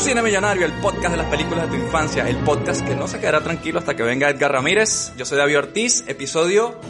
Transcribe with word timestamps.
Cine 0.00 0.22
Millonario, 0.22 0.64
el 0.64 0.72
podcast 0.80 1.10
de 1.10 1.18
las 1.18 1.26
películas 1.26 1.70
de 1.70 1.76
tu 1.76 1.84
infancia, 1.84 2.26
el 2.26 2.36
podcast 2.38 2.86
que 2.86 2.96
no 2.96 3.06
se 3.06 3.20
quedará 3.20 3.42
tranquilo 3.42 3.80
hasta 3.80 3.94
que 3.94 4.02
venga 4.02 4.30
Edgar 4.30 4.50
Ramírez. 4.50 5.12
Yo 5.18 5.26
soy 5.26 5.36
David 5.36 5.58
Ortiz, 5.58 6.04
episodio 6.08 6.80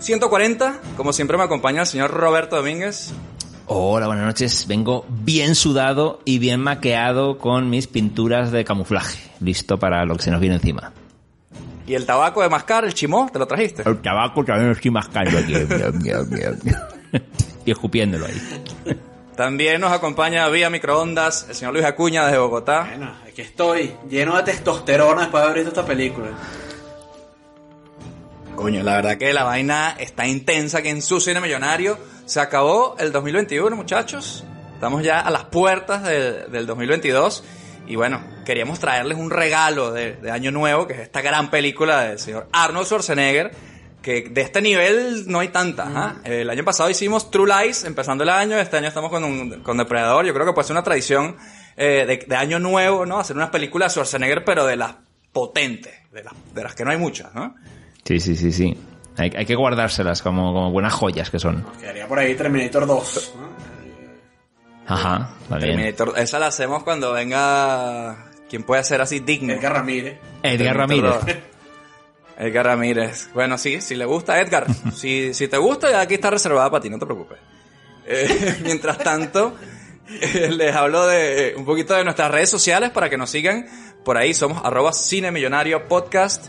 140. 0.00 0.78
Como 0.94 1.14
siempre 1.14 1.38
me 1.38 1.44
acompaña 1.44 1.80
el 1.80 1.86
señor 1.86 2.10
Roberto 2.10 2.56
Domínguez. 2.56 3.14
Hola, 3.64 4.06
buenas 4.06 4.26
noches. 4.26 4.66
Vengo 4.68 5.06
bien 5.08 5.54
sudado 5.54 6.20
y 6.26 6.38
bien 6.38 6.60
maqueado 6.60 7.38
con 7.38 7.70
mis 7.70 7.86
pinturas 7.86 8.52
de 8.52 8.66
camuflaje, 8.66 9.18
listo 9.40 9.78
para 9.78 10.04
lo 10.04 10.16
que 10.16 10.24
se 10.24 10.30
nos 10.30 10.40
viene 10.40 10.56
encima. 10.56 10.92
¿Y 11.86 11.94
el 11.94 12.04
tabaco 12.04 12.42
de 12.42 12.50
mascar, 12.50 12.84
el 12.84 12.92
chimó, 12.92 13.30
te 13.32 13.38
lo 13.38 13.46
trajiste? 13.46 13.82
El 13.88 14.02
tabaco 14.02 14.44
también 14.44 14.66
lo 14.68 14.72
estoy 14.74 14.90
mascando 14.90 15.38
aquí. 15.38 15.54
y 17.64 17.70
escupiéndolo 17.70 18.26
ahí. 18.26 18.98
También 19.38 19.80
nos 19.80 19.92
acompaña 19.92 20.48
vía 20.48 20.68
microondas 20.68 21.46
el 21.48 21.54
señor 21.54 21.72
Luis 21.72 21.84
Acuña 21.86 22.24
desde 22.26 22.38
Bogotá. 22.38 22.86
Bueno, 22.90 23.14
aquí 23.24 23.40
estoy, 23.40 23.94
lleno 24.10 24.36
de 24.36 24.42
testosterona 24.42 25.20
después 25.22 25.40
de 25.42 25.48
haber 25.48 25.62
visto 25.64 25.80
esta 25.80 25.86
película. 25.86 26.26
Coño, 28.56 28.82
la 28.82 28.96
verdad 28.96 29.16
que 29.16 29.32
la 29.32 29.44
vaina 29.44 29.94
está 29.96 30.26
intensa 30.26 30.82
que 30.82 30.90
en 30.90 31.00
su 31.02 31.20
cine 31.20 31.40
millonario. 31.40 31.96
Se 32.26 32.40
acabó 32.40 32.96
el 32.98 33.12
2021, 33.12 33.76
muchachos. 33.76 34.44
Estamos 34.74 35.04
ya 35.04 35.20
a 35.20 35.30
las 35.30 35.44
puertas 35.44 36.02
de- 36.02 36.46
del 36.48 36.66
2022. 36.66 37.44
Y 37.86 37.94
bueno, 37.94 38.20
queríamos 38.44 38.80
traerles 38.80 39.16
un 39.18 39.30
regalo 39.30 39.92
de, 39.92 40.14
de 40.14 40.30
Año 40.32 40.50
Nuevo, 40.50 40.88
que 40.88 40.94
es 40.94 40.98
esta 41.00 41.22
gran 41.22 41.48
película 41.48 42.00
del 42.02 42.18
señor 42.18 42.48
Arnold 42.52 42.86
Schwarzenegger, 42.86 43.52
que 44.02 44.28
de 44.30 44.40
este 44.40 44.60
nivel 44.62 45.24
no 45.26 45.40
hay 45.40 45.48
tantas. 45.48 45.88
¿ah? 45.92 46.16
El 46.24 46.48
año 46.50 46.64
pasado 46.64 46.88
hicimos 46.90 47.30
True 47.30 47.50
Lies, 47.64 47.84
empezando 47.84 48.24
el 48.24 48.30
año. 48.30 48.58
Este 48.58 48.76
año 48.76 48.88
estamos 48.88 49.10
con, 49.10 49.24
un- 49.24 49.60
con 49.62 49.76
Depredador. 49.76 50.24
Yo 50.24 50.32
creo 50.34 50.46
que 50.46 50.52
puede 50.52 50.66
ser 50.66 50.74
una 50.74 50.82
tradición 50.84 51.36
eh, 51.76 52.04
de, 52.06 52.24
de 52.26 52.36
Año 52.36 52.58
Nuevo, 52.58 53.04
¿no? 53.06 53.18
Hacer 53.18 53.36
unas 53.36 53.50
películas 53.50 53.92
de 53.92 53.94
Schwarzenegger, 54.00 54.44
pero 54.44 54.64
de 54.66 54.76
las 54.76 54.94
potentes, 55.32 55.92
de 56.12 56.22
las, 56.24 56.32
de 56.54 56.62
las 56.62 56.74
que 56.74 56.84
no 56.84 56.90
hay 56.90 56.96
muchas, 56.98 57.34
¿no? 57.34 57.54
Sí, 58.04 58.18
sí, 58.20 58.34
sí, 58.36 58.52
sí. 58.52 58.76
Hay, 59.16 59.30
hay 59.36 59.44
que 59.46 59.54
guardárselas 59.56 60.22
como, 60.22 60.52
como 60.52 60.70
buenas 60.70 60.92
joyas 60.94 61.28
que 61.30 61.38
son. 61.38 61.64
Quedaría 61.80 62.06
por 62.06 62.18
ahí 62.18 62.34
Terminator 62.34 62.86
2. 62.86 63.34
¿no? 63.36 63.48
Ajá, 64.86 65.30
vale. 65.48 65.66
Terminator, 65.66 66.14
esa 66.16 66.38
la 66.38 66.46
hacemos 66.46 66.82
cuando 66.82 67.12
venga 67.12 68.24
quien 68.48 68.62
puede 68.62 68.82
ser 68.84 69.00
así 69.02 69.20
digno. 69.20 69.52
Edgar 69.52 69.72
Ramírez. 69.74 70.18
Edgar 70.42 70.76
Terminator 70.86 71.20
Ramírez. 71.20 71.36
2. 71.36 71.57
Edgar 72.38 72.66
Ramírez. 72.66 73.30
Bueno, 73.34 73.58
sí, 73.58 73.80
si 73.80 73.96
le 73.96 74.04
gusta 74.04 74.40
Edgar. 74.40 74.66
si, 74.94 75.34
si 75.34 75.48
te 75.48 75.58
gusta, 75.58 75.90
ya 75.90 76.00
aquí 76.00 76.14
está 76.14 76.30
reservada 76.30 76.70
para 76.70 76.80
ti, 76.80 76.88
no 76.88 76.98
te 76.98 77.04
preocupes. 77.04 77.38
Eh, 78.06 78.58
mientras 78.62 78.98
tanto, 78.98 79.54
eh, 80.08 80.48
les 80.50 80.74
hablo 80.74 81.06
de 81.06 81.54
un 81.56 81.64
poquito 81.64 81.94
de 81.94 82.04
nuestras 82.04 82.30
redes 82.30 82.48
sociales 82.48 82.90
para 82.90 83.10
que 83.10 83.18
nos 83.18 83.30
sigan. 83.30 83.66
Por 84.04 84.16
ahí 84.16 84.32
somos 84.34 84.64
arroba 84.64 84.92
Cine 84.92 85.32
Millonario 85.32 85.88
Podcast. 85.88 86.46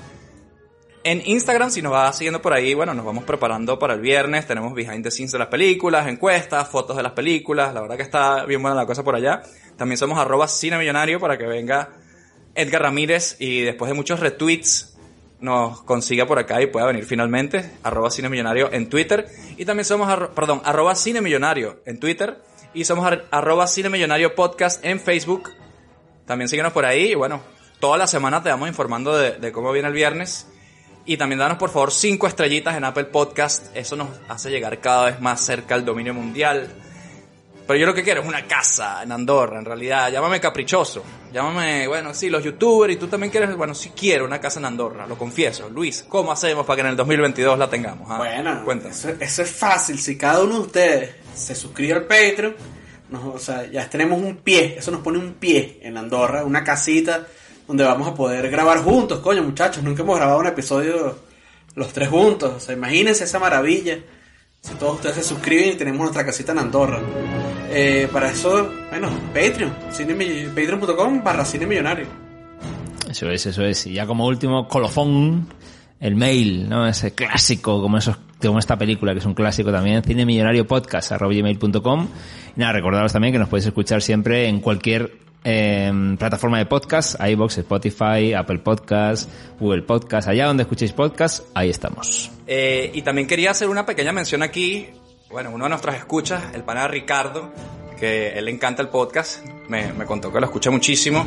En 1.04 1.22
Instagram, 1.26 1.72
si 1.72 1.82
nos 1.82 1.94
vas 1.94 2.17
siguiendo 2.17 2.42
por 2.42 2.54
ahí, 2.54 2.73
bueno, 2.73 2.94
nos 2.94 3.06
vamos 3.06 3.23
preparando 3.23 3.80
para 3.80 3.95
el 3.95 4.02
viernes. 4.02 4.45
Tenemos 4.45 4.73
behind 4.73 5.04
the 5.04 5.10
scenes 5.10 5.32
de 5.32 5.40
las 5.40 5.48
películas, 5.48 6.08
encuestas, 6.08 6.67
fotos 6.67 6.98
de 6.98 7.04
las 7.04 7.14
películas. 7.14 7.73
La 7.73 7.82
verdad 7.82 7.98
que 7.98 8.04
está 8.04 8.45
bien 8.45 8.62
buena 8.62 8.76
la 8.76 8.86
cosa 8.86 9.04
por 9.04 9.16
allá. 9.16 9.42
También 9.76 9.98
somos 9.98 10.20
arroba 10.20 10.48
Cine 10.48 10.78
Millonario 10.78 11.20
para 11.20 11.38
que 11.38 11.45
venga 11.45 11.90
Edgar 12.54 12.84
Ramírez 12.84 13.38
y 13.40 13.62
después 13.62 13.90
de 13.90 13.95
muchos 13.95 14.20
retweets 14.20 14.89
nos 15.42 15.82
consiga 15.84 16.26
por 16.26 16.38
acá 16.40 16.62
y 16.62 16.68
pueda 16.68 16.86
venir 16.88 17.06
finalmente. 17.06 17.72
Arroba 17.84 18.12
Cine 18.12 18.30
Millonario 18.30 18.72
en 18.73 18.90
Twitter. 18.90 19.28
Y 19.58 19.66
también 19.66 19.86
somos, 19.86 20.08
arro- 20.09 20.30
perdón, 20.30 20.62
arroba 20.66 20.95
Cine 20.95 21.22
Millonario 21.22 21.82
en 21.86 22.00
Twitter. 22.00 22.42
Y 22.73 22.86
somos 22.86 23.05
ar- 23.05 23.26
arroba 23.32 23.67
Cine 23.67 23.89
Millonario 23.89 24.36
Podcast 24.36 24.83
en 24.86 25.00
Facebook. 25.00 25.52
También 26.26 26.48
síguenos 26.50 26.73
por 26.73 26.86
ahí 26.86 27.11
y 27.11 27.16
bueno, 27.16 27.42
toda 27.80 27.98
la 27.98 28.05
semana 28.08 28.44
te 28.44 28.50
vamos 28.50 28.67
informando 28.67 29.17
de, 29.17 29.32
de 29.38 29.52
cómo 29.52 29.72
viene 29.72 29.88
el 29.88 29.94
viernes. 29.94 30.48
Y 31.05 31.17
también 31.17 31.39
danos 31.39 31.58
por 31.58 31.71
favor 31.71 31.92
cinco 31.92 32.27
estrellitas 32.27 32.76
en 32.76 32.83
Apple 32.83 33.06
Podcast. 33.06 33.76
Eso 33.76 33.95
nos 33.95 34.10
hace 34.27 34.52
llegar 34.52 34.80
cada 34.80 35.06
vez 35.06 35.20
más 35.21 35.42
cerca 35.44 35.73
al 35.73 35.86
dominio 35.86 36.14
mundial. 36.14 36.67
Pero 37.70 37.82
yo 37.82 37.86
lo 37.86 37.94
que 37.94 38.02
quiero 38.02 38.22
es 38.22 38.28
una 38.28 38.48
casa 38.48 39.04
en 39.04 39.12
Andorra, 39.12 39.60
en 39.60 39.66
realidad. 39.66 40.12
Llámame 40.12 40.40
caprichoso. 40.42 41.04
Llámame, 41.32 41.88
bueno, 41.88 42.16
sí, 42.16 42.28
los 42.28 42.44
youtubers 42.44 42.94
y 42.94 42.96
tú 42.96 43.06
también 43.06 43.30
quieres, 43.30 43.56
bueno, 43.56 43.76
sí 43.76 43.92
quiero 43.96 44.26
una 44.26 44.42
casa 44.42 44.58
en 44.60 44.66
Andorra, 44.66 45.06
lo 45.06 45.16
confieso. 45.16 45.70
Luis, 45.70 46.04
¿cómo 46.10 46.32
hacemos 46.32 46.66
para 46.66 46.78
que 46.78 46.82
en 46.82 46.88
el 46.88 46.96
2022 46.98 47.60
la 47.60 47.70
tengamos? 47.70 48.08
ah? 48.10 48.18
Bueno, 48.18 48.64
cuéntanos. 48.66 48.98
eso, 48.98 49.10
eso 49.20 49.42
es 49.44 49.52
fácil. 49.52 50.00
Si 50.00 50.18
cada 50.18 50.42
uno 50.42 50.56
de 50.56 50.60
ustedes 50.62 51.12
se 51.36 51.54
suscribe 51.54 51.94
al 51.94 52.06
Patreon, 52.06 52.56
nos- 53.12 53.36
o 53.36 53.38
sea, 53.38 53.70
ya 53.70 53.88
tenemos 53.88 54.20
un 54.20 54.38
pie. 54.38 54.74
Eso 54.80 54.90
nos 54.90 55.02
pone 55.02 55.20
un 55.20 55.34
pie 55.36 55.80
en 55.84 55.96
Andorra, 55.96 56.44
una 56.46 56.64
casita 56.64 57.28
donde 57.68 57.84
vamos 57.84 58.08
a 58.08 58.16
poder 58.16 58.50
grabar 58.50 58.80
juntos. 58.80 59.20
Coño, 59.20 59.44
muchachos, 59.44 59.84
nunca 59.84 60.02
hemos 60.02 60.18
grabado 60.18 60.40
un 60.40 60.48
episodio 60.48 61.20
los 61.76 61.94
tres 61.94 62.10
juntos. 62.10 62.52
O 62.56 62.60
sea, 62.60 62.74
imagínense 62.74 63.26
esa 63.26 63.38
maravilla. 63.38 64.00
Si 64.60 64.74
todos 64.74 64.96
ustedes 64.96 65.18
se 65.18 65.24
suscriben 65.24 65.70
y 65.70 65.76
tenemos 65.76 66.02
nuestra 66.02 66.26
casita 66.26 66.52
en 66.52 66.58
Andorra. 66.58 67.00
Eh, 67.72 68.10
para 68.12 68.32
eso, 68.32 68.72
bueno, 68.90 69.10
Patreon, 69.34 69.72
cine 69.92 70.16
patreon.com 70.48 71.24
barra 71.24 71.46
cine 71.46 71.68
millonario. 71.68 72.08
Eso 73.10 73.30
es, 73.30 73.46
eso 73.46 73.64
es. 73.64 73.88
Y 73.88 73.94
ya 73.94 74.06
como 74.06 74.26
último 74.26 74.68
colofón, 74.68 75.48
el 76.00 76.16
mail, 76.16 76.70
¿no? 76.70 76.88
Ese 76.88 77.14
clásico, 77.14 77.82
como 77.82 77.98
esos, 77.98 78.18
como 78.42 78.60
esta 78.60 78.78
película, 78.78 79.12
que 79.14 79.20
es 79.20 79.26
un 79.26 79.34
clásico 79.34 79.70
también, 79.72 80.04
cinemillonariopodcast.com. 80.04 82.08
Y 82.56 82.60
nada, 82.60 82.74
recordaros 82.74 83.14
también 83.14 83.34
que 83.34 83.40
nos 83.40 83.50
podéis 83.50 83.66
escuchar 83.68 84.02
siempre 84.02 84.48
en 84.48 84.62
cualquier 84.62 85.12
eh, 85.44 85.92
plataforma 86.18 86.58
de 86.58 86.66
podcast, 86.66 87.16
iVoox, 87.20 87.60
Spotify, 87.60 88.34
Apple 88.34 88.60
Podcast, 88.60 89.30
Google 89.60 89.84
Podcast, 89.84 90.28
allá 90.28 90.48
donde 90.48 90.64
escuchéis 90.64 90.92
podcast, 90.92 91.46
ahí 91.54 91.70
estamos. 91.70 92.32
Eh, 92.48 92.92
y 92.94 93.02
también 93.02 93.28
quería 93.28 93.52
hacer 93.52 93.70
una 93.70 93.86
pequeña 93.86 94.12
mención 94.12 94.44
aquí. 94.44 94.88
Bueno, 95.30 95.52
uno 95.52 95.66
de 95.66 95.70
nuestros 95.70 95.94
escuchas, 95.94 96.44
el 96.56 96.64
pana 96.64 96.88
Ricardo, 96.88 97.52
que 98.00 98.30
él 98.30 98.45
le 98.45 98.52
encanta 98.52 98.82
el 98.82 98.90
podcast, 98.90 99.45
me, 99.67 99.94
me 99.94 100.06
contó 100.06 100.34
que 100.34 100.40
lo 100.40 100.48
escucha 100.48 100.72
muchísimo. 100.72 101.23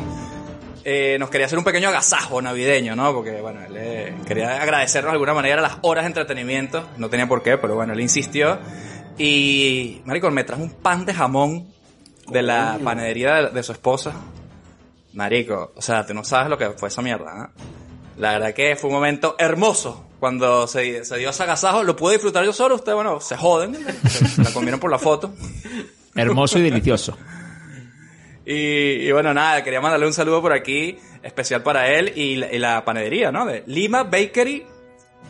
Eh, 0.83 1.15
nos 1.17 1.29
quería 1.29 1.45
hacer 1.45 1.57
un 1.57 1.63
pequeño 1.63 1.87
agasajo 1.87 2.41
navideño, 2.41 2.97
¿no? 2.97 3.13
Porque, 3.13 3.39
bueno, 3.39 3.61
él 3.65 3.73
eh, 3.77 4.13
quería 4.27 4.61
agradecernos 4.61 5.11
de 5.11 5.13
alguna 5.13 5.33
manera 5.33 5.61
las 5.61 5.77
horas 5.83 6.03
de 6.03 6.07
entretenimiento. 6.07 6.89
No 6.97 7.09
tenía 7.09 7.27
por 7.27 7.41
qué, 7.41 7.57
pero 7.57 7.75
bueno, 7.75 7.93
él 7.93 8.01
insistió. 8.01 8.59
Y, 9.17 10.01
Marico, 10.03 10.29
me 10.31 10.43
trajo 10.43 10.63
un 10.63 10.71
pan 10.71 11.05
de 11.05 11.13
jamón 11.13 11.69
de 12.27 12.41
la 12.41 12.77
panadería 12.83 13.35
de, 13.35 13.49
de 13.51 13.63
su 13.63 13.71
esposa. 13.71 14.11
Marico, 15.13 15.71
o 15.77 15.81
sea, 15.81 16.05
tú 16.05 16.13
no 16.13 16.25
sabes 16.25 16.49
lo 16.49 16.57
que 16.57 16.71
fue 16.71 16.89
esa 16.89 17.01
mierda, 17.01 17.45
¿eh? 17.45 17.63
La 18.17 18.33
verdad 18.33 18.53
que 18.53 18.75
fue 18.75 18.89
un 18.89 18.97
momento 18.97 19.37
hermoso 19.39 20.07
cuando 20.23 20.67
se, 20.67 21.03
se 21.03 21.17
dio 21.17 21.31
ese 21.31 21.43
agasajo. 21.43 21.83
Lo 21.83 21.97
pude 21.97 22.13
disfrutar 22.13 22.45
yo 22.45 22.53
solo. 22.53 22.75
Ustedes, 22.75 22.95
bueno, 22.95 23.19
se 23.19 23.35
joden. 23.35 23.75
Se 24.07 24.41
la 24.41 24.51
comieron 24.53 24.79
por 24.79 24.89
la 24.89 24.97
foto. 24.97 25.33
Hermoso 26.15 26.59
y 26.59 26.61
delicioso. 26.61 27.17
Y, 28.45 28.53
y 29.07 29.11
bueno, 29.11 29.33
nada, 29.33 29.61
quería 29.65 29.81
mandarle 29.81 30.05
un 30.07 30.13
saludo 30.13 30.41
por 30.41 30.53
aquí, 30.53 30.97
especial 31.23 31.61
para 31.61 31.89
él 31.89 32.13
y, 32.15 32.35
la- 32.37 32.53
y 32.53 32.57
la 32.57 32.85
panadería, 32.85 33.33
¿no? 33.33 33.45
De 33.45 33.65
Lima 33.67 34.03
Bakery 34.03 34.65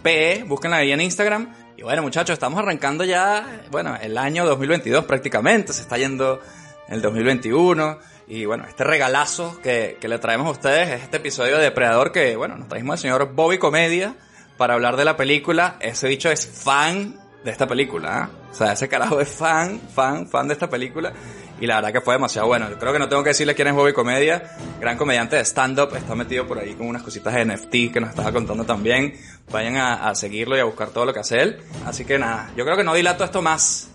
PE, 0.03 0.43
búsquenla 0.47 0.77
ahí 0.77 0.91
en 0.91 1.01
Instagram. 1.01 1.55
Y 1.75 1.81
bueno, 1.81 2.03
muchachos, 2.03 2.33
estamos 2.33 2.59
arrancando 2.59 3.03
ya, 3.03 3.63
bueno, 3.71 3.97
el 3.99 4.15
año 4.17 4.45
2022 4.45 5.05
prácticamente, 5.05 5.73
se 5.73 5.81
está 5.81 5.97
yendo 5.97 6.39
el 6.87 7.01
2021. 7.01 7.97
Y 8.27 8.45
bueno, 8.45 8.65
este 8.69 8.83
regalazo 8.83 9.59
que, 9.63 9.97
que 9.99 10.07
le 10.07 10.19
traemos 10.19 10.45
a 10.47 10.51
ustedes 10.51 10.89
es 10.89 11.01
este 11.01 11.17
episodio 11.17 11.57
de 11.57 11.63
Depredador 11.63 12.11
que, 12.11 12.35
bueno, 12.35 12.57
nos 12.57 12.67
trajimos 12.67 12.93
al 12.93 12.99
señor 12.99 13.33
Bobby 13.33 13.57
Comedia 13.57 14.15
para 14.57 14.73
hablar 14.73 14.97
de 14.97 15.05
la 15.05 15.17
película. 15.17 15.77
Ese 15.79 16.07
bicho 16.07 16.29
es 16.29 16.47
fan 16.47 17.19
de 17.43 17.51
esta 17.51 17.67
película, 17.67 18.23
¿ah? 18.23 18.29
O 18.51 18.55
sea, 18.55 18.73
ese 18.73 18.87
carajo 18.87 19.19
es 19.19 19.29
fan, 19.29 19.81
fan, 19.93 20.27
fan 20.27 20.47
de 20.47 20.53
esta 20.53 20.69
película. 20.69 21.11
Y 21.59 21.67
la 21.67 21.75
verdad 21.75 21.93
que 21.93 22.01
fue 22.01 22.15
demasiado 22.15 22.47
bueno. 22.47 22.67
Creo 22.79 22.93
que 22.93 22.99
no 22.99 23.07
tengo 23.09 23.23
que 23.23 23.29
decirle 23.29 23.55
quién 23.55 23.67
es 23.69 23.73
Bobby 23.73 23.93
Comedia. 23.93 24.43
Gran 24.79 24.97
comediante 24.97 25.37
de 25.37 25.45
stand-up. 25.45 25.95
Está 25.95 26.13
metido 26.13 26.45
por 26.45 26.59
ahí 26.59 26.73
con 26.73 26.87
unas 26.87 27.03
cositas 27.03 27.33
de 27.33 27.45
NFT 27.45 27.93
que 27.93 27.99
nos 27.99 28.09
estaba 28.09 28.31
contando 28.31 28.65
también. 28.65 29.15
Vayan 29.51 29.77
a, 29.77 30.09
a 30.09 30.15
seguirlo 30.15 30.57
y 30.57 30.59
a 30.59 30.65
buscar 30.65 30.89
todo 30.89 31.05
lo 31.05 31.13
que 31.13 31.19
hace 31.21 31.41
él. 31.41 31.59
Así 31.85 32.05
que 32.05 32.19
nada, 32.19 32.51
yo 32.55 32.65
creo 32.65 32.77
que 32.77 32.83
no 32.83 32.93
dilato 32.93 33.23
esto 33.23 33.41
más. 33.41 33.89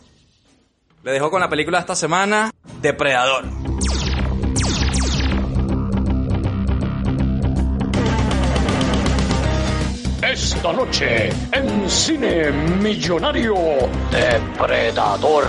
Le 1.02 1.12
dejo 1.12 1.30
con 1.30 1.40
la 1.40 1.48
película 1.48 1.78
de 1.78 1.82
esta 1.82 1.94
semana, 1.94 2.50
Depredador. 2.80 3.44
Esta 10.58 10.72
noche 10.72 11.30
en 11.52 11.88
Cine 11.88 12.50
Millonario 12.50 13.54
Depredador. 14.10 15.46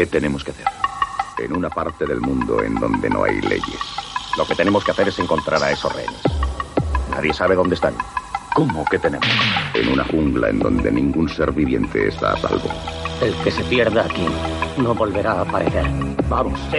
¿Qué 0.00 0.06
tenemos 0.06 0.42
que 0.42 0.52
hacer? 0.52 0.64
En 1.36 1.54
una 1.54 1.68
parte 1.68 2.06
del 2.06 2.22
mundo 2.22 2.62
en 2.62 2.74
donde 2.76 3.10
no 3.10 3.22
hay 3.22 3.38
leyes. 3.42 3.80
Lo 4.38 4.46
que 4.46 4.54
tenemos 4.54 4.82
que 4.82 4.92
hacer 4.92 5.08
es 5.08 5.18
encontrar 5.18 5.62
a 5.62 5.72
esos 5.72 5.94
rehenes. 5.94 6.22
Nadie 7.10 7.34
sabe 7.34 7.54
dónde 7.54 7.74
están. 7.74 7.92
¿Cómo 8.54 8.82
que 8.86 8.98
tenemos? 8.98 9.28
En 9.74 9.92
una 9.92 10.02
jungla 10.04 10.48
en 10.48 10.58
donde 10.58 10.90
ningún 10.90 11.28
ser 11.28 11.52
viviente 11.52 12.08
está 12.08 12.32
a 12.32 12.38
salvo. 12.38 12.70
El 13.20 13.34
que 13.44 13.50
se 13.50 13.62
pierda 13.64 14.06
aquí 14.06 14.26
no 14.78 14.94
volverá 14.94 15.32
a 15.32 15.40
aparecer. 15.42 15.84
Vamos. 16.30 16.58
Sí. 16.70 16.78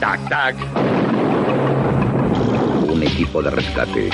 Tac, 0.00 0.28
tac. 0.28 0.56
Un 2.90 3.02
equipo 3.02 3.40
de 3.40 3.50
rescate 3.52 4.10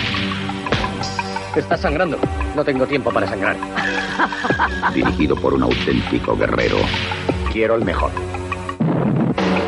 Estás 1.56 1.80
sangrando. 1.80 2.16
No 2.54 2.62
tengo 2.62 2.86
tiempo 2.86 3.10
para 3.10 3.26
sangrar. 3.26 3.56
dirigido 4.94 5.34
por 5.34 5.54
un 5.54 5.64
auténtico 5.64 6.36
guerrero. 6.36 6.76
Quiero 7.56 7.76
el 7.76 7.86
mejor. 7.86 8.10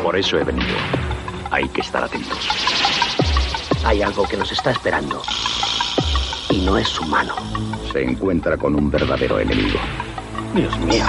Por 0.03 0.15
eso 0.15 0.37
he 0.37 0.43
venido. 0.43 0.75
Hay 1.49 1.67
que 1.69 1.81
estar 1.81 2.03
atentos. 2.03 2.47
Hay 3.83 4.03
algo 4.03 4.27
que 4.27 4.37
nos 4.37 4.51
está 4.51 4.69
esperando. 4.69 5.23
Y 6.51 6.61
no 6.61 6.77
es 6.77 6.99
humano. 6.99 7.33
Se 7.91 8.03
encuentra 8.03 8.57
con 8.57 8.75
un 8.75 8.91
verdadero 8.91 9.39
enemigo. 9.39 9.79
Dios 10.53 10.77
mío. 10.81 11.03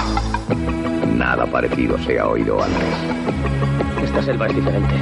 Nada 1.13 1.45
parecido 1.45 1.99
se 1.99 2.19
ha 2.19 2.27
oído 2.27 2.59
antes. 2.59 4.03
Esta 4.03 4.23
selva 4.23 4.47
es 4.47 4.55
diferente. 4.55 4.95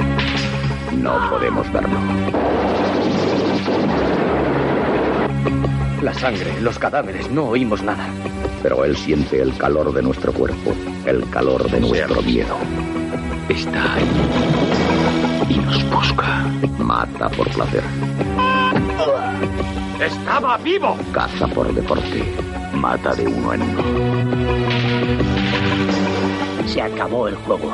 No 0.98 1.30
podemos 1.30 1.72
verlo. 1.72 1.98
La 6.02 6.12
sangre, 6.12 6.60
los 6.60 6.78
cadáveres, 6.78 7.30
no 7.30 7.44
oímos 7.44 7.82
nada. 7.82 8.06
Pero 8.62 8.84
él 8.84 8.96
siente 8.96 9.40
el 9.40 9.56
calor 9.56 9.92
de 9.92 10.02
nuestro 10.02 10.32
cuerpo, 10.32 10.74
el 11.06 11.28
calor 11.30 11.70
de 11.70 11.80
nuestro 11.80 12.22
miedo. 12.22 12.56
Está 13.48 13.94
ahí. 13.94 14.04
Y 15.48 15.58
nos 15.58 15.90
busca. 15.90 16.44
Mata 16.78 17.28
por 17.30 17.48
placer. 17.50 17.82
¡Estaba 20.00 20.56
vivo! 20.58 20.96
Caza 21.12 21.46
por 21.48 21.74
deporte. 21.74 22.24
Mata 22.74 23.14
de 23.14 23.26
uno 23.26 23.52
en 23.54 23.62
uno. 23.62 23.82
Se 26.66 26.80
acabó 26.80 27.28
el 27.28 27.34
juego. 27.36 27.70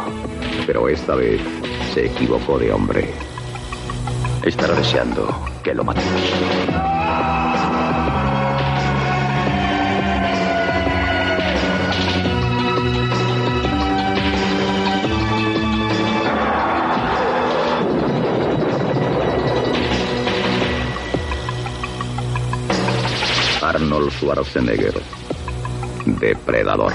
Pero 0.66 0.88
esta 0.88 1.14
vez 1.14 1.40
se 1.92 2.06
equivocó 2.06 2.58
de 2.58 2.72
hombre. 2.72 3.12
Estará 4.44 4.74
deseando 4.74 5.28
que 5.62 5.74
lo 5.74 5.84
matemos. 5.84 6.22
Schwarzenegger. 24.16 24.94
Depredador. 26.06 26.92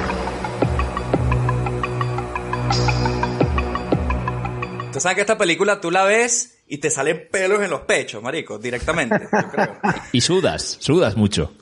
Tú 4.92 5.00
sabes 5.00 5.16
que 5.16 5.22
esta 5.22 5.38
película 5.38 5.80
tú 5.80 5.92
la 5.92 6.04
ves 6.04 6.64
y 6.68 6.78
te 6.78 6.90
salen 6.90 7.28
pelos 7.32 7.62
en 7.62 7.70
los 7.70 7.82
pechos, 7.82 8.22
marico, 8.22 8.58
directamente. 8.58 9.28
yo 9.32 9.50
creo. 9.50 9.78
Y 10.12 10.22
sudas, 10.22 10.78
sudas 10.80 11.16
mucho. 11.16 11.54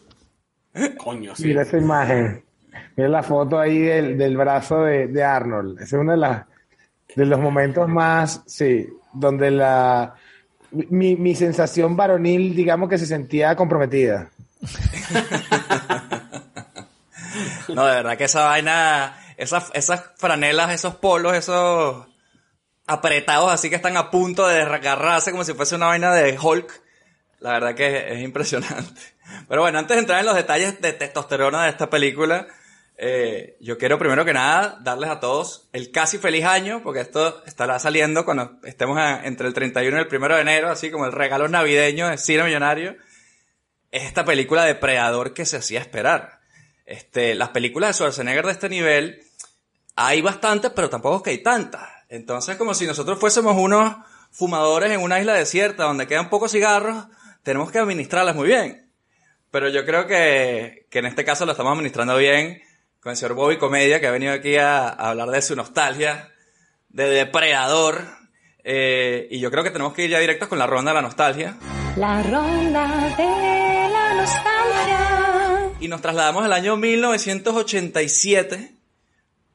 Coño, 0.98 1.36
sí. 1.36 1.48
Mira 1.48 1.64
esa 1.64 1.78
imagen. 1.78 2.44
Mira 2.96 3.10
la 3.10 3.24
foto 3.24 3.60
ahí 3.60 3.80
del, 3.80 4.18
del 4.18 4.38
brazo 4.38 4.84
de, 4.84 5.08
de 5.08 5.24
Arnold. 5.24 5.78
Ese 5.78 5.96
es 5.96 6.02
uno 6.02 6.12
de, 6.12 6.18
las 6.18 6.46
de 7.16 7.26
los 7.26 7.40
momentos 7.40 7.88
más, 7.88 8.44
sí, 8.46 8.88
donde 9.14 9.52
la 9.52 10.16
mi, 10.72 11.16
mi 11.16 11.36
sensación 11.36 11.96
varonil, 11.96 12.56
digamos 12.56 12.90
que 12.90 12.98
se 12.98 13.06
sentía 13.06 13.56
comprometida. 13.56 14.30
No, 17.70 17.86
de 17.86 17.96
verdad 17.96 18.18
que 18.18 18.24
esa 18.26 18.46
vaina, 18.46 19.18
esas, 19.38 19.70
esas 19.74 20.04
franelas, 20.18 20.72
esos 20.72 20.96
polos, 20.96 21.36
esos 21.36 22.08
apretados 22.88 23.52
así 23.52 23.70
que 23.70 23.76
están 23.76 23.96
a 23.98 24.10
punto 24.10 24.48
de 24.48 24.62
agarrarse 24.64 25.32
como 25.32 25.44
si 25.44 25.54
fuese 25.54 25.76
una 25.76 25.88
vaina 25.88 26.14
de 26.14 26.38
Hulk. 26.38 26.82
La 27.40 27.54
verdad 27.54 27.76
que 27.76 27.88
es, 27.88 28.18
es 28.18 28.24
impresionante. 28.24 29.02
Pero 29.48 29.62
bueno, 29.62 29.80
antes 29.80 29.96
de 29.96 30.02
entrar 30.02 30.20
en 30.20 30.26
los 30.26 30.36
detalles 30.36 30.82
de 30.82 30.94
testosterona 30.94 31.64
de 31.64 31.70
esta 31.70 31.90
película, 31.90 32.48
eh, 32.98 33.56
yo 33.62 33.78
quiero 33.78 33.98
primero 33.98 34.26
que 34.26 34.34
nada 34.34 34.78
darles 34.82 35.10
a 35.10 35.22
todos 35.22 35.70
el 35.72 35.92
casi 35.92 36.18
feliz 36.18 36.44
año, 36.44 36.82
porque 36.84 37.00
esto 37.00 37.44
estará 37.46 37.80
saliendo 37.80 38.26
cuando 38.26 38.60
estemos 38.64 39.00
entre 39.24 39.48
el 39.48 39.54
31 39.54 39.98
y 39.98 40.02
el 40.02 40.08
1 40.14 40.36
de 40.36 40.42
enero, 40.42 40.70
así 40.70 40.92
como 40.92 41.06
el 41.06 41.14
regalo 41.14 41.48
navideño 41.48 42.10
de 42.10 42.18
Cine 42.18 42.44
Millonario. 42.44 42.98
Es 43.92 44.04
esta 44.04 44.26
película 44.26 44.66
depredador 44.66 45.34
que 45.34 45.46
se 45.46 45.58
hacía 45.58 45.80
esperar. 45.80 46.40
Este, 46.86 47.36
las 47.36 47.50
películas 47.50 47.90
de 47.90 47.94
Schwarzenegger 47.94 48.46
de 48.46 48.52
este 48.52 48.70
nivel, 48.70 49.24
hay 49.96 50.22
bastantes, 50.22 50.72
pero 50.76 50.90
tampoco 50.90 51.18
es 51.18 51.24
que 51.24 51.30
hay 51.32 51.44
tantas. 51.44 51.88
Entonces, 52.10 52.58
como 52.58 52.74
si 52.74 52.86
nosotros 52.88 53.20
fuésemos 53.20 53.56
unos 53.56 53.96
fumadores 54.32 54.92
en 54.92 55.02
una 55.02 55.20
isla 55.20 55.34
desierta 55.34 55.84
donde 55.84 56.08
quedan 56.08 56.30
pocos 56.30 56.52
cigarros, 56.52 57.06
tenemos 57.44 57.72
que 57.72 57.80
administrarlas 57.80 58.36
muy 58.36 58.48
bien. 58.48 58.92
Pero 59.52 59.70
yo 59.70 59.86
creo 59.86 60.08
que, 60.08 60.88
que 60.90 61.00
en 61.00 61.06
este 61.06 61.26
caso 61.26 61.46
lo 61.46 61.52
estamos 61.52 61.74
administrando 61.74 62.18
bien 62.18 62.62
con 63.00 63.12
el 63.12 63.18
señor 63.18 63.34
Bobby 63.34 63.58
Comedia, 63.58 64.00
que 64.00 64.08
ha 64.08 64.12
venido 64.12 64.34
aquí 64.34 64.58
a, 64.58 64.90
hablar 64.90 65.30
de 65.30 65.42
su 65.42 65.56
nostalgia, 65.56 66.30
de 66.90 67.10
depredador. 67.10 68.04
Eh, 68.64 69.28
y 69.32 69.40
yo 69.40 69.50
creo 69.52 69.64
que 69.64 69.72
tenemos 69.72 69.94
que 69.94 70.04
ir 70.04 70.12
ya 70.12 70.20
directos 70.20 70.50
con 70.50 70.60
la 70.60 70.68
ronda 70.68 70.92
de 70.92 70.96
la 70.96 71.02
nostalgia. 71.02 71.58
La 71.96 72.22
ronda 72.24 73.16
de. 73.18 73.69
Y 75.80 75.88
nos 75.88 76.02
trasladamos 76.02 76.44
al 76.44 76.54
año 76.54 76.76
1987 76.76 78.80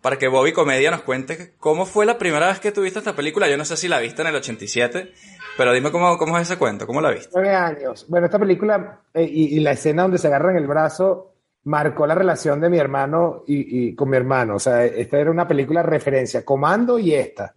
para 0.04 0.18
que 0.18 0.28
Bobby 0.28 0.52
Comedia 0.52 0.90
nos 0.90 1.00
cuente 1.00 1.54
cómo 1.58 1.86
fue 1.86 2.04
la 2.04 2.18
primera 2.18 2.48
vez 2.48 2.60
que 2.60 2.72
tuviste 2.72 2.98
esta 2.98 3.16
película. 3.16 3.48
Yo 3.48 3.56
no 3.56 3.64
sé 3.64 3.74
si 3.78 3.88
la 3.88 4.00
viste 4.00 4.20
en 4.20 4.28
el 4.28 4.34
87, 4.34 5.10
pero 5.56 5.72
dime 5.72 5.90
cómo, 5.90 6.18
cómo 6.18 6.36
es 6.36 6.42
ese 6.42 6.58
cuento, 6.58 6.86
cómo 6.86 7.00
la 7.00 7.10
viste. 7.10 7.30
Nueve 7.32 7.54
años. 7.54 8.04
Bueno, 8.08 8.26
esta 8.26 8.38
película 8.38 9.00
eh, 9.14 9.22
y, 9.22 9.60
la 9.60 9.72
escena 9.72 10.02
donde 10.02 10.18
se 10.18 10.26
agarran 10.26 10.56
el 10.56 10.66
brazo 10.66 11.32
marcó 11.64 12.06
la 12.06 12.14
relación 12.14 12.60
de 12.60 12.68
mi 12.68 12.76
hermano 12.76 13.44
y, 13.46 13.94
con 13.94 14.10
mi 14.10 14.18
hermano. 14.18 14.56
O 14.56 14.58
sea, 14.58 14.84
esta 14.84 15.18
era 15.18 15.30
una 15.30 15.48
película 15.48 15.82
referencia, 15.82 16.44
Comando 16.44 16.98
y 16.98 17.14
esta. 17.14 17.54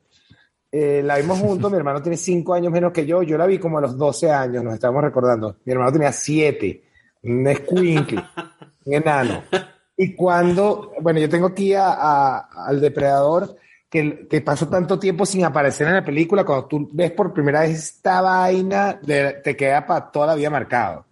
Eh, 0.72 1.02
la 1.04 1.18
vimos 1.18 1.40
juntos, 1.40 1.70
mi 1.70 1.78
hermano 1.78 2.02
tiene 2.02 2.16
cinco 2.16 2.54
años 2.54 2.72
menos 2.72 2.94
que 2.94 3.06
yo, 3.06 3.24
yo 3.24 3.38
la 3.38 3.46
vi 3.46 3.60
como 3.60 3.78
a 3.78 3.82
los 3.82 3.98
12 3.98 4.32
años, 4.32 4.64
nos 4.64 4.74
estamos 4.74 5.04
recordando. 5.04 5.58
Mi 5.66 5.74
hermano 5.74 5.92
tenía 5.92 6.14
siete, 6.14 6.82
un 7.24 7.48
escuincle, 7.48 8.24
un 8.86 8.94
enano. 8.94 9.44
Y 9.96 10.16
cuando, 10.16 10.94
bueno, 11.02 11.20
yo 11.20 11.28
tengo 11.30 11.48
aquí 11.48 11.74
a- 11.74 11.94
a- 11.94 12.48
al 12.68 12.80
depredador 12.80 13.56
que, 13.90 14.28
que 14.30 14.42
pasó 14.42 14.68
tanto 14.68 15.00
tiempo 15.00 15.26
sin 15.26 15.44
aparecer 15.46 15.88
en 15.88 15.94
la 15.96 16.06
película, 16.06 16.44
cuando 16.44 16.66
tú 16.68 16.90
ves 16.92 17.12
por 17.12 17.34
primera 17.34 17.62
vez 17.62 17.72
esta 17.72 18.22
vaina, 18.22 19.00
de- 19.02 19.34
te 19.44 19.56
queda 19.56 19.86
para 19.86 20.12
toda 20.12 20.28
la 20.28 20.36
vida 20.36 20.50
marcado. 20.50 21.06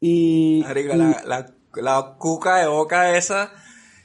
Y, 0.00 0.62
Marico, 0.66 0.94
y- 0.94 0.98
la, 0.98 1.22
la, 1.26 1.46
la 1.76 2.14
cuca 2.18 2.56
de 2.56 2.66
boca 2.66 3.16
esa 3.16 3.52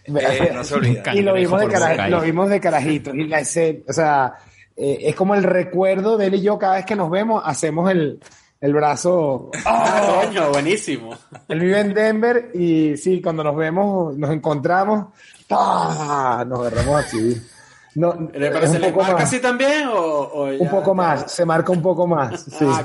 eh, 0.05 0.51
no 0.53 0.63
se 0.63 0.75
olvida. 0.75 1.13
y 1.13 1.21
lo 1.21 1.33
vimos, 1.33 1.59
de 1.59 1.65
por 1.65 1.73
cara- 1.73 1.89
boca 1.91 2.03
ahí. 2.05 2.11
lo 2.11 2.21
vimos 2.21 2.49
de 2.49 2.59
carajitos. 2.61 3.13
Y 3.15 3.23
la 3.27 3.39
escena, 3.39 3.79
o 3.89 3.93
sea, 3.93 4.33
eh, 4.75 4.99
es 5.01 5.15
como 5.15 5.35
el 5.35 5.43
recuerdo 5.43 6.17
de 6.17 6.27
él 6.27 6.35
y 6.35 6.41
yo, 6.41 6.57
cada 6.57 6.75
vez 6.75 6.85
que 6.85 6.95
nos 6.95 7.09
vemos, 7.09 7.41
hacemos 7.45 7.89
el, 7.91 8.19
el 8.61 8.73
brazo. 8.73 9.51
Ah, 9.65 10.21
coño, 10.25 10.49
buenísimo. 10.51 11.11
Él 11.47 11.59
vive 11.59 11.79
en 11.79 11.93
Denver 11.93 12.51
y 12.53 12.97
sí, 12.97 13.21
cuando 13.21 13.43
nos 13.43 13.55
vemos, 13.55 14.17
nos 14.17 14.31
encontramos, 14.31 15.07
¡pah! 15.47 16.43
nos 16.47 16.59
agarramos 16.59 17.05
así. 17.05 17.41
No, 17.95 18.13
¿Le 18.31 18.51
parece 18.51 18.75
un 18.75 18.81
le 18.81 18.91
marca 18.91 19.13
más, 19.13 19.23
así 19.23 19.39
también 19.39 19.87
o, 19.87 19.95
o 19.97 20.51
ya- 20.53 20.59
un 20.61 20.69
poco 20.69 20.93
más, 20.93 21.31
se 21.31 21.43
marca 21.45 21.71
un 21.71 21.81
poco 21.81 22.05
más. 22.05 22.43
Sí. 22.43 22.63
Ah. 22.67 22.83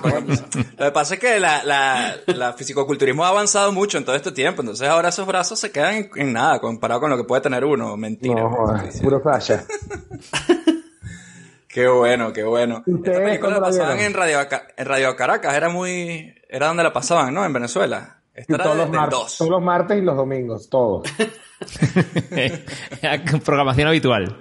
Lo 0.79 0.85
que 0.87 0.91
pasa 0.91 1.15
es 1.15 1.21
que 1.21 1.39
la, 1.39 1.63
la, 1.65 2.15
la 2.29 2.55
fisicoculturismo 2.55 3.23
ha 3.23 3.29
avanzado 3.29 3.73
mucho 3.73 3.99
en 3.99 4.07
todo 4.07 4.17
este 4.17 4.33
tiempo, 4.33 4.63
entonces 4.63 4.89
ahora 4.89 5.11
esos 5.11 5.27
brazos 5.27 5.59
se 5.61 5.71
quedan 5.71 5.97
en, 5.97 6.11
en 6.17 6.33
nada 6.33 6.61
comparado 6.61 7.01
con 7.01 7.11
lo 7.11 7.19
que 7.19 7.25
puede 7.25 7.43
tener 7.43 7.63
uno. 7.63 7.95
Mentira. 7.99 8.37
No, 8.41 8.49
joder, 8.57 8.91
puro 9.03 9.21
falla. 9.21 9.65
Qué 11.73 11.89
bueno, 11.89 12.33
qué 12.33 12.43
bueno. 12.45 12.83
¿Ustedes 12.87 13.17
Esta 13.17 13.25
película 13.25 13.53
la 13.55 13.61
pasaban 13.61 13.99
en 14.01 14.13
Radio, 14.15 14.39
en 14.77 14.87
Radio 14.87 15.17
Caracas, 15.17 15.55
era 15.55 15.69
muy, 15.71 16.35
era 16.49 16.67
donde 16.69 16.83
la 16.83 16.93
pasaban, 16.93 17.33
¿no? 17.33 17.45
En 17.47 17.53
Venezuela. 17.53 18.19
Esta 18.35 18.55
era 18.57 18.65
todos, 18.65 18.77
de- 18.77 18.83
los 18.83 18.91
del 18.93 19.01
mar- 19.01 19.11
2. 19.11 19.39
todos 19.39 19.51
los 19.51 19.63
martes 19.63 19.99
y 19.99 20.01
los 20.03 20.17
domingos, 20.17 20.69
todos. 20.69 21.09
Programación 23.45 23.89
habitual. 23.89 24.37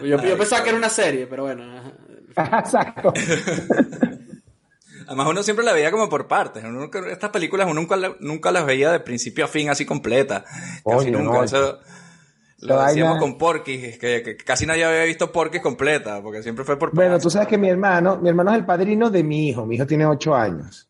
Yo, 0.00 0.22
yo 0.22 0.38
pensaba 0.38 0.62
que 0.62 0.68
era 0.70 0.78
una 0.78 0.88
serie, 0.88 1.26
pero 1.26 1.44
bueno. 1.44 1.64
ajá. 2.36 2.58
Exacto. 2.60 3.12
Además, 5.06 5.26
uno 5.28 5.42
siempre 5.42 5.64
la 5.64 5.72
veía 5.72 5.90
como 5.90 6.08
por 6.08 6.28
partes. 6.28 6.62
Uno 6.64 6.90
estas 7.10 7.30
películas 7.30 7.66
uno 7.66 7.80
nunca, 7.80 7.96
nunca 8.20 8.50
las 8.52 8.64
veía 8.66 8.92
de 8.92 9.00
principio 9.00 9.44
a 9.46 9.48
fin 9.48 9.70
así 9.70 9.84
completa. 9.86 10.44
Casi 10.84 11.10
nunca. 11.10 11.32
no. 11.38 11.44
Eso 11.44 11.80
Lo 12.60 12.82
decíamos 12.82 13.12
vaina- 13.14 13.20
con 13.20 13.38
Porky, 13.38 13.78
que, 13.98 14.22
que 14.22 14.36
casi 14.36 14.66
nadie 14.66 14.84
había 14.84 15.04
visto 15.04 15.30
Porky 15.30 15.60
completa, 15.60 16.20
porque 16.22 16.42
siempre 16.42 16.64
fue 16.64 16.76
por 16.78 16.92
Bueno, 16.94 17.18
tú 17.18 17.30
sabes 17.30 17.46
que 17.48 17.56
mi 17.58 17.68
hermano, 17.68 18.18
mi 18.18 18.28
hermano 18.28 18.50
es 18.50 18.56
el 18.58 18.66
padrino 18.66 19.10
de 19.10 19.22
mi 19.22 19.48
hijo. 19.48 19.64
Mi 19.64 19.76
hijo 19.76 19.86
tiene 19.86 20.04
ocho 20.06 20.34
años. 20.34 20.88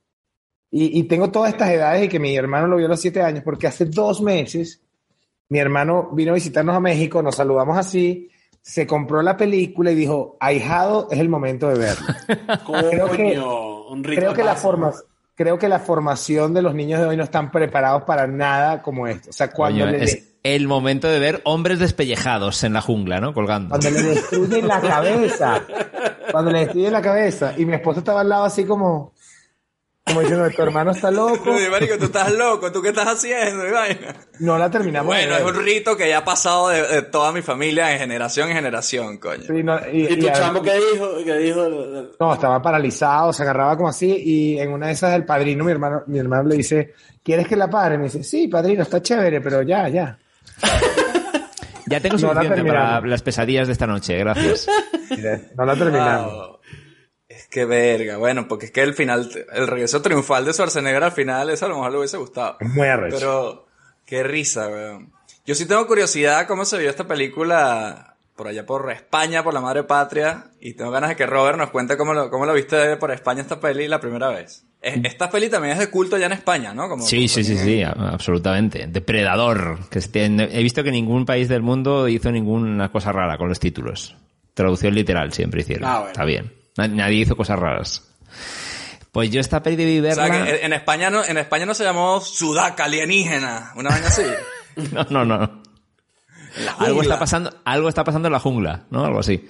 Y, 0.71 0.99
y 0.99 1.05
tengo 1.05 1.31
todas 1.31 1.53
estas 1.53 1.71
edades 1.71 2.05
y 2.05 2.09
que 2.09 2.19
mi 2.19 2.37
hermano 2.37 2.67
lo 2.67 2.77
vio 2.77 2.87
a 2.87 2.91
los 2.91 3.01
siete 3.01 3.23
años, 3.23 3.43
porque 3.45 3.67
hace 3.67 3.85
dos 3.87 4.21
meses 4.21 4.83
mi 5.51 5.59
hermano 5.59 6.11
vino 6.13 6.33
a 6.33 6.35
visitarnos 6.35 6.77
a 6.77 6.81
México, 6.81 7.23
nos 7.23 7.37
saludamos 7.37 7.77
así, 7.79 8.29
se 8.61 8.87
compró 8.87 9.23
la 9.23 9.35
película 9.37 9.91
y 9.91 9.95
dijo, 9.95 10.37
ahijado, 10.41 11.09
es 11.11 11.19
el 11.19 11.29
momento 11.31 11.69
de 11.69 11.79
verla. 11.79 12.17
Creo 12.91 13.11
que- 13.11 13.39
un 13.39 14.03
creo 14.03 14.35
que 14.35 14.45
la 14.45 14.55
forma, 14.57 14.93
creo 15.35 15.59
que 15.59 15.69
la 15.69 15.79
formación 15.79 16.53
de 16.53 16.61
los 16.61 16.75
niños 16.75 17.01
de 17.01 17.07
hoy 17.07 17.17
no 17.17 17.25
están 17.25 17.51
preparados 17.51 18.03
para 18.03 18.27
nada 18.27 18.83
como 18.83 19.07
esto. 19.07 19.31
O 19.31 19.33
sea, 19.33 19.51
cuando 19.51 19.85
Coño, 19.87 19.91
le, 19.99 20.05
es 20.05 20.35
el 20.55 20.67
momento 20.69 21.09
de 21.09 21.19
ver 21.19 21.41
hombres 21.45 21.79
despellejados 21.79 22.63
en 22.65 22.73
la 22.73 22.81
jungla, 22.81 23.21
¿no? 23.21 23.33
Colgando. 23.35 23.71
cuando 23.71 23.91
le 23.91 24.03
destruyen 24.03 24.67
la 24.69 24.81
cabeza, 24.81 25.63
cuando 26.31 26.51
le 26.51 26.61
destruyen 26.61 26.93
la 26.93 27.03
cabeza, 27.03 27.55
y 27.57 27.65
mi 27.65 27.75
esposo 27.75 28.01
estaba 28.01 28.21
al 28.23 28.29
lado 28.29 28.45
así 28.45 28.65
como, 28.65 29.15
como 30.07 30.21
diciendo, 30.23 30.49
tu 30.51 30.63
hermano 30.63 30.93
está 30.93 31.11
loco, 31.11 31.51
Oye, 31.55 31.69
marico, 31.69 31.99
tú 31.99 32.07
estás 32.07 32.33
loco, 32.33 32.73
¿tú 32.73 32.81
qué 32.81 32.89
estás 32.89 33.09
haciendo? 33.09 33.65
No 34.41 34.57
la 34.57 34.71
terminamos. 34.71 35.07
Bueno, 35.07 35.37
es 35.37 35.43
un 35.43 35.63
rito 35.65 35.97
que 35.97 36.09
ya 36.09 36.19
ha 36.19 36.25
pasado 36.25 36.69
de, 36.71 36.81
de 36.83 37.03
toda 37.03 37.31
mi 37.33 37.43
familia 37.43 37.87
de 37.89 37.99
generación 37.99 38.49
en 38.49 38.55
generación, 38.57 39.19
coño. 39.19 39.43
Sí, 39.47 39.63
no, 39.63 39.79
y- 39.93 40.05
¿Y 40.07 40.17
tu 40.19 40.27
y- 40.29 40.33
chamo 40.33 40.63
qué 40.63 40.75
dijo? 40.93 41.11
¿Qué 41.25 41.35
dijo? 41.39 41.67
No, 42.19 42.33
estaba 42.35 42.63
paralizado, 42.63 43.33
se 43.35 43.43
agarraba 43.43 43.77
como 43.77 43.89
así, 43.91 44.11
y 44.25 44.59
en 44.59 44.73
una 44.73 44.87
de 44.87 44.93
esas 44.95 45.15
el 45.15 45.25
padrino, 45.27 45.65
mi 45.65 45.73
hermano, 45.73 46.05
mi 46.07 46.19
hermano 46.19 46.49
le 46.49 46.57
dice, 46.57 46.95
¿quieres 47.23 47.47
que 47.47 47.57
la 47.57 47.69
pare? 47.69 47.99
Me 47.99 48.05
dice, 48.05 48.23
sí, 48.25 48.49
padrino, 48.49 48.83
está 48.85 49.03
chévere, 49.03 49.43
pero 49.43 49.61
ya, 49.63 49.89
ya. 49.91 50.19
Ya 51.87 52.01
tengo 52.01 52.17
No 52.19 52.29
la 52.29 52.35
suficiente 52.35 52.65
para 52.65 52.81
terminamos. 52.81 53.09
las 53.09 53.23
pesadillas 53.23 53.67
de 53.67 53.73
esta 53.73 53.87
noche, 53.87 54.19
gracias. 54.19 54.67
No 55.57 55.65
la 55.65 55.75
terminamos. 55.77 56.33
Wow. 56.33 56.59
Es 57.29 57.47
que 57.49 57.65
verga, 57.65 58.17
bueno, 58.19 58.47
porque 58.49 58.67
es 58.67 58.73
que 58.73 58.83
el 58.83 58.95
final, 58.95 59.31
el 59.53 59.67
regreso 59.67 60.03
triunfal 60.03 60.45
de 60.45 60.53
Schwarzenegger 60.53 61.05
al 61.05 61.13
final, 61.13 61.51
eso 61.51 61.67
a 61.67 61.69
lo 61.69 61.77
mejor 61.77 61.93
le 61.93 61.99
hubiese 61.99 62.17
gustado. 62.17 62.57
Es 62.61 62.69
muy 62.69 62.89
arrecho. 62.89 63.17
Pero, 63.19 63.67
qué 64.05 64.23
risa, 64.23 64.69
weón. 64.69 65.13
Yo 65.47 65.55
sí 65.55 65.67
tengo 65.67 65.87
curiosidad 65.87 66.47
cómo 66.47 66.65
se 66.67 66.79
vio 66.79 66.91
esta 66.91 67.07
película 67.07 68.17
por 68.37 68.49
allá 68.49 68.67
por 68.67 68.91
España, 68.93 69.43
por 69.43 69.55
la 69.55 69.61
madre 69.61 69.83
patria, 69.85 70.51
y 70.61 70.75
tengo 70.75 70.91
ganas 70.91 71.11
de 71.11 71.17
que 71.17 71.27
Robert 71.27 71.59
nos 71.59 71.71
cuente 71.71 71.97
cómo 71.97 72.13
lo, 72.15 72.31
cómo 72.31 72.45
lo 72.47 72.53
viste 72.53 72.97
por 72.97 73.11
España 73.11 73.43
esta 73.43 73.61
peli 73.61 73.89
la 73.89 74.01
primera 74.01 74.29
vez. 74.29 74.65
Es- 74.81 75.01
Esta 75.05 75.29
peli 75.31 75.49
también 75.49 75.73
es 75.73 75.79
de 75.79 75.91
culto 75.91 76.17
ya 76.19 76.27
en 76.27 76.33
España, 76.33 76.73
¿no? 76.73 76.89
Como, 76.89 77.05
Sí, 77.05 77.27
sí, 77.29 77.43
sí, 77.43 77.57
sí, 77.57 77.83
absolutamente. 77.83 78.87
Depredador. 78.87 79.79
Que 79.91 80.01
he 80.15 80.63
visto 80.63 80.85
que 80.85 80.91
ningún 80.93 81.27
país 81.27 81.49
del 81.49 81.63
mundo 81.63 82.07
hizo 82.09 82.31
ninguna 82.31 82.91
cosa 82.91 83.11
rara 83.13 83.37
con 83.39 83.49
los 83.49 83.59
títulos. 83.59 84.17
Traducción 84.55 84.95
literal 84.95 85.33
siempre 85.33 85.63
hicieron. 85.63 85.89
Ah, 85.89 85.97
bueno. 85.99 86.11
Está 86.11 86.25
bien. 86.25 86.53
Na- 86.77 86.89
Nadie 86.89 87.19
hizo 87.23 87.37
cosas 87.37 87.59
raras. 87.59 88.05
Pues 89.11 89.31
yo 89.31 89.41
esta 89.41 89.63
peli 89.63 89.75
debí 89.77 89.99
O 89.99 90.03
verla... 90.03 90.27
sea, 90.27 90.45
que 90.45 90.65
en 90.65 90.73
España 90.73 91.11
no, 91.11 91.25
en 91.25 91.39
España 91.39 91.67
no 91.67 91.75
se 91.75 91.83
llamó 91.83 92.21
Sudaca 92.21 92.85
alienígena, 92.85 93.73
una 93.77 93.91
vaina 93.91 94.07
así. 94.09 94.23
No, 94.93 95.05
no, 95.11 95.25
no. 95.25 95.63
Algo 96.79 97.03
está 97.03 97.19
pasando, 97.19 97.53
algo 97.65 97.89
está 97.89 98.05
pasando 98.05 98.29
en 98.29 98.33
la 98.33 98.39
jungla, 98.39 98.85
¿no? 98.91 99.05
Algo 99.05 99.19
así. 99.21 99.45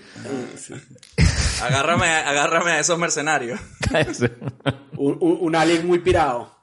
Agárrame, 1.62 2.06
agárrame 2.06 2.70
a 2.72 2.80
esos 2.80 2.98
mercenarios. 2.98 3.60
Un, 4.96 5.16
un- 5.20 5.38
un 5.40 5.56
alien 5.56 5.86
muy 5.86 5.98
pirado. 6.00 6.56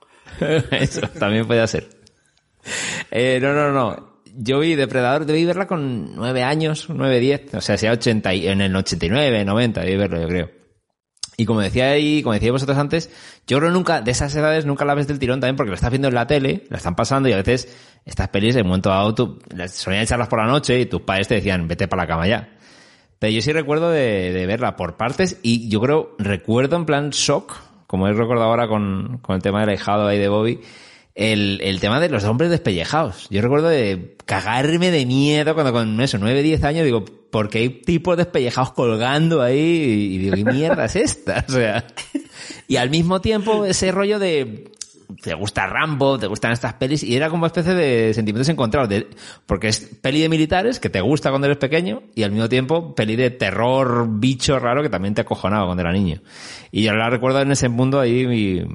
Eso 0.72 1.02
también 1.20 1.48
puede 1.48 1.66
ser. 1.68 1.88
Eh, 3.12 3.40
no, 3.42 3.54
no, 3.54 3.72
no. 3.72 4.16
Yo 4.38 4.60
vi 4.60 4.76
Depredador, 4.76 5.26
debí 5.26 5.46
verla 5.46 5.66
con 5.68 6.14
nueve 6.16 6.44
años, 6.44 6.88
nueve, 6.90 7.20
diez, 7.22 7.54
o 7.54 7.62
sea, 7.62 7.78
sea 7.78 7.94
80 7.94 8.34
y, 8.34 8.48
en 8.50 8.60
el 8.60 8.76
89, 8.76 9.46
90, 9.46 9.82
debí 9.82 9.96
verlo, 9.96 10.20
yo 10.22 10.28
creo. 10.28 10.52
Y 11.38 11.46
como 11.46 11.62
decía 11.62 11.92
ahí, 11.92 12.22
como 12.22 12.34
decía 12.34 12.52
vosotros 12.52 12.78
antes, 12.78 13.10
yo 13.48 13.60
creo 13.60 13.72
nunca, 13.72 14.02
de 14.02 14.12
esas 14.12 14.36
edades 14.36 14.66
nunca 14.66 14.84
la 14.86 14.94
ves 14.96 15.08
del 15.08 15.20
tirón 15.20 15.40
también 15.40 15.56
porque 15.56 15.70
la 15.70 15.76
estás 15.76 15.90
viendo 15.90 16.10
en 16.10 16.16
la 16.16 16.28
tele, 16.28 16.66
la 16.70 16.78
están 16.78 16.96
pasando 16.96 17.30
y 17.30 17.34
a 17.34 17.38
veces 17.38 17.70
estas 18.06 18.28
pelis 18.30 18.56
en 18.56 18.64
un 18.64 18.68
momento 18.70 18.90
dado 18.90 19.16
tú, 19.16 19.40
las 19.56 19.72
solían 19.72 20.04
echarlas 20.04 20.28
por 20.28 20.40
la 20.40 20.48
noche 20.48 20.80
y 20.82 20.86
tus 20.86 21.02
padres 21.02 21.28
te 21.30 21.36
decían, 21.36 21.68
vete 21.68 21.88
para 21.88 22.04
la 22.04 22.08
cama 22.08 22.28
ya. 22.28 22.55
Pero 23.20 23.32
yo 23.34 23.42
sí 23.42 23.54
recuerdo 23.54 23.90
de, 23.90 24.46
verla 24.48 24.76
por 24.76 24.98
partes 24.98 25.40
y 25.42 25.70
yo 25.70 25.80
creo, 25.82 26.16
recuerdo 26.20 26.76
en 26.76 26.86
plan 26.86 27.10
shock, 27.12 27.56
como 27.88 28.08
he 28.08 28.14
recordado 28.14 28.50
ahora 28.50 28.68
con, 28.68 29.20
con 29.22 29.36
el 29.36 29.42
tema 29.42 29.62
del 29.62 29.70
ahijado 29.70 30.08
ahí 30.08 30.20
de 30.20 30.28
Bobby, 30.28 30.60
el, 31.16 31.62
el 31.64 31.80
tema 31.80 32.00
de 32.00 32.10
los 32.10 32.26
hombres 32.26 32.50
despellejados. 32.50 33.28
Yo 33.30 33.42
recuerdo 33.42 33.70
de 33.70 34.16
cagarme 34.26 34.92
de 34.92 35.06
miedo 35.06 35.54
cuando 35.54 35.72
con 35.72 36.00
eso, 36.02 36.18
9, 36.20 36.44
10 36.44 36.64
años, 36.66 36.86
digo, 36.86 37.06
¿por 37.06 37.50
qué 37.50 37.60
hay 37.60 37.70
tipos 37.70 38.18
despellejados 38.18 38.74
colgando 38.74 39.42
ahí? 39.42 39.58
Y 40.14 40.18
digo, 40.18 40.36
¿qué 40.36 40.44
mierda 40.44 40.86
es 40.86 40.96
esta? 40.96 41.46
O 41.50 41.52
sea, 41.52 41.88
y 42.68 42.76
al 42.76 42.90
mismo 42.90 43.22
tiempo 43.22 43.66
ese 43.66 43.92
rollo 43.92 44.20
de 44.20 44.72
te 45.22 45.34
gusta 45.34 45.68
Rambo, 45.68 46.18
te 46.20 46.28
gustan 46.28 46.52
estas 46.52 46.74
pelis 46.74 47.04
y 47.04 47.16
era 47.16 47.30
como 47.30 47.42
una 47.42 47.48
especie 47.48 47.74
de 47.74 48.14
sentimientos 48.14 48.50
encontrados 48.50 48.90
de, 48.90 49.08
porque 49.46 49.68
es 49.68 49.80
peli 50.02 50.22
de 50.22 50.30
militares 50.30 50.80
que 50.80 50.90
te 50.90 51.02
gusta 51.02 51.30
cuando 51.30 51.46
eres 51.48 51.58
pequeño 51.58 52.04
y 52.16 52.24
al 52.24 52.32
mismo 52.32 52.50
tiempo 52.50 52.96
peli 52.96 53.16
de 53.16 53.30
terror, 53.32 54.08
bicho 54.10 54.60
raro 54.60 54.82
que 54.84 54.90
también 54.90 55.14
te 55.14 55.22
acojonaba 55.22 55.66
cuando 55.66 55.82
era 55.82 55.92
niño. 55.94 56.22
Y 56.72 56.84
yo 56.84 56.94
la 56.94 57.10
recuerdo 57.10 57.42
en 57.42 57.52
ese 57.52 57.70
mundo 57.70 58.00
ahí 58.00 58.22
y, 58.26 58.68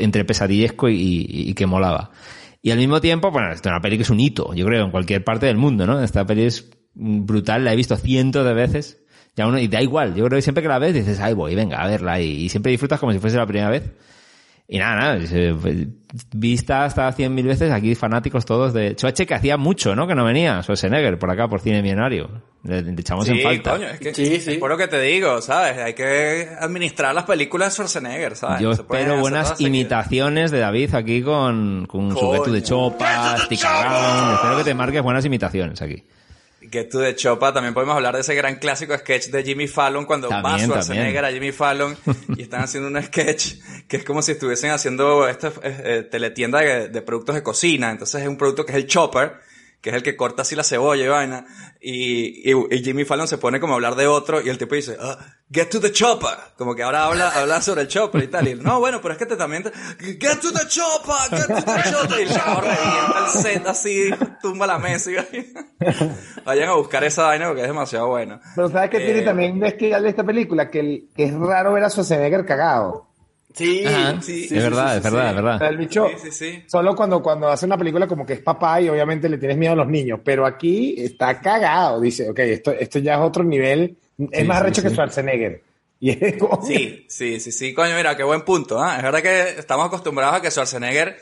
entre 0.00 0.24
pesadillesco 0.24 0.88
y, 0.88 0.94
y- 0.96 1.50
y 1.50 1.54
que 1.54 1.66
molaba. 1.66 2.10
Y 2.60 2.70
al 2.70 2.78
mismo 2.78 3.00
tiempo, 3.00 3.30
bueno, 3.30 3.52
es 3.52 3.60
una 3.64 3.80
peli 3.80 3.96
que 3.96 4.02
es 4.02 4.10
un 4.10 4.20
hito, 4.20 4.52
yo 4.54 4.66
creo, 4.66 4.84
en 4.84 4.90
cualquier 4.90 5.24
parte 5.24 5.46
del 5.46 5.56
mundo, 5.56 5.86
¿no? 5.86 6.02
Esta 6.02 6.26
peli 6.26 6.42
es 6.44 6.68
brutal, 6.94 7.64
la 7.64 7.72
he 7.72 7.76
visto 7.76 7.96
cientos 7.96 8.44
de 8.44 8.52
veces. 8.54 9.00
Ya 9.36 9.46
uno, 9.46 9.58
y 9.60 9.68
da 9.68 9.80
igual, 9.80 10.16
yo 10.16 10.24
creo 10.24 10.36
que 10.38 10.42
siempre 10.42 10.62
que 10.62 10.68
la 10.68 10.80
ves 10.80 10.94
dices, 10.94 11.20
ay 11.20 11.32
voy, 11.32 11.54
venga, 11.54 11.76
a 11.80 11.86
verla, 11.86 12.20
y, 12.20 12.26
y 12.44 12.48
siempre 12.48 12.72
disfrutas 12.72 12.98
como 12.98 13.12
si 13.12 13.20
fuese 13.20 13.36
la 13.36 13.46
primera 13.46 13.70
vez. 13.70 13.84
Y 14.70 14.78
nada, 14.78 14.96
nada, 14.96 15.26
se- 15.26 15.54
vista 16.34 16.84
hasta 16.84 17.10
cien 17.12 17.34
mil 17.34 17.46
veces, 17.46 17.70
aquí 17.72 17.94
fanáticos 17.94 18.44
todos 18.44 18.74
de 18.74 18.94
Choache 18.96 19.26
que 19.26 19.34
hacía 19.34 19.56
mucho, 19.56 19.94
¿no? 19.96 20.06
Que 20.06 20.14
no 20.14 20.24
venía, 20.24 20.62
Schwarzenegger, 20.62 21.18
por 21.18 21.30
acá, 21.30 21.48
por 21.48 21.60
Cine 21.60 21.80
Millonario. 21.82 22.42
Le, 22.64 22.82
le 22.82 22.92
echamos 22.92 23.26
en 23.28 23.40
falta. 23.40 23.70
coño, 23.72 23.86
es 23.88 23.98
que 24.00 24.14
Sí, 24.14 24.40
sí. 24.40 24.50
es 24.52 24.58
por 24.58 24.68
lo 24.70 24.76
que 24.76 24.88
te 24.88 25.00
digo, 25.00 25.40
¿sabes? 25.40 25.78
Hay 25.78 25.94
que 25.94 26.48
administrar 26.60 27.14
las 27.14 27.24
películas 27.24 27.68
de 27.68 27.74
Schwarzenegger, 27.76 28.36
¿sabes? 28.36 28.60
Yo 28.60 28.68
No 28.68 28.74
espero 28.74 29.20
buenas 29.20 29.58
imitaciones 29.60 30.50
de 30.50 30.58
David 30.58 30.94
aquí 30.94 31.22
con, 31.22 31.86
con 31.86 32.10
su 32.10 32.16
Coño. 32.16 32.32
Get 32.34 32.44
to 32.44 32.52
the 32.52 32.62
Chopa, 32.62 33.38
Stick 33.38 33.64
Around. 33.64 34.34
Espero 34.34 34.56
que 34.58 34.64
te 34.64 34.74
marques 34.74 35.02
buenas 35.02 35.24
imitaciones 35.24 35.80
aquí. 35.80 36.02
Get 36.70 36.90
to 36.90 37.00
the 37.00 37.14
Chopa, 37.14 37.52
también 37.52 37.74
podemos 37.74 37.96
hablar 37.96 38.14
de 38.14 38.20
ese 38.20 38.34
gran 38.34 38.56
clásico 38.56 38.96
sketch 38.96 39.28
de 39.28 39.42
Jimmy 39.42 39.68
Fallon 39.68 40.04
cuando 40.04 40.28
va 40.28 40.58
Schwarzenegger 40.58 41.24
a 41.24 41.30
Jimmy 41.30 41.52
Fallon 41.52 41.96
y 42.36 42.42
están 42.42 42.62
haciendo 42.62 42.88
un 42.88 43.02
sketch 43.02 43.54
que 43.86 43.98
es 43.98 44.04
como 44.04 44.22
si 44.22 44.32
estuviesen 44.32 44.70
haciendo 44.70 45.28
esta 45.28 45.48
eh, 45.48 45.52
eh, 45.62 46.08
teletienda 46.10 46.60
de, 46.60 46.88
de 46.88 47.02
productos 47.02 47.34
de 47.34 47.42
cocina. 47.42 47.90
Entonces 47.90 48.22
es 48.22 48.28
un 48.28 48.36
producto 48.36 48.64
que 48.64 48.72
es 48.72 48.78
el 48.78 48.86
chopper, 48.86 49.47
que 49.80 49.90
es 49.90 49.96
el 49.96 50.02
que 50.02 50.16
corta 50.16 50.42
así 50.42 50.56
la 50.56 50.64
cebolla 50.64 51.04
y 51.04 51.08
vaina. 51.08 51.46
Y, 51.80 52.50
y, 52.50 52.54
y 52.70 52.82
Jimmy 52.82 53.04
Fallon 53.04 53.28
se 53.28 53.38
pone 53.38 53.60
como 53.60 53.74
a 53.74 53.76
hablar 53.76 53.94
de 53.94 54.06
otro 54.08 54.40
y 54.40 54.48
el 54.48 54.58
tipo 54.58 54.74
dice, 54.74 54.96
"Ah, 55.00 55.16
get 55.52 55.68
to 55.70 55.80
the 55.80 55.92
chopper. 55.92 56.36
Como 56.56 56.74
que 56.74 56.82
ahora 56.82 57.04
habla, 57.04 57.28
habla 57.30 57.62
sobre 57.62 57.82
el 57.82 57.88
chopper 57.88 58.24
y 58.24 58.26
tal. 58.28 58.48
Y 58.48 58.50
él, 58.52 58.62
no, 58.62 58.80
bueno, 58.80 59.00
pero 59.00 59.12
es 59.12 59.18
que 59.18 59.26
te 59.26 59.36
también, 59.36 59.62
te- 59.62 59.70
get 60.20 60.40
to 60.40 60.52
the 60.52 60.66
chopper, 60.68 61.38
get 61.38 61.46
to 61.46 61.62
the 61.62 61.90
chopper. 61.90 62.18
Y 62.18 62.22
el 62.22 62.28
chavo 62.30 62.60
revienta 62.60 63.24
el 63.26 63.30
set 63.42 63.66
así, 63.66 64.10
tumba 64.42 64.66
la 64.66 64.78
mesa 64.78 65.10
y 65.10 65.14
vaina. 65.14 66.06
Vayan 66.44 66.68
a 66.70 66.74
buscar 66.74 67.04
esa 67.04 67.24
vaina 67.24 67.46
porque 67.46 67.62
es 67.62 67.68
demasiado 67.68 68.08
buena. 68.08 68.40
Pero 68.56 68.68
¿sabes 68.70 68.90
Eh, 68.98 69.04
tiene 69.06 69.22
también 69.22 69.60
de 69.60 70.08
esta 70.08 70.24
película? 70.24 70.70
Que, 70.70 70.80
el- 70.80 71.08
que 71.14 71.24
es 71.24 71.34
raro 71.34 71.72
ver 71.72 71.84
a 71.84 71.90
Schwarzenegger 71.90 72.44
cagado. 72.44 73.07
Sí, 73.54 73.82
Ajá. 73.86 74.20
sí, 74.22 74.42
es 74.44 74.48
sí, 74.50 74.54
verdad, 74.54 74.90
sí, 74.92 74.96
es 74.98 75.02
verdad, 75.04 75.22
sí. 75.24 75.28
es 75.30 75.34
verdad. 75.36 75.54
O 75.56 75.58
sea, 75.58 75.68
el 75.68 75.76
bicho, 75.78 76.06
Sí, 76.08 76.30
sí, 76.30 76.32
sí. 76.32 76.62
solo 76.66 76.94
cuando, 76.94 77.22
cuando 77.22 77.48
hace 77.48 77.66
una 77.66 77.78
película 77.78 78.06
como 78.06 78.24
que 78.26 78.34
es 78.34 78.40
papá 78.40 78.80
y 78.80 78.88
obviamente 78.88 79.28
le 79.28 79.38
tienes 79.38 79.56
miedo 79.56 79.72
a 79.72 79.76
los 79.76 79.88
niños, 79.88 80.20
pero 80.22 80.44
aquí 80.46 80.94
está 80.98 81.40
cagado, 81.40 82.00
dice, 82.00 82.28
ok, 82.28 82.38
esto, 82.40 82.72
esto 82.72 82.98
ya 82.98 83.14
es 83.14 83.20
otro 83.20 83.42
nivel, 83.42 83.96
es 84.30 84.40
Sí, 84.40 84.44
más 84.46 84.58
sí, 84.58 84.62
arrecho 84.64 84.82
que 84.82 84.88
sí. 84.90 84.94
Schwarzenegger. 84.94 85.62
Y 86.00 86.10
es 86.10 86.36
como- 86.36 86.62
Sí, 86.64 87.06
sí, 87.08 87.40
sí, 87.40 87.50
sí, 87.50 87.74
coño, 87.74 87.96
mira, 87.96 88.16
qué 88.16 88.22
buen 88.22 88.42
punto, 88.42 88.78
¿ah? 88.80 88.98
Es 88.98 89.02
verdad 89.02 89.20
que 89.22 89.58
estamos 89.58 89.86
acostumbrados 89.86 90.36
a 90.36 90.40
que 90.40 90.50
Schwarzenegger, 90.50 91.16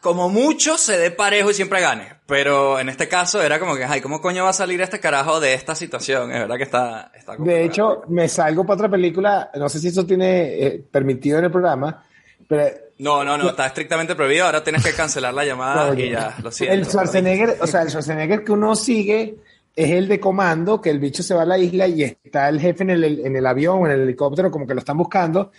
como 0.00 0.28
mucho, 0.28 0.76
se 0.76 0.98
dé 0.98 1.10
parejo 1.10 1.50
y 1.50 1.54
siempre 1.54 1.80
gane. 1.80 2.08
Pero 2.26 2.78
en 2.78 2.88
este 2.88 3.08
caso 3.08 3.42
era 3.42 3.58
como 3.58 3.76
que, 3.76 3.84
ay, 3.84 4.00
¿cómo 4.00 4.20
coño 4.20 4.44
va 4.44 4.50
a 4.50 4.54
salir 4.54 4.80
este 4.80 5.00
carajo 5.00 5.40
de 5.40 5.54
esta 5.54 5.74
situación? 5.74 6.30
Es 6.32 6.40
verdad 6.40 6.56
que 6.56 6.64
está... 6.64 7.10
está 7.14 7.36
De 7.36 7.64
hecho, 7.64 8.02
me 8.08 8.28
salgo 8.28 8.64
para 8.64 8.74
otra 8.74 8.88
película, 8.90 9.50
no 9.54 9.68
sé 9.68 9.78
si 9.78 9.88
eso 9.88 10.04
tiene 10.04 10.66
eh, 10.66 10.84
permitido 10.90 11.38
en 11.38 11.46
el 11.46 11.50
programa, 11.50 12.04
pero 12.46 12.70
No, 12.98 13.24
no, 13.24 13.38
no, 13.38 13.50
está 13.50 13.66
estrictamente 13.66 14.14
prohibido. 14.14 14.44
Ahora 14.44 14.62
tienes 14.62 14.84
que 14.84 14.92
cancelar 14.92 15.32
la 15.32 15.44
llamada 15.44 15.98
y 15.98 16.10
ya, 16.10 16.36
lo 16.42 16.52
siento. 16.52 16.74
El 16.74 16.84
Schwarzenegger, 16.84 17.56
o 17.60 17.66
sea, 17.66 17.82
el 17.82 17.88
Schwarzenegger 17.88 18.44
que 18.44 18.52
uno 18.52 18.76
sigue 18.76 19.36
es 19.74 19.90
el 19.90 20.08
de 20.08 20.20
comando, 20.20 20.80
que 20.80 20.90
el 20.90 20.98
bicho 20.98 21.22
se 21.22 21.32
va 21.32 21.42
a 21.42 21.46
la 21.46 21.56
isla 21.56 21.86
y 21.86 22.02
está 22.02 22.48
el 22.48 22.60
jefe 22.60 22.82
en 22.82 22.90
el, 22.90 23.26
en 23.26 23.34
el 23.34 23.46
avión 23.46 23.82
o 23.82 23.86
en 23.86 23.92
el 23.92 24.00
helicóptero, 24.02 24.50
como 24.50 24.66
que 24.66 24.74
lo 24.74 24.80
están 24.80 24.98
buscando. 24.98 25.52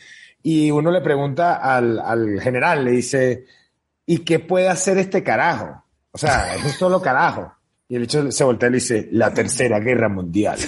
y 0.43 0.69
uno 0.69 0.91
le 0.91 1.01
pregunta 1.01 1.55
al, 1.55 1.99
al 1.99 2.39
general, 2.41 2.85
le 2.85 2.91
dice, 2.91 3.45
¿y 4.11 4.25
qué 4.25 4.39
puede 4.39 4.67
hacer 4.67 4.97
este 4.97 5.23
carajo? 5.23 5.85
O 6.11 6.17
sea, 6.17 6.53
es 6.55 6.65
un 6.65 6.71
solo 6.71 7.01
carajo. 7.01 7.53
Y 7.87 7.95
el 7.95 8.01
bicho 8.01 8.29
se 8.29 8.43
voltea 8.43 8.67
y 8.67 8.71
le 8.71 8.77
dice, 8.77 9.07
la 9.13 9.33
tercera 9.33 9.79
guerra 9.79 10.09
mundial. 10.09 10.59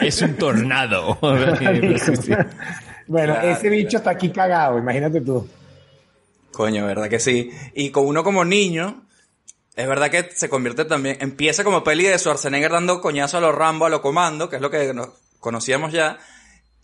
es 0.00 0.22
un 0.22 0.34
tornado. 0.36 1.16
bueno, 1.20 3.34
Claro, 3.34 3.50
ese 3.50 3.68
bicho 3.68 3.98
está 3.98 4.12
aquí 4.12 4.30
cagado, 4.30 4.78
imagínate 4.78 5.20
tú. 5.20 5.46
Coño, 6.52 6.86
¿verdad 6.86 7.10
que 7.10 7.18
sí? 7.18 7.50
Y 7.74 7.90
con 7.90 8.06
uno 8.06 8.24
como 8.24 8.46
niño, 8.46 9.02
es 9.76 9.86
verdad 9.86 10.10
que 10.10 10.30
se 10.34 10.48
convierte 10.48 10.86
también, 10.86 11.18
empieza 11.20 11.64
como 11.64 11.84
peli 11.84 12.04
de 12.04 12.18
Schwarzenegger 12.18 12.72
dando 12.72 13.02
coñazo 13.02 13.36
a 13.36 13.42
los 13.42 13.54
Rambo, 13.54 13.84
a 13.84 13.90
los 13.90 14.00
Comando, 14.00 14.48
que 14.48 14.56
es 14.56 14.62
lo 14.62 14.70
que 14.70 14.94
nos 14.94 15.10
conocíamos 15.38 15.92
ya, 15.92 16.16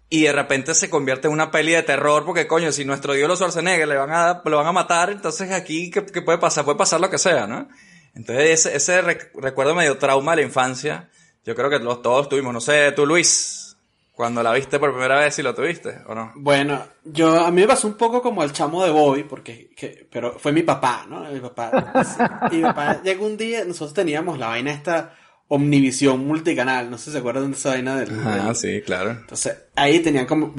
y 0.08 0.22
de 0.22 0.32
repente 0.32 0.74
se 0.74 0.88
convierte 0.90 1.26
en 1.26 1.32
una 1.34 1.50
peli 1.50 1.72
de 1.72 1.82
terror, 1.82 2.24
porque 2.24 2.46
coño, 2.46 2.70
si 2.72 2.84
nuestro 2.84 3.12
dios 3.14 3.28
los 3.28 3.38
Schwarzenegger 3.38 3.88
le 3.88 3.96
van 3.96 4.10
a, 4.12 4.42
lo 4.44 4.56
van 4.58 4.66
a 4.66 4.72
matar, 4.72 5.10
entonces 5.10 5.50
aquí, 5.52 5.90
¿qué, 5.90 6.02
puede 6.02 6.38
pasar? 6.38 6.64
Puede 6.64 6.78
pasar 6.78 7.00
lo 7.00 7.10
que 7.10 7.18
sea, 7.18 7.46
¿no? 7.46 7.68
Entonces 8.14 8.66
ese, 8.66 8.76
ese 8.76 9.02
rec- 9.02 9.30
recuerdo 9.34 9.74
medio 9.74 9.98
trauma 9.98 10.32
de 10.32 10.42
la 10.42 10.46
infancia, 10.46 11.10
yo 11.44 11.54
creo 11.54 11.68
que 11.70 11.78
los, 11.80 12.02
todos 12.02 12.28
tuvimos, 12.28 12.52
no 12.54 12.60
sé, 12.60 12.92
tú 12.92 13.04
Luis, 13.04 13.76
cuando 14.12 14.42
la 14.42 14.52
viste 14.52 14.78
por 14.78 14.92
primera 14.92 15.18
vez, 15.18 15.34
si 15.34 15.42
lo 15.42 15.54
tuviste, 15.54 15.98
¿o 16.06 16.14
no? 16.14 16.32
Bueno, 16.36 16.82
yo 17.04 17.44
a 17.44 17.50
mí 17.50 17.60
me 17.62 17.66
pasó 17.66 17.86
un 17.88 17.94
poco 17.98 18.22
como 18.22 18.42
el 18.42 18.52
chamo 18.52 18.82
de 18.84 18.90
Bobby, 18.90 19.24
porque, 19.24 19.70
que- 19.76 20.06
pero 20.10 20.38
fue 20.38 20.52
mi 20.52 20.62
papá, 20.62 21.04
¿no? 21.08 21.20
Mi 21.30 21.40
papá. 21.40 21.92
y 22.52 22.56
mi 22.56 22.62
papá 22.62 23.02
llegó 23.02 23.26
un 23.26 23.36
día, 23.36 23.64
nosotros 23.64 23.92
teníamos 23.92 24.38
la 24.38 24.46
vaina 24.48 24.70
esta 24.72 25.14
Omnivisión 25.48 26.26
multicanal, 26.26 26.90
no 26.90 26.98
sé 26.98 27.04
si 27.06 27.10
se 27.12 27.18
acuerdan 27.18 27.50
de 27.52 27.56
esa 27.56 27.70
vaina 27.70 27.96
del, 27.96 28.10
Ah, 28.24 28.46
del- 28.46 28.56
sí, 28.56 28.82
claro. 28.84 29.10
Entonces, 29.12 29.56
ahí 29.76 30.00
tenían 30.00 30.26
como, 30.26 30.52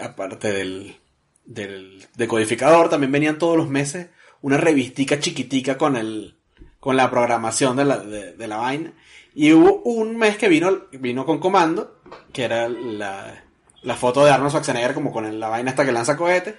aparte 0.00 0.52
del, 0.52 0.96
del 1.44 2.04
decodificador, 2.16 2.88
también 2.88 3.12
venían 3.12 3.38
todos 3.38 3.56
los 3.56 3.68
meses 3.68 4.08
una 4.42 4.56
revistica 4.56 5.20
chiquitica 5.20 5.78
con 5.78 5.96
el, 5.96 6.36
con 6.80 6.96
la 6.96 7.10
programación 7.10 7.76
de 7.76 7.84
la, 7.84 7.98
de, 7.98 8.32
de 8.32 8.48
la 8.48 8.56
vaina. 8.56 8.92
Y 9.34 9.52
hubo 9.52 9.82
un 9.82 10.16
mes 10.16 10.36
que 10.36 10.48
vino, 10.48 10.86
vino 10.92 11.24
con 11.24 11.38
comando, 11.38 12.00
que 12.32 12.44
era 12.44 12.68
la, 12.68 13.44
la 13.82 13.94
foto 13.96 14.24
de 14.24 14.30
Arnold 14.32 14.50
Schwarzenegger 14.50 14.94
como 14.94 15.12
con 15.12 15.24
el- 15.24 15.38
la 15.38 15.48
vaina 15.48 15.70
hasta 15.70 15.84
que 15.84 15.92
lanza 15.92 16.16
cohetes. 16.16 16.54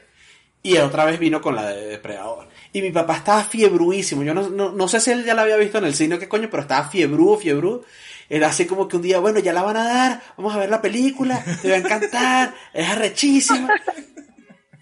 Y 0.64 0.78
otra 0.78 1.06
vez 1.06 1.20
vino 1.20 1.40
con 1.42 1.56
la 1.56 1.68
de 1.68 1.88
Depredador. 1.88 2.50
Y 2.74 2.82
mi 2.82 2.92
papá 2.92 3.18
estaba 3.18 3.44
fiebruísimo. 3.44 4.24
Yo 4.24 4.34
no, 4.34 4.50
no, 4.50 4.72
no 4.72 4.88
sé 4.88 5.00
si 5.00 5.12
él 5.12 5.24
ya 5.24 5.34
la 5.34 5.44
había 5.44 5.58
visto 5.58 5.78
en 5.78 5.86
el 5.86 5.94
cine 5.94 6.16
o 6.16 6.20
qué 6.20 6.28
coño, 6.28 6.50
pero 6.50 6.64
estaba 6.64 6.90
fiebrudo, 6.90 7.38
fiebrudo. 7.38 7.86
Era 8.30 8.48
así 8.48 8.66
como 8.66 8.88
que 8.88 8.98
un 8.98 9.02
día, 9.04 9.20
bueno, 9.20 9.40
ya 9.40 9.54
la 9.54 9.64
van 9.64 9.78
a 9.78 9.86
dar, 9.86 10.22
vamos 10.36 10.54
a 10.54 10.60
ver 10.60 10.70
la 10.70 10.82
película, 10.82 11.44
te 11.62 11.70
va 11.70 11.76
a 11.76 11.80
encantar, 11.80 12.54
es 12.74 12.90
arrechísima. 12.90 13.70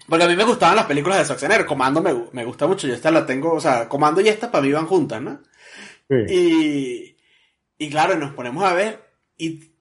Porque 0.08 0.24
a 0.24 0.28
mí 0.28 0.34
me 0.36 0.44
gustaban 0.44 0.76
las 0.76 0.86
películas 0.86 1.18
de 1.18 1.24
Schwarzenegger, 1.24 1.66
Comando 1.66 2.00
me, 2.02 2.12
me 2.32 2.44
gusta 2.44 2.66
mucho, 2.66 2.88
yo 2.88 2.94
esta 2.94 3.10
la 3.10 3.24
tengo, 3.24 3.52
o 3.52 3.60
sea, 3.60 3.88
Comando 3.88 4.20
y 4.20 4.28
esta 4.28 4.50
para 4.50 4.64
mí 4.64 4.72
van 4.72 4.86
juntas, 4.86 5.22
¿no? 5.22 5.40
Y, 6.08 7.16
y 7.78 7.90
claro, 7.90 8.16
nos 8.16 8.32
ponemos 8.32 8.64
a 8.64 8.72
ver 8.72 9.04
y 9.36 9.75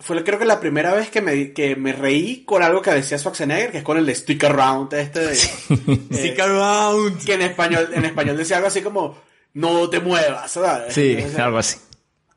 fue 0.00 0.22
creo 0.22 0.38
que 0.38 0.44
la 0.44 0.60
primera 0.60 0.94
vez 0.94 1.10
que 1.10 1.20
me, 1.20 1.52
que 1.52 1.74
me 1.76 1.92
reí 1.92 2.44
con 2.44 2.62
algo 2.62 2.80
que 2.82 2.90
decía 2.92 3.18
Schwarzenegger, 3.18 3.72
que 3.72 3.78
es 3.78 3.84
con 3.84 3.98
el 3.98 4.06
de 4.06 4.14
Stick 4.14 4.44
Around 4.44 4.94
este 4.94 5.20
de... 5.20 5.34
Stick 6.12 6.38
Around. 6.38 7.24
Que 7.24 7.34
en 7.34 7.42
español, 7.42 7.90
en 7.92 8.04
español 8.04 8.36
decía 8.36 8.56
algo 8.56 8.68
así 8.68 8.80
como, 8.82 9.18
no 9.54 9.90
te 9.90 9.98
muevas, 10.00 10.52
¿sabes? 10.52 10.94
Sí, 10.94 11.16
O 11.24 11.28
sea, 11.30 11.46
algo 11.46 11.58
así. 11.58 11.78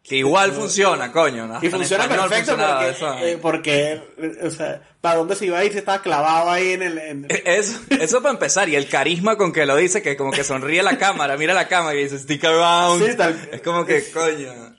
Que 0.03 0.17
igual 0.17 0.51
funciona, 0.51 1.11
coño. 1.11 1.59
y 1.61 1.69
funciona 1.69 2.07
perfecto 2.09 2.57
porque, 2.57 2.89
eso. 2.89 3.17
eh, 3.19 3.37
porque, 3.39 3.91
eh, 4.17 4.37
o 4.43 4.49
sea, 4.49 4.81
¿para 4.99 5.17
dónde 5.17 5.35
se 5.35 5.45
iba 5.45 5.59
a 5.59 5.63
ir 5.63 5.71
si 5.71 5.77
estaba 5.77 6.01
clavado 6.01 6.49
ahí 6.49 6.71
en 6.71 6.81
el... 6.81 6.97
en- 6.97 7.27
Eso, 7.45 7.79
eso 7.91 8.21
para 8.23 8.33
empezar, 8.33 8.67
y 8.67 8.75
el 8.75 8.89
carisma 8.89 9.37
con 9.37 9.53
que 9.53 9.67
lo 9.67 9.75
dice, 9.75 10.01
que 10.01 10.17
como 10.17 10.31
que 10.31 10.43
sonríe 10.43 10.81
la 10.81 10.97
cámara, 10.97 11.37
mira 11.37 11.53
la 11.53 11.67
cámara 11.67 11.95
y 11.95 12.03
dice 12.05 12.17
stick 12.17 12.43
around. 12.43 13.05
Sí, 13.07 13.15
tal- 13.15 13.49
Es 13.51 13.61
como 13.61 13.85
que, 13.85 14.03
coño. 14.11 14.75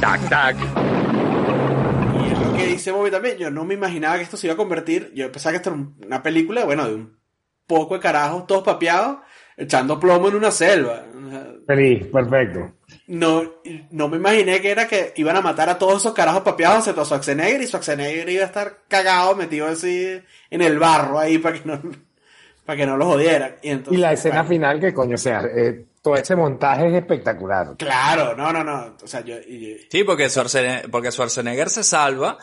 Tac, 0.00 0.28
tac. 0.28 0.56
Que 2.56 2.66
dice 2.66 2.90
Bobby 2.92 3.10
también. 3.10 3.36
Yo 3.38 3.50
no 3.50 3.64
me 3.64 3.74
imaginaba 3.74 4.16
que 4.16 4.22
esto 4.24 4.36
se 4.36 4.46
iba 4.46 4.54
a 4.54 4.56
convertir. 4.56 5.12
Yo 5.14 5.30
pensaba 5.30 5.52
que 5.52 5.56
esto 5.58 5.70
era 5.70 5.78
un- 5.78 5.96
una 6.04 6.22
película, 6.22 6.64
bueno, 6.64 6.86
de 6.88 6.94
un 6.94 7.16
poco 7.66 7.94
de 7.94 8.00
carajos, 8.00 8.46
todos 8.46 8.62
papeados, 8.62 9.18
echando 9.56 9.98
plomo 9.98 10.28
en 10.28 10.36
una 10.36 10.50
selva. 10.50 11.04
Feliz, 11.66 12.06
perfecto. 12.06 12.72
No, 13.08 13.42
no 13.90 14.08
me 14.08 14.16
imaginé 14.16 14.60
que 14.60 14.70
era 14.70 14.86
que 14.86 15.12
iban 15.16 15.36
a 15.36 15.40
matar 15.40 15.68
a 15.68 15.78
todos 15.78 16.00
esos 16.02 16.14
carajos 16.14 16.42
papeados 16.42 16.78
excepto 16.78 17.00
a 17.02 17.04
Schwarzenegger 17.04 17.60
y 17.62 17.66
Schwarzenegger 17.66 18.28
iba 18.28 18.42
a 18.44 18.46
estar 18.46 18.78
cagado, 18.88 19.34
metido 19.34 19.66
así 19.66 20.20
en 20.50 20.62
el 20.62 20.78
barro 20.78 21.18
ahí 21.18 21.38
para 21.38 21.58
que 21.58 21.68
no, 21.68 21.80
para 22.64 22.76
que 22.76 22.86
no 22.86 22.96
los 22.96 23.08
jodieran. 23.08 23.56
Y, 23.62 23.70
entonces, 23.70 23.98
Y 23.98 24.00
la 24.02 24.12
escena 24.12 24.36
bueno, 24.36 24.48
final, 24.48 24.80
que 24.80 24.94
coño, 24.94 25.14
o 25.16 25.18
sea, 25.18 25.42
eh, 25.42 25.84
todo 26.06 26.14
ese 26.16 26.36
montaje 26.36 26.86
es 26.86 26.94
espectacular. 26.94 27.74
Claro, 27.76 28.36
no, 28.36 28.52
no, 28.52 28.62
no. 28.62 28.94
O 29.02 29.06
sea, 29.08 29.22
yo, 29.22 29.36
y- 29.38 29.86
Sí, 29.90 30.04
porque 30.04 30.30
Schwarzenegger, 30.30 30.88
porque 30.88 31.10
Schwarzenegger 31.10 31.68
se 31.68 31.82
salva, 31.82 32.38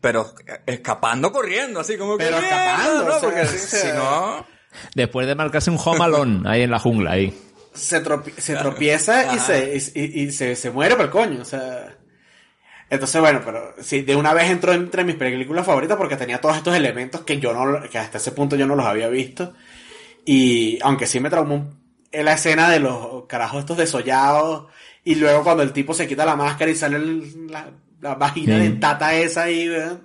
pero 0.00 0.32
escapando 0.64 1.32
corriendo, 1.32 1.80
así 1.80 1.96
como 1.98 2.16
que. 2.16 2.24
Pero 2.26 2.38
escapando, 2.38 3.02
¿no? 3.02 3.08
o 3.08 3.10
sea, 3.10 3.20
porque 3.20 3.46
sí, 3.46 3.56
o 3.56 3.58
sea, 3.68 3.80
si 3.80 3.96
no. 3.98 4.46
Después 4.94 5.26
de 5.26 5.34
marcarse 5.34 5.70
un 5.72 5.78
home 5.84 6.04
alone 6.04 6.48
ahí 6.48 6.62
en 6.62 6.70
la 6.70 6.78
jungla, 6.78 7.10
ahí. 7.12 7.36
se, 7.74 8.00
tropi- 8.04 8.32
se 8.36 8.54
tropieza 8.54 9.24
y, 9.24 9.38
Ajá. 9.38 9.38
se, 9.40 9.76
y, 9.76 10.00
y- 10.00 10.22
y 10.28 10.30
se, 10.32 10.54
se 10.54 10.70
muere 10.70 10.94
por 10.94 11.06
el 11.06 11.10
coño, 11.10 11.42
o 11.42 11.44
sea. 11.44 11.96
Entonces, 12.90 13.20
bueno, 13.20 13.40
pero 13.44 13.74
sí, 13.80 14.02
de 14.02 14.14
una 14.14 14.32
vez 14.34 14.50
entró 14.50 14.72
entre 14.72 15.02
mis 15.02 15.16
películas 15.16 15.66
favoritas 15.66 15.96
porque 15.96 16.16
tenía 16.16 16.40
todos 16.40 16.56
estos 16.56 16.76
elementos 16.76 17.22
que 17.22 17.38
yo 17.40 17.52
no, 17.52 17.88
que 17.88 17.98
hasta 17.98 18.18
ese 18.18 18.30
punto 18.32 18.54
yo 18.54 18.66
no 18.68 18.76
los 18.76 18.86
había 18.86 19.08
visto. 19.08 19.52
Y 20.24 20.78
aunque 20.82 21.06
sí 21.08 21.18
me 21.18 21.28
traumó 21.30 21.54
un- 21.56 21.79
en 22.12 22.24
la 22.24 22.32
escena 22.34 22.68
de 22.70 22.80
los 22.80 23.24
carajos 23.26 23.60
estos 23.60 23.76
desollados 23.76 24.66
y 25.04 25.14
luego 25.14 25.42
cuando 25.44 25.62
el 25.62 25.72
tipo 25.72 25.94
se 25.94 26.06
quita 26.08 26.24
la 26.26 26.36
máscara 26.36 26.70
y 26.70 26.74
sale 26.76 26.96
el- 26.96 27.46
la, 27.50 27.70
la 28.00 28.14
vagina 28.14 28.56
Mm. 28.56 28.60
dentata 28.60 29.14
esa 29.14 29.42
ahí, 29.44 29.68
¿verdad? 29.68 29.98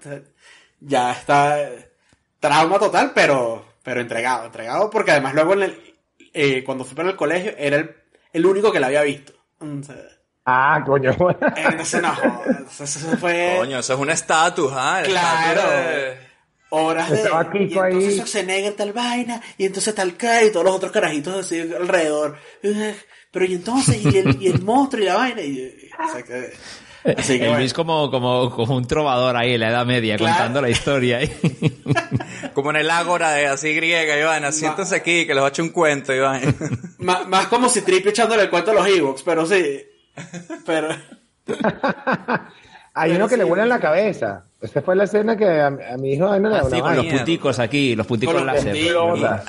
ya 0.80 1.12
está 1.12 1.60
eh, 1.62 1.92
trauma 2.40 2.78
total, 2.80 3.12
pero, 3.16 3.66
pero 3.84 4.02
entregado, 4.02 4.46
entregado 4.46 4.90
porque 4.90 5.12
además 5.12 5.34
luego 5.34 5.54
en 5.54 5.64
el, 5.64 5.96
eh, 6.34 6.64
cuando 6.64 6.84
fui 6.86 6.96
para 6.96 7.10
el 7.10 7.16
colegio 7.16 7.54
era 7.58 7.78
el, 7.78 7.96
el 8.34 8.46
único 8.46 8.72
que 8.72 8.80
la 8.80 8.88
había 8.88 9.02
visto. 9.04 9.34
Ah, 10.46 10.84
coño. 10.86 11.12
entonces 11.56 12.02
no, 12.02 12.14
eso 12.80 13.18
fue 13.18 13.56
Coño, 13.60 13.80
eso 13.80 13.94
es 13.94 14.00
un 14.00 14.10
estatus, 14.12 14.72
¿ah? 14.76 15.02
Claro. 15.04 15.62
de- 15.72 16.25
horas 16.70 17.10
de... 17.12 17.18
Estaba 17.18 17.50
y 17.54 17.68
Kiko 17.68 17.82
ahí. 17.82 17.92
entonces 17.94 18.14
Schwarzenegger 18.16 18.74
tal 18.74 18.94
vaina, 18.94 19.42
y 19.58 19.66
entonces 19.66 19.94
tal 19.96 20.16
K 20.18 20.44
y 20.46 20.52
todos 20.52 20.66
los 20.66 20.76
otros 20.76 20.92
carajitos 20.92 21.46
así 21.46 21.60
alrededor. 21.60 22.38
Eh, 22.64 22.96
Pero 23.32 23.46
y 23.46 23.54
entonces, 23.56 24.04
y 24.04 24.18
el, 24.18 24.42
y 24.42 24.48
el 24.48 24.62
monstruo 24.62 25.02
y 25.04 25.06
la 25.06 25.16
vaina. 25.16 25.42
Y, 25.42 25.58
y- 25.60 25.90
o 26.08 26.12
sea 26.12 26.24
que- 26.24 26.54
así 27.18 27.34
que 27.38 27.44
El 27.44 27.50
bueno. 27.50 27.58
Luis 27.60 27.74
como, 27.74 28.10
como, 28.10 28.50
como 28.50 28.76
un 28.78 28.88
trovador 28.88 29.38
ahí 29.38 29.54
en 29.54 29.60
la 29.60 29.70
Edad 29.70 29.86
Media 29.86 30.18
Claro. 30.18 30.34
contando 30.36 30.62
la 30.62 30.70
historia. 30.70 31.18
ahí. 31.18 31.32
Como 32.54 32.70
en 32.70 32.78
el 32.78 32.90
ágora 32.90 33.32
de 33.32 33.48
así 33.48 33.74
griega, 33.74 34.18
Iván, 34.18 34.52
siéntense 34.54 34.96
aquí, 34.96 35.26
que 35.28 35.34
les 35.34 35.42
voy 35.42 35.46
a 35.46 35.50
echar 35.50 35.64
un 35.66 35.72
cuento, 35.72 36.14
Iván. 36.14 36.42
Má- 37.00 37.26
más 37.26 37.48
como 37.48 37.68
si 37.68 37.82
Trippy 37.82 38.10
echándole 38.10 38.44
el 38.44 38.50
cuento 38.50 38.72
a 38.72 38.76
los 38.76 38.88
Ewoks, 38.88 39.24
pero 39.24 39.46
sí. 39.46 39.84
Pero... 40.66 40.88
Hay 42.96 43.12
uno 43.12 43.28
que 43.28 43.38
le 43.38 43.44
vuela 43.44 43.64
en 43.64 43.70
la 43.70 43.80
cabeza. 43.80 44.46
Esa 44.62 44.82
fue 44.82 44.96
la 44.96 45.04
escena 45.04 45.38
que 45.38 45.46
a, 45.46 45.68
a 45.68 45.98
mi 45.98 46.14
hijo 46.14 46.26
no 46.40 46.50
le 46.50 46.60
sí, 46.62 46.66
una 46.68 46.80
con 46.82 46.96
los 46.96 47.06
vaina. 47.06 47.20
puticos 47.20 47.60
aquí, 47.60 47.96
los 47.96 48.08
puticos 48.08 48.34
Con 48.34 48.46
los 48.48 48.56
láser. 48.56 48.76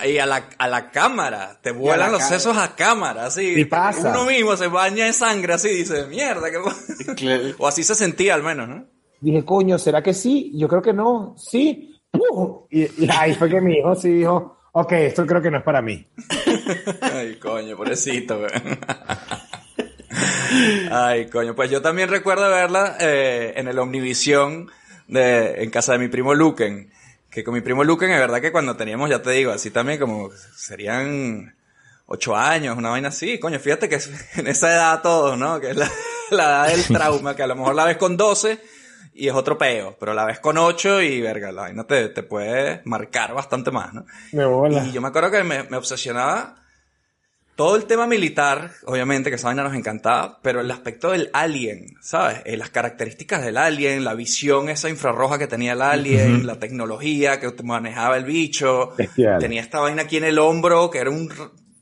Y 0.07 0.19
a 0.19 0.27
la, 0.27 0.43
a 0.59 0.69
la 0.69 0.91
cámara, 0.91 1.59
te 1.63 1.71
vuelan 1.71 2.01
la 2.01 2.09
los 2.11 2.19
cámara. 2.21 2.39
sesos 2.39 2.57
a 2.59 2.75
cámara, 2.75 3.27
así. 3.27 3.55
Y 3.61 3.65
pasa. 3.65 4.11
Uno 4.11 4.25
mismo 4.27 4.57
se 4.57 4.67
baña 4.67 5.07
en 5.07 5.15
sangre 5.15 5.55
así 5.55 5.69
y 5.69 5.77
dice, 5.79 6.07
mierda, 6.09 6.49
que... 6.51 7.55
o 7.57 7.67
así 7.67 7.83
se 7.85 7.95
sentía 7.95 8.35
al 8.35 8.43
menos, 8.43 8.69
¿no? 8.69 8.85
Dije, 9.21 9.45
coño, 9.45 9.79
¿será 9.79 10.03
que 10.03 10.13
sí? 10.13 10.53
Yo 10.55 10.69
creo 10.69 10.83
que 10.83 10.93
no. 10.93 11.35
Sí. 11.39 11.99
¡Pum! 12.11 12.67
Y, 12.71 12.83
y 13.05 13.09
ahí 13.11 13.35
fue 13.35 13.49
que 13.49 13.61
mi 13.61 13.75
hijo 13.79 13.95
sí 13.95 14.11
dijo, 14.11 14.59
ok, 14.73 14.93
esto 14.93 15.25
creo 15.25 15.41
que 15.41 15.51
no 15.51 15.59
es 15.59 15.65
para 15.65 15.81
mí. 15.81 16.07
Ay, 17.01 17.37
coño, 17.39 17.77
pobrecito, 17.77 18.39
güey. 18.41 18.51
Ay, 20.91 21.27
coño, 21.29 21.55
pues 21.55 21.71
yo 21.71 21.83
también 21.83 22.09
recuerdo 22.09 22.49
verla 22.51 22.97
eh, 23.01 23.55
en 23.57 23.69
el 23.69 23.79
Omnivisión 23.79 24.71
de, 25.09 25.63
en 25.63 25.71
casa 25.71 25.93
de 25.93 25.99
mi 25.99 26.09
primo 26.09 26.35
Luken. 26.35 26.91
Que 27.31 27.45
con 27.45 27.55
mi 27.55 27.61
primo 27.61 27.85
Luken, 27.85 28.11
es 28.11 28.19
verdad 28.19 28.41
que 28.41 28.53
cuando 28.53 28.77
teníamos, 28.77 29.11
ya 29.11 29.21
te 29.23 29.31
digo, 29.31 29.53
así 29.53 29.71
también 29.71 29.99
como 29.99 30.31
serían 30.57 31.55
ocho 32.07 32.37
años, 32.37 32.77
una 32.79 32.91
vaina 32.91 33.09
así. 33.09 33.39
Coño, 33.39 33.59
fíjate 33.59 33.89
que 33.89 33.97
es- 33.97 34.11
en 34.39 34.47
esa 34.47 34.73
edad 34.73 35.03
todos, 35.03 35.37
¿no? 35.39 35.61
Que 35.61 35.71
es 35.71 35.77
la, 35.77 35.91
la 36.31 36.45
edad 36.45 36.69
del 36.69 36.85
trauma, 36.99 37.35
que 37.37 37.43
a 37.43 37.47
lo 37.47 37.57
mejor 37.57 37.75
la 37.75 37.85
ves 37.85 37.97
con 37.97 38.17
12 38.17 38.61
y 39.15 39.29
es 39.29 39.35
otro 39.35 39.57
peo, 39.57 39.97
pero 39.99 40.13
la 40.15 40.25
ves 40.27 40.41
con 40.41 40.59
8 40.59 41.01
y 41.03 41.21
verga, 41.23 41.51
la 41.53 41.63
vaina 41.63 41.85
te, 41.85 42.09
te 42.11 42.23
puede 42.23 42.83
marcar 42.85 43.33
bastante 43.35 43.71
más, 43.71 43.93
¿no? 43.95 44.05
Me 44.33 44.45
bola. 44.45 44.85
Y 44.85 44.93
yo 44.93 45.01
me 45.01 45.09
acuerdo 45.09 45.31
que 45.31 45.43
me, 45.43 45.63
me 45.65 45.77
obsesionaba 45.79 46.57
todo 47.57 47.75
el 47.77 47.87
tema 47.87 48.07
militar, 48.07 48.71
obviamente, 48.85 49.31
que 49.31 49.37
esa 49.37 49.49
vaina 49.49 49.63
nos 49.65 49.75
encantaba, 49.75 50.39
pero 50.43 50.61
el 50.61 50.71
aspecto 50.71 51.11
del 51.11 51.31
alien, 51.33 51.97
¿sabes? 52.03 52.43
Eh, 52.45 52.57
las 52.57 52.71
características 52.71 53.43
del 53.45 53.57
alien, 53.57 54.05
la 54.05 54.15
visión 54.15 54.69
esa 54.69 54.89
infrarroja 54.91 55.39
que 55.39 55.47
tenía 55.47 55.73
el 55.73 55.83
alien, 55.83 56.47
la 56.47 56.59
tecnología 56.61 57.41
que 57.41 57.51
manejaba 57.65 58.17
el 58.19 58.25
bicho, 58.25 58.91
Bestial. 58.97 59.39
tenía 59.41 59.63
esta 59.63 59.81
vaina 59.81 60.03
aquí 60.03 60.19
en 60.19 60.25
el 60.25 60.39
hombro, 60.39 60.91
que 60.91 60.99
era 60.99 61.11
un, 61.11 61.33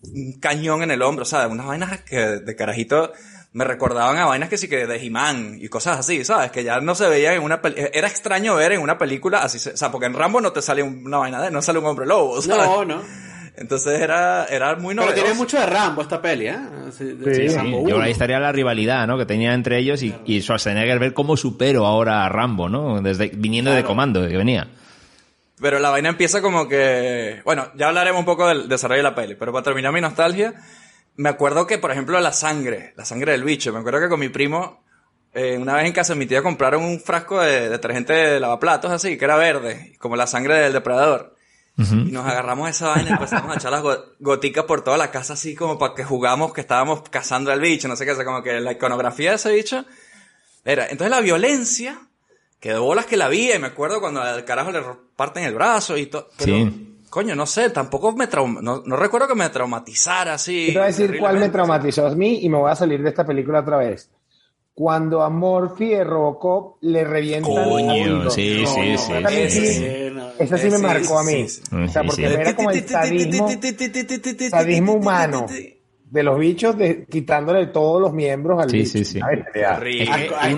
un 0.03 0.33
cañón 0.41 0.83
en 0.83 0.91
el 0.93 1.03
hombro, 1.03 1.25
¿sabes? 1.25 1.51
Unas 1.51 1.67
vainas 1.67 2.03
que 2.03 2.19
de 2.19 2.57
carajito 2.57 3.13
me 3.53 3.65
recordaban 3.65 4.17
a 4.17 4.27
vainas 4.27 4.49
que 4.49 4.59
sí 4.59 4.67
que 4.69 4.85
de 4.87 4.97
He-Man 4.97 5.59
y 5.61 5.69
cosas 5.69 5.99
así, 5.99 6.25
¿sabes? 6.25 6.51
Que 6.51 6.65
ya 6.65 6.81
no 6.81 6.95
se 6.97 7.09
veían 7.09 7.35
en 7.35 7.43
una 7.43 7.63
película. 7.63 7.89
Era 7.93 8.09
extraño 8.09 8.57
ver 8.57 8.73
en 8.73 8.81
una 8.81 8.99
película 8.99 9.39
así, 9.43 9.59
se- 9.61 9.71
o 9.73 9.77
sea, 9.77 9.91
porque 9.93 10.07
en 10.07 10.15
Rambo 10.15 10.41
no 10.41 10.53
te 10.53 10.61
sale 10.63 10.83
una 10.83 11.19
vaina 11.19 11.41
de, 11.43 11.51
no 11.53 11.63
sale 11.63 11.79
un 11.79 11.87
hombre 11.87 12.05
lobo, 12.07 12.41
¿sabes? 12.43 12.67
No, 12.67 12.85
no. 12.85 13.03
Entonces 13.57 14.01
era, 14.01 14.47
era 14.47 14.75
muy 14.77 14.95
Pero 14.95 15.07
novedoso. 15.07 15.23
tiene 15.25 15.38
mucho 15.38 15.59
de 15.61 15.67
Rambo 15.67 16.03
esta 16.03 16.21
peli, 16.21 16.49
¿eh? 16.49 16.57
Sí, 16.90 17.05
de- 17.05 17.35
Sí, 17.35 17.43
de 17.43 17.49
sí, 17.51 17.57
Rambo 17.57 17.88
Yo 17.88 18.01
ahí 18.01 18.11
estaría 18.11 18.40
la 18.40 18.51
rivalidad, 18.51 19.07
¿no? 19.07 19.17
Que 19.17 19.27
tenía 19.27 19.55
entre 19.55 19.79
ellos 19.79 20.03
y, 20.03 20.12
y 20.27 20.40
Schwarzenegger 20.43 20.99
ver 20.99 21.14
cómo 21.14 21.37
supero 21.37 21.87
ahora 21.87 22.25
a 22.25 22.29
Rambo, 22.29 22.69
¿no? 22.69 23.01
Desde, 23.01 23.29
viniendo 23.29 23.71
de 23.73 23.85
comando 23.85 24.27
que 24.29 24.37
venía. 24.37 24.67
Pero 25.61 25.79
la 25.79 25.90
vaina 25.90 26.09
empieza 26.09 26.43
como 26.43 26.67
que... 26.69 27.40
Bueno, 27.45 27.69
ya 27.77 27.87
hablaremos 27.88 28.19
un 28.19 28.25
poco 28.27 28.49
del 28.49 28.69
desarrollo 28.69 28.99
de 28.99 29.03
la 29.11 29.14
peli, 29.14 29.37
pero 29.37 29.53
para 29.53 29.62
terminar 29.62 29.93
mi 29.93 30.01
nostalgia, 30.01 30.53
me 31.14 31.29
acuerdo 31.29 31.64
que, 31.69 31.79
por 31.79 31.93
ejemplo, 31.93 32.19
la 32.21 32.33
sangre, 32.33 32.93
la 32.97 33.05
sangre 33.05 33.33
del 33.33 33.45
bicho, 33.45 33.73
me 33.73 33.79
acuerdo 33.79 34.01
que 34.01 34.09
con 34.09 34.19
mi 34.19 34.31
primo, 34.31 34.83
eh, 35.33 35.57
una 35.57 35.75
vez 35.75 35.87
en 35.87 35.93
casa 35.93 36.14
de 36.14 36.19
mi 36.19 36.27
tía 36.27 36.43
compraron 36.43 36.83
un 36.83 36.99
frasco 36.99 37.40
de 37.40 37.69
detergente 37.69 38.12
de 38.14 38.40
lavaplatos 38.40 38.90
así, 38.90 39.17
que 39.17 39.25
era 39.25 39.37
verde, 39.37 39.95
como 40.01 40.17
la 40.17 40.27
sangre 40.27 40.57
del 40.57 40.73
depredador. 40.73 41.34
Y 41.77 42.13
nos 42.13 42.25
agarramos 42.25 42.71
esa 42.71 42.89
vaina 42.91 43.11
y 43.11 43.13
empezamos 43.15 43.51
a 43.53 43.57
echar 43.59 43.73
las 43.73 43.83
go- 43.83 43.99
goticas 44.21 44.65
por 44.65 44.83
toda 44.85 44.97
la 44.97 45.11
casa 45.11 45.33
así 45.33 45.57
como 45.57 45.77
para 45.77 45.95
que 45.95 46.05
jugamos 46.05 46.53
que 46.53 46.61
estábamos 46.61 47.03
cazando 47.11 47.51
al 47.51 47.61
bicho, 47.61 47.89
no 47.89 47.97
sé 47.97 48.05
qué, 48.05 48.13
o 48.13 48.15
sea, 48.15 48.25
como 48.25 48.43
que 48.45 48.61
la 48.61 48.73
iconografía 48.73 49.31
de 49.31 49.37
ese 49.37 49.53
bicho 49.53 49.85
era, 50.65 50.85
entonces 50.85 51.11
la 51.11 51.21
violencia, 51.21 51.99
que 52.61 52.71
de 52.73 52.79
bolas 52.79 53.07
que 53.07 53.17
la 53.17 53.29
vi, 53.29 53.51
y 53.53 53.59
me 53.59 53.67
acuerdo 53.67 54.01
cuando 54.01 54.23
al 54.23 54.45
carajo 54.45 54.71
le 54.71 54.83
parten 55.17 55.43
el 55.45 55.55
brazo 55.55 55.97
y 55.97 56.07
todo, 56.07 56.29
pero, 56.39 56.55
Sí. 56.57 56.97
coño, 57.11 57.35
no 57.35 57.45
sé, 57.47 57.71
tampoco 57.71 58.13
me 58.13 58.29
traum 58.29 58.59
no, 58.63 58.83
no 58.87 58.97
recuerdo 58.97 59.27
que 59.27 59.35
me 59.35 59.49
traumatizara 59.51 60.35
así. 60.35 60.67
Te 60.69 60.75
voy 60.75 60.83
a 60.83 60.87
decir 60.87 61.19
cuál 61.19 61.39
me 61.39 61.49
traumatizó 61.49 62.07
a 62.07 62.11
mí 62.15 62.39
y 62.43 62.49
me 62.49 62.57
voy 62.59 62.71
a 62.71 62.77
salir 62.77 63.03
de 63.03 63.09
esta 63.09 63.27
película 63.27 63.61
otra 63.61 63.79
vez. 63.79 64.09
Cuando 64.75 65.23
a 65.23 65.31
Morphy 65.31 65.91
de 65.91 66.03
Robocop 66.03 66.79
le 66.83 67.05
revientan 67.05 67.55
Coño, 67.71 67.95
sí, 68.29 68.63
No, 68.65 68.67
sí, 68.67 68.91
no, 68.91 68.99
sí, 68.99 68.99
sí, 68.99 69.13
Esa 70.39 70.59
sí, 70.59 70.63
sí, 70.65 70.71
sí 70.71 70.71
me 70.71 70.77
Sí, 70.79 70.83
marcó 70.83 71.19
a 71.21 71.23
mí. 71.25 71.49
sí, 71.49 71.49
sí. 71.49 71.63
O 71.73 71.89
sea, 71.89 72.03
Sí, 72.03 72.09
porque 72.09 72.27
sí. 72.29 72.35
era 72.35 72.57
como 72.57 72.71
el 72.71 72.89
sadismo, 72.89 73.49
sadismo 74.51 74.93
humano 74.95 75.47
de 76.11 76.23
los 76.23 76.39
bichos 76.39 76.77
de, 76.77 77.07
quitándole 77.07 77.67
todos 77.69 78.01
los 78.01 78.13
miembros 78.13 78.63
al 78.63 78.71
Sí, 78.71 78.79
bicho. 78.79 78.91
sí, 78.99 79.05
sí. 79.05 79.21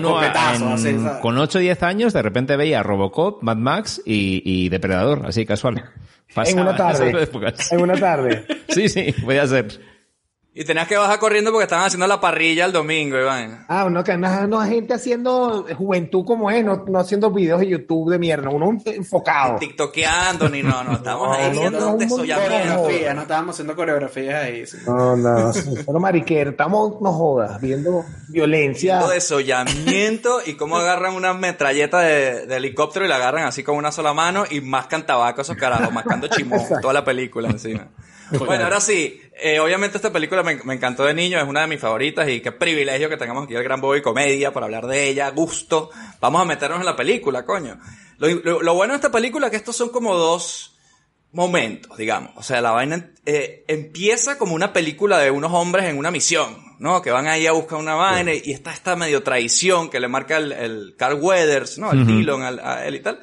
Copetazo, 0.01 0.65
en- 0.65 0.73
así, 0.73 0.99
¿sabes? 0.99 1.21
con 1.21 1.37
8 1.37 1.57
o 1.57 1.61
10 1.61 1.83
años 1.83 2.13
de 2.13 2.21
repente 2.21 2.55
veía 2.57 2.83
Robocop, 2.83 3.41
Mad 3.43 3.57
Max 3.57 4.01
y, 4.05 4.41
y 4.43 4.69
Depredador, 4.69 5.25
así 5.25 5.45
casual. 5.45 5.77
En 5.77 6.33
Pasaba 6.33 6.61
una 6.61 6.75
tarde. 6.75 7.27
En 7.71 7.81
una 7.81 7.95
tarde. 7.95 8.45
Sí, 8.69 8.89
sí, 8.89 9.13
podía 9.23 9.47
ser. 9.47 9.67
Y 10.59 10.65
tenías 10.65 10.87
que 10.87 10.97
bajar 10.97 11.19
corriendo 11.19 11.51
porque 11.51 11.65
estaban 11.65 11.85
haciendo 11.85 12.07
la 12.07 12.19
parrilla 12.19 12.65
el 12.65 12.71
domingo, 12.71 13.15
Iván. 13.15 13.63
Ah, 13.67 13.85
uno 13.85 14.03
que 14.03 14.17
no, 14.17 14.47
no 14.47 14.59
gente 14.61 14.95
haciendo 14.95 15.67
juventud 15.77 16.25
como 16.25 16.49
es, 16.49 16.65
no, 16.65 16.83
no 16.87 16.97
haciendo 16.97 17.29
videos 17.29 17.59
de 17.59 17.67
YouTube 17.67 18.09
de 18.09 18.17
mierda, 18.17 18.49
uno 18.49 18.75
enfocado. 18.85 19.59
TikTokeando 19.59 20.49
ni 20.49 20.63
no, 20.63 20.83
no, 20.83 20.93
estábamos 20.93 21.27
No, 21.27 21.33
ahí 21.35 21.53
no, 21.53 21.61
viendo 21.61 21.79
no, 21.79 21.91
un 21.91 21.99
desollamiento. 21.99 22.75
Coreografía, 22.75 23.13
no 23.13 23.21
estábamos 23.21 23.55
haciendo 23.55 23.75
coreografías 23.75 24.43
ahí. 24.43 24.65
sí. 24.65 24.77
No, 24.87 25.15
no, 25.15 25.53
solo 25.53 25.99
mariquero, 25.99 26.49
estamos, 26.49 26.99
no 27.01 27.13
jodas, 27.13 27.61
viendo 27.61 28.03
violencia. 28.27 28.95
Viendo 28.97 29.13
desollamiento 29.13 30.39
y 30.43 30.55
cómo 30.55 30.77
agarran 30.77 31.13
una 31.13 31.35
metralleta 31.35 31.99
de, 31.99 32.47
de 32.47 32.57
helicóptero 32.57 33.05
y 33.05 33.07
la 33.07 33.17
agarran 33.17 33.45
así 33.45 33.61
con 33.61 33.75
una 33.75 33.91
sola 33.91 34.11
mano 34.15 34.45
y 34.49 34.61
mascan 34.61 35.05
tabaco 35.05 35.41
esos 35.41 35.55
carajos, 35.55 35.93
mascando 35.93 36.27
chimón 36.29 36.61
toda 36.81 36.95
la 36.95 37.05
película 37.05 37.47
encima. 37.47 37.89
Bueno, 38.31 38.63
ahora 38.65 38.81
sí, 38.81 39.21
eh, 39.41 39.59
obviamente 39.59 39.97
esta 39.97 40.11
película 40.11 40.43
me, 40.43 40.55
me 40.63 40.73
encantó 40.73 41.05
de 41.05 41.13
niño, 41.13 41.37
es 41.39 41.45
una 41.47 41.61
de 41.61 41.67
mis 41.67 41.79
favoritas 41.79 42.27
y 42.29 42.41
qué 42.41 42.51
privilegio 42.51 43.07
que 43.09 43.17
tengamos 43.17 43.45
aquí 43.45 43.55
el 43.55 43.63
Gran 43.63 43.79
Boy 43.81 44.01
Comedia 44.01 44.51
para 44.51 44.65
hablar 44.65 44.87
de 44.87 45.07
ella, 45.09 45.29
gusto. 45.29 45.89
Vamos 46.19 46.41
a 46.41 46.45
meternos 46.45 46.79
en 46.79 46.85
la 46.85 46.95
película, 46.95 47.45
coño. 47.45 47.79
Lo, 48.17 48.27
lo- 48.27 48.61
lo 48.61 48.73
bueno 48.73 48.93
de 48.93 48.97
esta 48.97 49.11
película 49.11 49.47
es 49.47 49.51
que 49.51 49.57
estos 49.57 49.75
son 49.77 49.89
como 49.89 50.15
dos 50.15 50.73
momentos, 51.31 51.97
digamos. 51.97 52.31
O 52.35 52.43
sea, 52.43 52.61
la 52.61 52.71
vaina 52.71 53.11
eh, 53.25 53.63
empieza 53.67 54.37
como 54.37 54.55
una 54.55 54.73
película 54.73 55.19
de 55.19 55.29
unos 55.31 55.51
hombres 55.53 55.85
en 55.85 55.97
una 55.97 56.09
misión, 56.09 56.57
¿no? 56.79 57.01
Que 57.01 57.11
van 57.11 57.27
ahí 57.27 57.45
a 57.47 57.51
buscar 57.51 57.77
una 57.79 57.95
vaina 57.95 58.33
y 58.33 58.51
está 58.51 58.71
esta 58.73 58.95
medio 58.95 59.21
traición 59.23 59.89
que 59.89 59.99
le 59.99 60.07
marca 60.07 60.37
el, 60.37 60.51
el 60.51 60.95
Carl 60.97 61.19
Weathers, 61.21 61.77
¿no? 61.77 61.91
El 61.91 62.05
Dillon 62.07 62.43
al- 62.43 62.59
a 62.59 62.87
él 62.87 62.95
y 62.95 62.99
tal. 63.01 63.19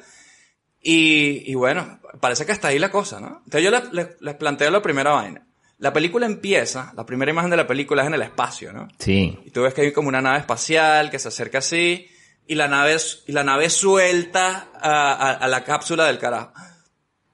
Y, 0.87 1.41
y 1.51 1.55
bueno, 1.55 1.99
parece 2.19 2.45
que 2.45 2.51
hasta 2.51 2.67
ahí 2.67 2.77
la 2.77 2.91
cosa, 2.91 3.19
¿no? 3.19 3.41
Entonces 3.45 3.63
yo 3.63 3.71
les, 3.71 3.91
les- 3.91 4.21
les 4.21 4.35
planteo 4.35 4.69
la 4.69 4.83
primera 4.83 5.11
vaina. 5.13 5.41
La 5.79 5.91
película 5.91 6.27
empieza, 6.27 6.93
la 6.95 7.05
primera 7.07 7.31
imagen 7.31 7.49
de 7.49 7.57
la 7.57 7.65
película 7.65 8.03
es 8.03 8.07
en 8.07 8.13
el 8.13 8.21
espacio, 8.21 8.71
¿no? 8.71 8.87
Sí. 8.99 9.37
Y 9.45 9.49
tú 9.49 9.63
ves 9.63 9.73
que 9.73 9.81
hay 9.81 9.91
como 9.91 10.09
una 10.09 10.21
nave 10.21 10.37
espacial 10.37 11.09
que 11.09 11.17
se 11.17 11.29
acerca 11.29 11.57
así 11.57 12.07
y 12.47 12.53
la 12.53 12.67
nave, 12.67 12.97
y 13.25 13.31
la 13.31 13.43
nave 13.43 13.69
suelta 13.71 14.69
a, 14.79 15.13
a- 15.13 15.31
a 15.33 15.47
la 15.47 15.63
cápsula 15.63 16.05
del 16.05 16.19
carajo. 16.19 16.53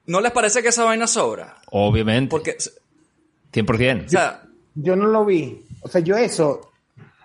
¿No 0.06 0.20
les 0.22 0.32
parece 0.32 0.62
que 0.62 0.68
esa 0.68 0.84
vaina 0.84 1.06
sobra? 1.06 1.58
Obviamente. 1.70 2.30
Porque, 2.30 2.56
100%. 3.52 4.06
o 4.06 4.08
sea, 4.08 4.42
Yo 4.74 4.96
no 4.96 5.06
lo 5.08 5.24
vi. 5.26 5.60
O 5.82 5.88
sea, 5.88 6.00
yo 6.00 6.16
eso, 6.16 6.72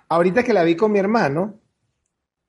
ahorita 0.10 0.44
que 0.44 0.54
la 0.54 0.64
vi 0.64 0.76
con 0.76 0.92
mi 0.92 1.00
hermano, 1.00 1.56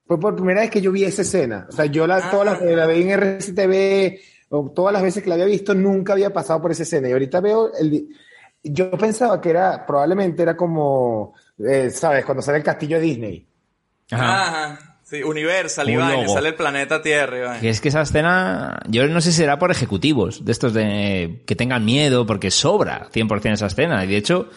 fue 0.08 0.18
por 0.18 0.34
primera 0.34 0.62
vez 0.62 0.70
que 0.70 0.80
yo 0.80 0.90
vi 0.90 1.04
esa 1.04 1.20
escena. 1.20 1.66
O 1.68 1.72
sea, 1.72 1.84
yo 1.84 2.06
la, 2.06 2.30
todas 2.30 2.46
las 2.46 2.58
que 2.58 2.74
la 2.74 2.86
vi 2.86 3.02
en 3.02 3.10
RCTV, 3.10 4.18
o 4.48 4.72
todas 4.74 4.94
las 4.94 5.02
veces 5.02 5.22
que 5.22 5.28
la 5.28 5.34
había 5.34 5.44
visto, 5.44 5.74
nunca 5.74 6.14
había 6.14 6.32
pasado 6.32 6.62
por 6.62 6.70
esa 6.70 6.84
escena. 6.84 7.10
Y 7.10 7.12
ahorita 7.12 7.40
veo 7.40 7.70
el... 7.78 8.08
Yo 8.62 8.90
pensaba 8.92 9.38
que 9.38 9.50
era, 9.50 9.84
probablemente 9.86 10.42
era 10.42 10.56
como, 10.56 11.34
eh, 11.58 11.90
¿sabes? 11.90 12.24
Cuando 12.24 12.42
sale 12.42 12.58
el 12.58 12.64
castillo 12.64 12.96
de 12.96 13.02
Disney. 13.02 13.46
Ajá. 14.10 14.42
ajá, 14.42 14.98
sí, 15.04 15.22
Universal 15.22 15.90
y 15.90 15.94
logo. 15.94 16.32
sale 16.32 16.48
el 16.48 16.54
planeta 16.54 17.02
Tierra 17.02 17.38
y 17.38 17.40
vaina. 17.42 17.60
Que 17.60 17.68
es 17.68 17.80
que 17.82 17.88
esa 17.90 18.00
escena, 18.00 18.80
yo 18.88 19.06
no 19.06 19.20
sé 19.20 19.30
si 19.30 19.38
será 19.38 19.58
por 19.58 19.70
ejecutivos, 19.70 20.44
de 20.44 20.52
estos 20.52 20.72
de 20.72 21.42
que 21.46 21.54
tengan 21.54 21.84
miedo, 21.84 22.24
porque 22.24 22.50
sobra 22.50 23.08
100% 23.12 23.52
esa 23.52 23.66
escena. 23.66 24.02
Y 24.04 24.08
de 24.08 24.16
hecho, 24.16 24.48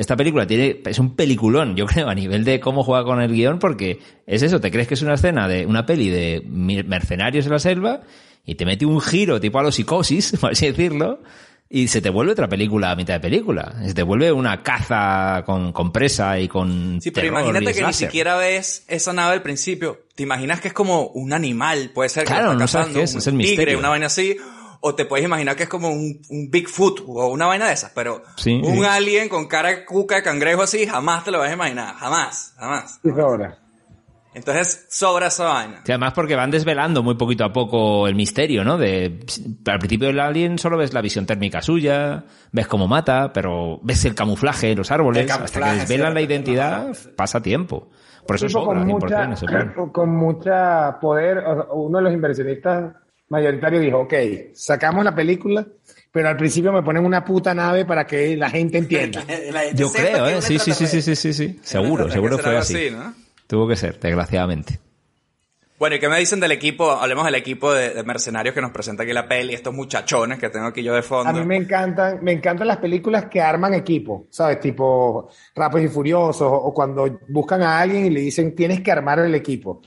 esta 0.00 0.16
película 0.16 0.46
tiene, 0.46 0.80
es 0.86 0.98
un 0.98 1.14
peliculón, 1.14 1.76
yo 1.76 1.84
creo, 1.84 2.08
a 2.08 2.14
nivel 2.14 2.42
de 2.42 2.58
cómo 2.58 2.82
juega 2.82 3.04
con 3.04 3.20
el 3.20 3.30
guion, 3.30 3.58
porque 3.58 3.98
es 4.26 4.42
eso, 4.42 4.58
te 4.58 4.70
crees 4.70 4.88
que 4.88 4.94
es 4.94 5.02
una 5.02 5.14
escena 5.14 5.46
de 5.46 5.66
una 5.66 5.84
peli 5.84 6.08
de 6.08 6.42
mercenarios 6.46 7.44
en 7.44 7.52
la 7.52 7.58
selva 7.58 8.00
y 8.46 8.54
te 8.54 8.64
mete 8.64 8.86
un 8.86 8.98
giro 9.02 9.38
tipo 9.40 9.58
a 9.58 9.62
los 9.62 9.74
psicosis, 9.74 10.36
por 10.40 10.52
así 10.52 10.66
decirlo, 10.66 11.22
y 11.68 11.88
se 11.88 12.00
te 12.00 12.08
vuelve 12.08 12.32
otra 12.32 12.48
película 12.48 12.90
a 12.90 12.96
mitad 12.96 13.12
de 13.14 13.20
película. 13.20 13.74
Se 13.86 13.92
te 13.92 14.02
vuelve 14.02 14.32
una 14.32 14.62
caza 14.62 15.42
con, 15.44 15.70
con 15.72 15.92
presa 15.92 16.40
y 16.40 16.48
con 16.48 16.98
Sí, 17.02 17.10
pero 17.10 17.26
imagínate 17.26 17.74
que 17.74 17.84
ni 17.84 17.92
siquiera 17.92 18.36
ves 18.36 18.84
esa 18.88 19.12
nave 19.12 19.34
al 19.34 19.42
principio. 19.42 20.06
Te 20.14 20.22
imaginas 20.22 20.62
que 20.62 20.68
es 20.68 20.74
como 20.74 21.08
un 21.08 21.32
animal, 21.34 21.90
puede 21.94 22.08
ser 22.08 22.24
que 22.24 22.32
Claro, 22.32 22.52
está 22.52 22.58
no 22.58 22.66
sabes 22.68 22.88
qué 22.94 23.02
es, 23.02 23.12
un 23.12 23.18
es 23.18 23.26
el 23.26 23.32
tigre, 23.34 23.48
misterio. 23.50 23.78
una 23.78 23.90
vaina 23.90 24.06
así. 24.06 24.36
O 24.82 24.94
te 24.94 25.04
puedes 25.04 25.24
imaginar 25.26 25.56
que 25.56 25.64
es 25.64 25.68
como 25.68 25.90
un, 25.90 26.20
un 26.30 26.50
Bigfoot 26.50 27.00
o 27.06 27.28
una 27.28 27.46
vaina 27.46 27.66
de 27.66 27.74
esas, 27.74 27.92
pero 27.94 28.22
Sí, 28.36 28.60
un 28.64 28.76
sí. 28.78 28.84
alien 28.84 29.28
con 29.28 29.46
cara 29.46 29.68
de 29.68 29.84
cuca 29.84 30.16
de 30.16 30.22
cangrejo 30.22 30.62
así, 30.62 30.86
jamás 30.86 31.22
te 31.24 31.30
lo 31.30 31.38
vas 31.38 31.50
a 31.50 31.54
imaginar. 31.54 31.94
Jamás, 31.96 32.54
jamás. 32.58 32.98
Y 33.04 33.10
ahora. 33.20 33.58
Entonces, 34.32 34.86
sobra 34.88 35.26
esa 35.26 35.44
vaina. 35.44 35.82
Sí, 35.84 35.90
además 35.90 36.12
porque 36.14 36.36
van 36.36 36.52
desvelando 36.52 37.02
muy 37.02 37.16
poquito 37.16 37.44
a 37.44 37.52
poco 37.52 38.06
el 38.06 38.14
misterio, 38.14 38.62
¿no? 38.62 38.78
De, 38.78 39.18
al 39.66 39.78
principio 39.80 40.06
del 40.06 40.20
alien 40.20 40.56
solo 40.56 40.76
ves 40.78 40.94
la 40.94 41.02
visión 41.02 41.26
térmica 41.26 41.60
suya, 41.60 42.24
ves 42.52 42.68
cómo 42.68 42.86
mata, 42.86 43.32
pero 43.32 43.80
ves 43.82 44.04
el 44.04 44.14
camuflaje 44.14 44.70
en 44.70 44.78
los 44.78 44.90
árboles, 44.92 45.28
hasta 45.30 45.60
que 45.60 45.80
desvelan 45.80 46.10
sí, 46.10 46.14
la 46.14 46.20
identidad, 46.22 46.96
pasa 47.16 47.42
tiempo. 47.42 47.90
Por 48.24 48.36
eso 48.36 48.46
tipo 48.46 48.60
sobra 48.60 48.78
con 48.78 48.88
100% 48.88 49.28
mucha, 49.40 49.92
con 49.92 50.10
mucha 50.16 51.00
poder, 51.00 51.42
uno 51.72 51.98
de 51.98 52.04
los 52.04 52.12
inversionistas 52.12 52.94
mayoritarios 53.30 53.82
dijo, 53.82 54.00
ok, 54.00 54.14
sacamos 54.52 55.04
la 55.04 55.14
película, 55.14 55.66
pero 56.12 56.28
al 56.28 56.36
principio 56.36 56.72
me 56.72 56.82
ponen 56.82 57.04
una 57.04 57.24
puta 57.24 57.54
nave 57.54 57.84
para 57.84 58.06
que 58.06 58.36
la 58.36 58.50
gente 58.50 58.78
entienda. 58.78 59.24
La 59.52 59.60
gente 59.60 59.80
Yo 59.80 59.90
creo, 59.90 60.26
¿eh? 60.28 60.42
Sí, 60.42 60.58
sí, 60.58 60.72
sí, 60.72 60.86
sí, 60.86 61.00
sí, 61.00 61.16
sí, 61.16 61.32
sí. 61.32 61.58
Seguro, 61.62 62.10
seguro 62.10 62.38
fue 62.38 62.56
así. 62.56 62.90
¿no? 62.90 63.14
Tuvo 63.46 63.68
que 63.68 63.76
ser, 63.76 63.98
desgraciadamente. 63.98 64.78
Bueno, 65.78 65.96
¿y 65.96 65.98
qué 65.98 66.10
me 66.10 66.18
dicen 66.18 66.40
del 66.40 66.52
equipo? 66.52 66.90
Hablemos 66.90 67.24
del 67.24 67.36
equipo 67.36 67.72
de, 67.72 67.94
de 67.94 68.02
mercenarios 68.02 68.54
que 68.54 68.60
nos 68.60 68.70
presenta 68.70 69.02
aquí 69.04 69.14
la 69.14 69.26
peli, 69.26 69.54
estos 69.54 69.72
muchachones 69.72 70.38
que 70.38 70.50
tengo 70.50 70.66
aquí 70.66 70.82
yo 70.82 70.94
de 70.94 71.00
fondo. 71.00 71.30
A 71.30 71.32
mí 71.32 71.42
me 71.46 71.56
encantan, 71.56 72.22
me 72.22 72.32
encantan 72.32 72.68
las 72.68 72.76
películas 72.76 73.26
que 73.26 73.40
arman 73.40 73.72
equipo, 73.72 74.26
¿sabes? 74.28 74.60
Tipo 74.60 75.30
Rápidos 75.54 75.86
y 75.86 75.88
Furiosos, 75.88 76.42
o, 76.42 76.52
o 76.52 76.74
cuando 76.74 77.20
buscan 77.28 77.62
a 77.62 77.80
alguien 77.80 78.04
y 78.06 78.10
le 78.10 78.20
dicen 78.20 78.54
tienes 78.54 78.82
que 78.82 78.92
armar 78.92 79.20
el 79.20 79.34
equipo. 79.34 79.80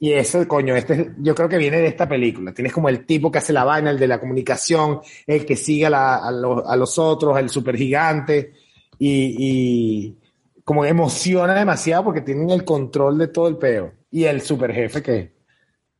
Y 0.00 0.12
eso, 0.12 0.46
coño, 0.46 0.76
este, 0.76 0.94
es- 0.94 1.06
yo 1.18 1.34
creo 1.34 1.48
que 1.48 1.58
viene 1.58 1.78
de 1.78 1.88
esta 1.88 2.08
película. 2.08 2.52
Tienes 2.54 2.72
como 2.72 2.88
el 2.88 3.04
tipo 3.04 3.32
que 3.32 3.38
hace 3.38 3.52
la 3.52 3.64
vaina, 3.64 3.90
el 3.90 3.98
de 3.98 4.06
la 4.06 4.20
comunicación, 4.20 5.00
el 5.26 5.44
que 5.44 5.56
sigue 5.56 5.86
a, 5.86 5.90
la- 5.90 6.16
a 6.16 6.30
los, 6.30 6.62
a 6.66 6.76
los 6.76 6.98
otros, 6.98 7.38
el 7.38 7.48
supergigante. 7.50 8.52
y, 9.00 9.36
y 9.38 10.18
como 10.64 10.84
emociona 10.84 11.54
demasiado 11.54 12.04
porque 12.04 12.20
tienen 12.20 12.50
el 12.50 12.64
control 12.64 13.16
de 13.18 13.28
todo 13.28 13.48
el 13.48 13.56
peo. 13.56 13.92
Y 14.10 14.24
el 14.24 14.40
super 14.42 14.72
jefe 14.74 15.02
que, 15.02 15.34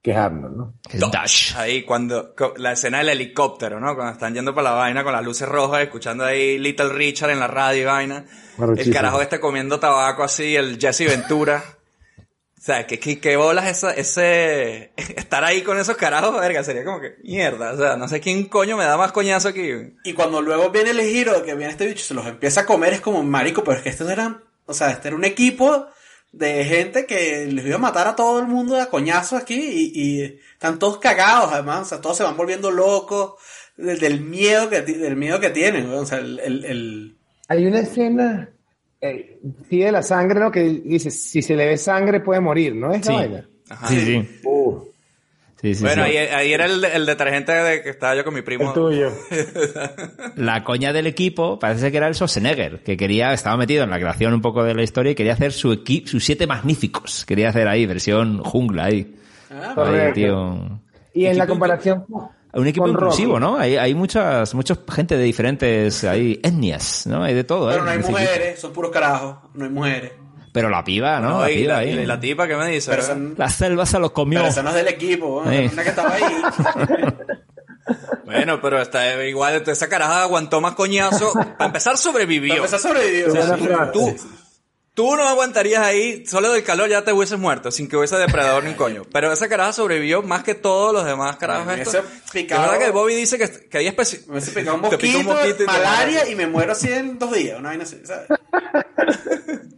que 0.02 0.10
es 0.10 0.16
Arnold, 0.16 0.56
¿no? 0.56 0.74
Es 0.90 1.00
Dash. 1.10 1.54
Ahí 1.56 1.84
cuando 1.84 2.34
la 2.56 2.72
escena 2.72 2.98
del 2.98 3.08
helicóptero, 3.10 3.80
¿no? 3.80 3.94
Cuando 3.94 4.12
están 4.12 4.34
yendo 4.34 4.54
para 4.54 4.70
la 4.70 4.76
vaina 4.76 5.04
con 5.04 5.12
las 5.12 5.24
luces 5.24 5.48
rojas, 5.48 5.82
escuchando 5.82 6.24
ahí 6.24 6.58
Little 6.58 6.90
Richard 6.90 7.30
en 7.30 7.40
la 7.40 7.46
radio 7.46 7.82
y 7.82 7.84
vaina. 7.86 8.24
El 8.80 8.92
carajo 8.92 9.22
este 9.22 9.40
comiendo 9.40 9.78
tabaco 9.80 10.22
así, 10.22 10.54
el 10.56 10.78
Jesse 10.78 11.06
Ventura. 11.06 11.62
O 12.58 12.60
sea, 12.60 12.86
que, 12.88 12.98
que, 12.98 13.20
que 13.20 13.36
bolas 13.36 13.68
esa, 13.68 13.92
ese, 13.92 14.90
estar 14.96 15.44
ahí 15.44 15.62
con 15.62 15.78
esos 15.78 15.96
carajos, 15.96 16.38
verga, 16.40 16.64
sería 16.64 16.84
como 16.84 17.00
que 17.00 17.14
mierda. 17.22 17.72
O 17.72 17.76
sea, 17.78 17.96
no 17.96 18.08
sé 18.08 18.20
quién 18.20 18.46
coño 18.46 18.76
me 18.76 18.84
da 18.84 18.96
más 18.96 19.12
coñazo 19.12 19.48
aquí. 19.48 19.70
Y 20.04 20.12
cuando 20.12 20.42
luego 20.42 20.70
viene 20.70 20.90
el 20.90 21.00
giro 21.02 21.34
de 21.38 21.44
que 21.44 21.54
viene 21.54 21.70
este 21.70 21.86
bicho 21.86 22.00
y 22.00 22.06
se 22.08 22.14
los 22.14 22.26
empieza 22.26 22.62
a 22.62 22.66
comer, 22.66 22.92
es 22.94 23.00
como 23.00 23.22
marico, 23.22 23.62
pero 23.62 23.76
es 23.76 23.82
que 23.84 23.90
estos 23.90 24.10
eran, 24.10 24.42
o 24.66 24.74
sea, 24.74 24.90
este 24.90 25.08
era 25.08 25.16
un 25.16 25.24
equipo 25.24 25.86
de 26.32 26.64
gente 26.64 27.06
que 27.06 27.46
les 27.46 27.64
iba 27.64 27.76
a 27.76 27.78
matar 27.78 28.06
a 28.08 28.16
todo 28.16 28.38
el 28.40 28.46
mundo 28.46 28.78
a 28.78 28.86
coñazos 28.90 29.40
aquí 29.40 29.54
y, 29.54 29.92
y 29.94 30.40
están 30.52 30.78
todos 30.78 30.98
cagados 30.98 31.50
además, 31.52 31.82
o 31.82 31.84
sea, 31.86 32.00
todos 32.02 32.16
se 32.18 32.22
van 32.24 32.36
volviendo 32.36 32.70
locos 32.70 33.34
del, 33.78 33.98
del 33.98 34.20
miedo 34.20 34.68
que 34.68 34.82
del 34.82 35.16
miedo 35.16 35.40
que 35.40 35.48
tienen, 35.50 35.90
o 35.90 36.04
sea, 36.04 36.18
el, 36.18 36.38
el, 36.40 36.64
el- 36.66 37.16
Hay 37.48 37.64
una 37.66 37.80
escena, 37.80 38.50
eh, 39.00 39.38
sí, 39.68 39.78
de 39.78 39.92
la 39.92 40.02
sangre, 40.02 40.40
¿no? 40.40 40.50
Que 40.50 40.62
dice, 40.62 41.10
si 41.10 41.42
se 41.42 41.54
le 41.56 41.66
ve 41.66 41.76
sangre 41.76 42.20
puede 42.20 42.40
morir, 42.40 42.74
¿no? 42.74 42.92
¿Es 42.92 43.06
Sí. 43.06 43.12
la 43.12 43.18
vaina? 43.18 43.48
Ajá. 43.70 43.86
Sí, 43.88 44.00
sí. 44.00 44.28
Uh, 44.44 44.78
Sí, 45.60 45.74
sí, 45.74 45.82
bueno, 45.82 46.04
sí. 46.04 46.10
ahí, 46.12 46.16
ahí 46.28 46.52
era 46.52 46.66
el, 46.66 46.84
el 46.84 47.04
detergente 47.04 47.50
de 47.50 47.82
que 47.82 47.90
estaba 47.90 48.14
yo 48.14 48.22
con 48.22 48.32
mi 48.32 48.42
primo. 48.42 48.68
el 48.68 48.74
tuyo. 48.74 49.10
La 50.36 50.62
coña 50.62 50.92
del 50.92 51.08
equipo 51.08 51.58
parece 51.58 51.90
que 51.90 51.96
era 51.96 52.06
el 52.06 52.14
Schwarzenegger, 52.14 52.84
que 52.84 52.96
quería, 52.96 53.32
estaba 53.32 53.56
metido 53.56 53.82
en 53.82 53.90
la 53.90 53.98
creación 53.98 54.34
un 54.34 54.40
poco 54.40 54.62
de 54.62 54.74
la 54.74 54.84
historia 54.84 55.10
y 55.12 55.14
quería 55.16 55.32
hacer 55.32 55.52
su 55.52 55.72
equi- 55.72 56.06
sus 56.06 56.24
siete 56.24 56.46
magníficos. 56.46 57.24
Quería 57.26 57.48
hacer 57.48 57.66
ahí, 57.66 57.86
versión 57.86 58.38
jungla 58.44 58.84
ahí. 58.84 59.16
ah, 59.50 60.10
tío. 60.14 60.80
Y 61.12 61.26
en 61.26 61.36
la 61.38 61.44
Equipo- 61.44 61.54
comparación 61.54 62.04
Un 62.52 62.66
equipo 62.66 62.84
con 62.84 62.92
inclusivo, 62.92 63.38
Rocky. 63.38 63.52
¿no? 63.52 63.58
Hay, 63.58 63.76
hay 63.76 63.94
muchas, 63.94 64.54
muchas 64.54 64.78
gente 64.90 65.16
de 65.16 65.24
diferentes 65.24 66.02
hay 66.04 66.40
etnias, 66.42 67.06
¿no? 67.06 67.22
Hay 67.22 67.34
de 67.34 67.44
todo, 67.44 67.68
pero 67.68 67.82
¿eh? 67.82 67.84
no 67.84 67.90
hay 67.90 67.98
mujeres, 67.98 68.60
son 68.60 68.72
puros 68.72 68.90
carajos, 68.90 69.36
no 69.54 69.64
hay 69.64 69.70
mujeres. 69.70 70.12
Pero 70.52 70.70
la 70.70 70.82
piba, 70.82 71.20
¿no? 71.20 71.30
No, 71.30 71.40
la 71.42 71.46
piba 71.48 71.74
la, 71.74 71.78
ahí. 71.80 72.06
la 72.06 72.18
tipa 72.18 72.48
que 72.48 72.56
me 72.56 72.66
dice. 72.68 72.90
Pero 72.90 73.02
son, 73.02 73.34
La 73.36 73.48
selva 73.50 73.84
se 73.84 73.98
los 73.98 74.12
comió. 74.12 74.40
pero 74.40 74.50
esa 74.50 74.62
no 74.62 74.70
es 74.70 74.76
del 74.76 74.88
equipo, 74.88 75.42
¿no? 75.44 75.50
Sí. 75.50 75.70
una 75.72 75.82
que 75.82 75.88
estaba 75.90 76.14
ahí. 76.14 76.24
Bueno, 78.24 78.60
pero 78.60 78.82
está 78.82 79.24
igual, 79.24 79.62
esa 79.66 79.88
caraja 79.88 80.22
aguantó 80.22 80.60
más 80.60 80.74
coñazo. 80.74 81.32
Para 81.32 81.64
empezar, 81.64 81.96
sobrevivió. 81.96 82.56
Empezó 82.56 82.76
a 82.76 82.78
sobrevivir. 82.78 83.28
o 83.28 83.30
sea, 83.30 83.46
Buena 83.56 83.76
frase. 83.76 83.92
Tú, 83.92 84.16
tú 84.98 85.14
no 85.14 85.22
aguantarías 85.28 85.80
ahí, 85.80 86.26
solo 86.26 86.50
del 86.50 86.64
calor 86.64 86.88
ya 86.88 87.04
te 87.04 87.12
hubieses 87.12 87.38
muerto, 87.38 87.70
sin 87.70 87.88
que 87.88 87.96
hubiese 87.96 88.16
depredador 88.16 88.64
ni 88.64 88.70
un 88.70 88.74
coño. 88.76 89.04
Pero 89.12 89.32
esa 89.32 89.48
caraja 89.48 89.72
sobrevivió 89.72 90.22
más 90.24 90.42
que 90.42 90.56
todos 90.56 90.92
los 90.92 91.04
demás 91.04 91.36
carajos 91.36 91.66
Me 91.66 91.74
estos. 91.82 91.94
hubiese 91.94 92.16
Es 92.26 92.30
picado- 92.32 92.62
verdad 92.62 92.84
que 92.84 92.90
Bobby 92.90 93.14
dice 93.14 93.38
que, 93.38 93.48
que 93.68 93.78
hay 93.78 93.86
especi- 93.86 94.26
Me 94.26 94.32
hubiese 94.32 94.50
picado 94.50 94.76
un 94.76 94.82
te 94.90 94.98
pica 94.98 95.22
mosquito, 95.22 95.48
y 95.50 95.52
te 95.54 95.64
malaria 95.66 96.28
y 96.28 96.34
me 96.34 96.48
muero 96.48 96.72
así 96.72 96.88
en 96.92 97.16
dos 97.16 97.32
días, 97.32 97.60
una 97.60 97.68
vaina 97.68 97.84
así, 97.84 98.00
¿sabes? 98.04 98.26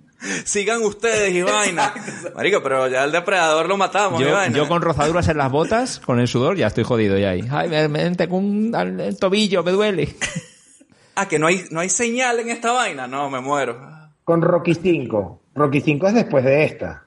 Sigan 0.44 0.83
ustedes 0.83 1.35
y 1.35 1.42
vaina. 1.42 1.92
Marico, 2.35 2.62
pero 2.62 2.88
ya 2.88 3.04
el 3.04 3.12
depredador 3.12 3.66
lo 3.68 3.76
matamos 3.76 4.20
y 4.20 4.24
Yo, 4.24 4.33
vaina. 4.33 4.56
yo 4.56 4.68
con 4.68 4.80
rozaduras 4.80 5.28
en 5.28 5.37
las 5.38 5.50
botas, 5.50 5.98
con 6.00 6.18
el 6.20 6.28
sudor, 6.28 6.56
ya 6.56 6.66
estoy 6.68 6.85
jodido 6.85 7.18
ya 7.18 7.30
ahí. 7.30 7.46
Ay, 7.50 7.68
me, 7.68 7.88
me 7.88 8.11
tengo 8.16 8.37
un 8.38 8.74
el 9.00 9.18
tobillo, 9.18 9.62
me 9.62 9.70
duele. 9.72 10.14
Ah, 11.14 11.26
que 11.28 11.38
no 11.38 11.46
hay, 11.48 11.66
no 11.70 11.80
hay 11.80 11.90
señal 11.90 12.38
en 12.40 12.50
esta 12.50 12.72
vaina. 12.72 13.06
No, 13.06 13.28
me 13.28 13.40
muero. 13.40 13.99
Con 14.24 14.42
Rocky 14.42 14.74
5. 14.74 15.40
Rocky 15.54 15.80
5 15.80 16.09
es 16.09 16.14
después 16.14 16.44
de 16.44 16.64
esta. 16.64 17.04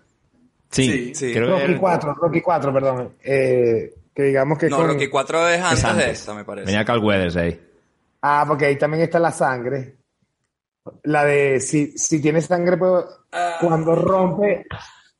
Sí, 0.70 1.14
Sí. 1.14 1.32
creo 1.34 1.46
que 1.48 1.52
Rocky 1.62 1.72
el- 1.74 1.80
4, 1.80 2.14
Rocky 2.16 2.42
4, 2.42 2.74
perdón. 2.74 3.14
Eh, 3.24 3.94
que 4.14 4.24
digamos 4.24 4.58
que 4.58 4.70
No, 4.70 4.78
con... 4.78 4.88
Rocky 4.88 5.08
4 5.08 5.48
es 5.50 5.62
antes, 5.62 5.80
es 5.80 5.86
antes. 5.86 6.06
de 6.06 6.12
esta, 6.12 6.34
me 6.34 6.44
parece. 6.46 6.66
Venía 6.68 6.84
Cal 6.86 7.00
Weathers 7.00 7.36
ahí. 7.36 7.60
Ah, 8.22 8.46
porque 8.48 8.66
ahí 8.66 8.78
también 8.78 9.04
está 9.04 9.20
la 9.20 9.32
sangre. 9.32 9.98
La 11.04 11.24
de 11.26 11.60
si, 11.60 11.98
si 11.98 12.22
tiene 12.22 12.42
sangre, 12.42 12.76
pues, 12.78 13.06
cuando 13.62 13.96
rompe, 13.96 14.66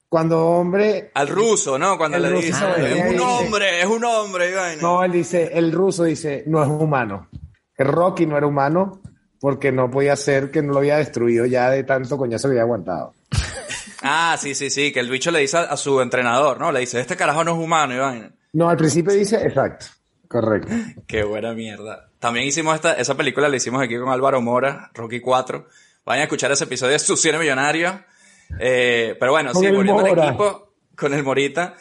cuando 0.10 0.46
hombre... 0.48 1.12
Al 1.14 1.28
ruso, 1.30 1.78
¿no? 1.80 1.98
Cuando 1.98 2.18
le 2.20 2.30
ruso, 2.30 2.42
dice, 2.48 2.64
ah, 2.66 2.76
es 2.78 3.02
un 3.06 3.10
dice- 3.12 3.20
hombre, 3.24 3.80
es 3.82 3.86
un 3.88 4.04
hombre 4.06 4.54
vaina. 4.56 4.82
No, 4.82 5.04
él 5.04 5.12
dice, 5.12 5.50
el 5.54 5.72
ruso 5.72 6.04
dice, 6.04 6.44
no 6.48 6.62
es 6.62 6.68
humano. 6.70 7.30
El 7.78 7.88
Rocky 7.88 8.26
no 8.26 8.38
era 8.38 8.46
humano 8.48 9.02
porque 9.44 9.74
no 9.74 9.92
podía 9.92 10.16
ser 10.16 10.52
que 10.52 10.62
no 10.62 10.72
lo 10.72 10.80
había 10.80 10.96
destruido 10.96 11.46
ya 11.46 11.70
de 11.70 11.84
tanto 11.84 12.18
coñazo 12.18 12.48
que 12.48 12.52
había 12.54 12.62
aguantado. 12.62 13.14
Ah, 14.02 14.38
sí, 14.40 14.56
sí, 14.56 14.70
sí, 14.70 14.94
que 14.94 15.02
el 15.02 15.10
bicho 15.10 15.32
le 15.32 15.40
dice 15.40 15.58
a, 15.58 15.76
su 15.76 16.00
entrenador, 16.00 16.62
¿no? 16.62 16.72
Le 16.72 16.80
dice, 16.80 17.02
este 17.02 17.18
carajo 17.18 17.44
no 17.44 17.52
es 17.52 17.58
humano 17.58 18.02
vaina. 18.02 18.32
No, 18.54 18.70
al 18.70 18.78
principio 18.78 19.14
dice, 19.14 19.36
exacto, 19.46 19.88
correcto. 20.30 20.70
Qué 21.08 21.26
buena 21.26 21.54
mierda. 21.54 22.10
También 22.20 22.48
hicimos 22.48 22.76
esta, 22.76 22.94
esa 22.94 23.18
película, 23.18 23.50
la 23.50 23.58
hicimos 23.58 23.84
aquí 23.84 23.98
con 24.00 24.08
Álvaro 24.08 24.40
Mora, 24.42 24.90
Rocky 24.94 25.20
4. 25.20 25.68
Vayan 26.06 26.22
a 26.22 26.24
escuchar 26.24 26.50
ese 26.54 26.64
episodio 26.64 26.94
de 26.94 27.00
Su 27.00 27.18
Cine 27.18 27.38
Millonario. 27.38 28.00
Eh, 28.60 29.18
pero 29.20 29.34
bueno, 29.34 29.54
sí, 29.54 29.70
volviendo 29.72 30.06
al 30.06 30.20
equipo, 30.20 30.74
con 30.96 31.14
el 31.14 31.22
Morita. 31.22 31.76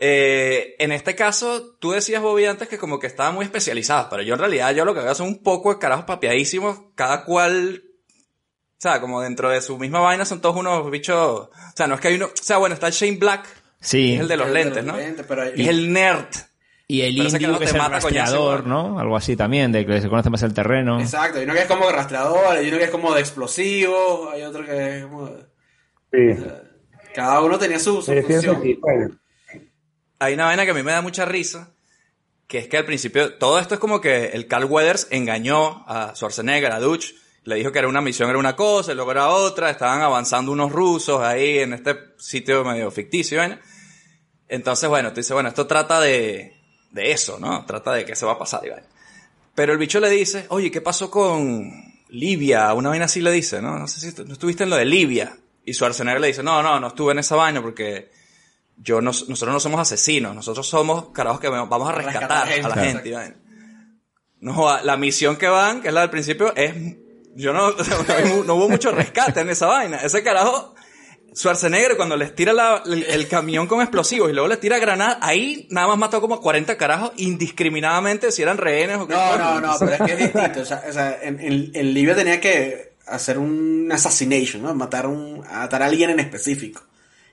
Eh, 0.00 0.76
en 0.78 0.92
este 0.92 1.14
caso, 1.16 1.76
tú 1.80 1.90
decías, 1.90 2.22
Bobby, 2.22 2.44
antes 2.44 2.68
que 2.68 2.78
como 2.78 2.98
que 3.00 3.08
estaba 3.08 3.32
muy 3.32 3.44
especializada, 3.44 4.08
pero 4.08 4.22
yo 4.22 4.34
en 4.34 4.40
realidad 4.40 4.72
yo 4.74 4.84
lo 4.84 4.94
que 4.94 5.00
veo 5.00 5.14
son 5.14 5.26
un 5.28 5.42
poco 5.42 5.72
de 5.74 5.80
carajos 5.80 6.04
papiadísimos, 6.04 6.78
cada 6.94 7.24
cual, 7.24 7.82
o 7.84 8.76
sea, 8.80 9.00
como 9.00 9.20
dentro 9.20 9.48
de 9.50 9.60
su 9.60 9.76
misma 9.76 9.98
vaina 10.00 10.24
son 10.24 10.40
todos 10.40 10.54
unos 10.56 10.88
bichos, 10.90 11.16
o 11.16 11.50
sea, 11.74 11.88
no 11.88 11.96
es 11.96 12.00
que 12.00 12.08
hay 12.08 12.14
uno, 12.14 12.26
o 12.26 12.30
sea, 12.34 12.58
bueno, 12.58 12.74
está 12.74 12.86
el 12.86 12.92
Shane 12.92 13.16
Black, 13.16 13.48
Sí. 13.80 14.14
es 14.14 14.20
el 14.20 14.28
de 14.28 14.36
los 14.36 14.46
El 14.48 14.54
de 14.54 14.64
lentes, 14.64 14.84
los 14.84 14.94
¿no? 14.94 15.00
lentes, 15.00 15.26
pero 15.28 15.42
hay- 15.42 15.52
Y 15.56 15.62
es 15.62 15.68
el 15.68 15.92
nerd. 15.92 16.26
Y 16.90 17.02
el 17.02 17.16
carajo 17.32 17.58
que 17.58 17.64
es 17.66 17.74
el 17.74 17.80
rastreador. 17.80 18.66
¿no? 18.66 18.98
Algo 18.98 19.14
así 19.16 19.36
también, 19.36 19.72
de 19.72 19.84
que 19.84 20.00
se 20.00 20.08
conoce 20.08 20.30
más 20.30 20.42
el 20.42 20.54
terreno. 20.54 20.98
Exacto, 21.00 21.38
hay 21.38 21.44
uno 21.44 21.52
que 21.52 21.60
es 21.60 21.66
como 21.66 21.90
rastreador, 21.90 22.56
hay 22.56 22.68
uno 22.68 22.78
que 22.78 22.84
es 22.84 22.90
como 22.90 23.12
de 23.14 23.20
explosivos, 23.20 24.32
hay 24.32 24.42
otro 24.42 24.64
que 24.64 24.98
es 24.98 25.04
como... 25.04 25.28
Sí. 26.10 26.44
Cada 27.14 27.42
uno 27.42 27.58
tenía 27.58 27.78
su, 27.78 28.00
su 28.00 28.12
función. 28.22 28.62
que, 28.62 28.78
bueno, 28.80 29.10
hay 30.18 30.34
una 30.34 30.46
vaina 30.46 30.64
que 30.64 30.72
a 30.72 30.74
mí 30.74 30.82
me 30.82 30.92
da 30.92 31.02
mucha 31.02 31.24
risa, 31.24 31.72
que 32.46 32.58
es 32.58 32.68
que 32.68 32.78
al 32.78 32.84
principio 32.84 33.34
todo 33.34 33.58
esto 33.58 33.74
es 33.74 33.80
como 33.80 34.00
que 34.00 34.26
el 34.28 34.46
Carl 34.46 34.64
Weathers 34.64 35.08
engañó 35.10 35.84
a 35.86 36.14
Schwarzenegger, 36.14 36.72
a 36.72 36.80
Dutch, 36.80 37.14
le 37.44 37.56
dijo 37.56 37.72
que 37.72 37.78
era 37.78 37.88
una 37.88 38.00
misión, 38.00 38.28
era 38.28 38.38
una 38.38 38.56
cosa, 38.56 38.92
y 38.92 38.94
luego 38.94 39.10
era 39.10 39.28
otra, 39.28 39.70
estaban 39.70 40.02
avanzando 40.02 40.52
unos 40.52 40.72
rusos 40.72 41.20
ahí 41.22 41.60
en 41.60 41.72
este 41.72 41.96
sitio 42.18 42.64
medio 42.64 42.90
ficticio, 42.90 43.46
¿no? 43.46 43.58
Entonces, 44.48 44.88
bueno, 44.88 45.10
tú 45.10 45.16
dices, 45.16 45.32
bueno, 45.32 45.50
esto 45.50 45.66
trata 45.66 46.00
de, 46.00 46.56
de 46.90 47.12
eso, 47.12 47.38
¿no? 47.38 47.64
Trata 47.66 47.92
de 47.92 48.04
qué 48.04 48.16
se 48.16 48.26
va 48.26 48.32
a 48.32 48.38
pasar, 48.38 48.60
vaina. 48.60 48.86
Pero 49.54 49.72
el 49.72 49.78
bicho 49.78 50.00
le 50.00 50.08
dice, 50.08 50.46
oye, 50.50 50.70
¿qué 50.70 50.80
pasó 50.80 51.10
con 51.10 51.70
Libia? 52.10 52.72
Una 52.74 52.90
vaina 52.90 53.06
así 53.06 53.20
le 53.20 53.30
dice, 53.30 53.60
¿no? 53.60 53.78
No 53.78 53.86
sé 53.88 54.00
si 54.00 54.22
no 54.24 54.32
estuviste 54.32 54.64
en 54.64 54.70
lo 54.70 54.76
de 54.76 54.84
Libia. 54.84 55.36
Y 55.64 55.74
Schwarzenegger 55.74 56.20
le 56.20 56.28
dice, 56.28 56.42
no, 56.42 56.62
no, 56.62 56.80
no 56.80 56.88
estuve 56.88 57.12
en 57.12 57.18
esa 57.18 57.36
vaina 57.36 57.60
porque 57.60 58.10
yo 58.80 59.00
no, 59.00 59.10
nosotros 59.10 59.52
no 59.52 59.60
somos 59.60 59.80
asesinos, 59.80 60.34
nosotros 60.34 60.66
somos 60.66 61.10
carajos 61.10 61.40
que 61.40 61.48
vamos 61.48 61.88
a 61.88 61.92
rescatar, 61.92 62.46
Rescatar 62.48 62.72
a 62.72 62.76
la 62.76 62.82
gente, 62.84 63.08
y 63.08 63.12
vaina. 63.12 63.36
No, 64.40 64.68
a- 64.68 64.82
la 64.82 64.96
misión 64.96 65.36
que 65.36 65.48
van, 65.48 65.80
que 65.82 65.88
es 65.88 65.94
la 65.94 66.02
del 66.02 66.10
principio, 66.10 66.54
es, 66.54 66.72
yo 67.34 67.52
no, 67.52 67.72
no 68.46 68.54
hubo 68.54 68.68
mucho 68.68 68.92
rescate 68.92 69.40
en 69.40 69.50
esa 69.50 69.66
vaina. 69.66 69.96
Ese 69.98 70.22
carajo, 70.22 70.74
Schwarzenegger 71.34 71.96
cuando 71.96 72.16
les 72.16 72.34
tira 72.34 72.52
la- 72.52 72.82
el, 72.86 73.02
el 73.04 73.28
camión 73.28 73.66
con 73.66 73.80
explosivos 73.80 74.30
y 74.30 74.32
luego 74.32 74.48
les 74.48 74.60
tira 74.60 74.78
granadas, 74.78 75.18
ahí 75.22 75.66
nada 75.70 75.88
más 75.88 75.98
mató 75.98 76.20
como 76.20 76.36
a 76.36 76.40
40 76.40 76.76
carajos 76.76 77.12
indiscriminadamente 77.16 78.30
si 78.32 78.42
eran 78.42 78.58
rehenes 78.58 78.98
o 78.98 79.06
qué 79.08 79.14
No, 79.14 79.36
no, 79.38 79.60
no, 79.60 79.74
pero 79.78 79.92
es 79.92 80.00
que 80.02 80.12
es 80.12 80.18
distinto. 80.32 80.60
O 80.60 80.64
sea, 80.64 80.82
o 80.88 80.92
sea, 80.92 81.18
en, 81.22 81.40
en- 81.40 81.70
en 81.74 81.94
Libia 81.94 82.14
tenía 82.14 82.40
que 82.40 82.96
hacer 83.06 83.38
un 83.38 83.88
assassination, 83.92 84.62
¿no? 84.62 84.74
Matar, 84.74 85.06
un, 85.06 85.44
a 85.48 85.60
matar 85.60 85.82
a 85.82 85.86
alguien 85.86 86.10
en 86.10 86.20
específico. 86.20 86.82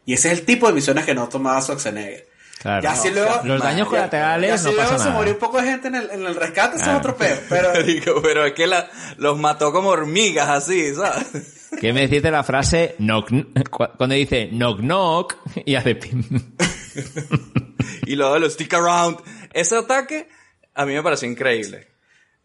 Y 0.06 0.14
ese 0.14 0.32
es 0.32 0.40
el 0.40 0.46
tipo 0.46 0.68
de 0.68 0.74
misiones 0.74 1.06
que 1.06 1.16
no 1.16 1.28
tomaba 1.30 1.62
Schwarzenegger. 1.62 2.28
Claro. 2.62 2.82
Ya 2.82 2.96
si 2.96 3.12
luego, 3.12 3.42
Los 3.44 3.62
daños 3.62 3.88
colaterales 3.88 4.64
no 4.64 4.72
luego 4.72 4.84
pasa 4.90 4.98
se 4.98 5.06
nada. 5.10 5.18
murió 5.18 5.34
un 5.34 5.40
poco 5.40 5.62
de 5.62 5.68
gente 5.68 5.88
en 5.88 5.96
el, 5.96 6.10
en 6.10 6.26
el 6.26 6.36
rescate, 6.36 6.76
eso 6.78 6.84
Claro. 6.86 7.00
es 7.00 7.06
otro 7.06 7.18
peo. 7.18 7.38
Pero 7.50 7.84
Digo, 7.84 8.22
pero 8.24 8.46
es 8.46 8.54
que 8.54 8.66
la- 8.68 8.90
los 9.18 9.38
mató 9.38 9.72
como 9.72 9.90
hormigas 9.90 10.50
así, 10.50 10.94
¿sabes? 10.96 11.68
¿Qué 11.80 11.92
me 11.94 12.02
decís 12.08 12.24
de 12.24 12.32
la 12.32 12.44
frase 12.44 12.96
knock, 13.00 13.30
cu- 13.70 13.88
cuando 13.98 14.16
dice 14.16 14.50
knock 14.52 14.80
knock 14.80 15.36
y 15.66 15.76
hace 15.76 15.96
pim? 15.96 16.24
y 18.06 18.16
luego 18.16 18.40
los 18.40 18.54
stick 18.54 18.74
around. 18.74 19.18
Ese 19.54 19.78
ataque 19.78 20.28
a 20.74 20.86
mí 20.86 20.94
me 20.94 21.04
pareció 21.04 21.30
increíble. 21.30 21.88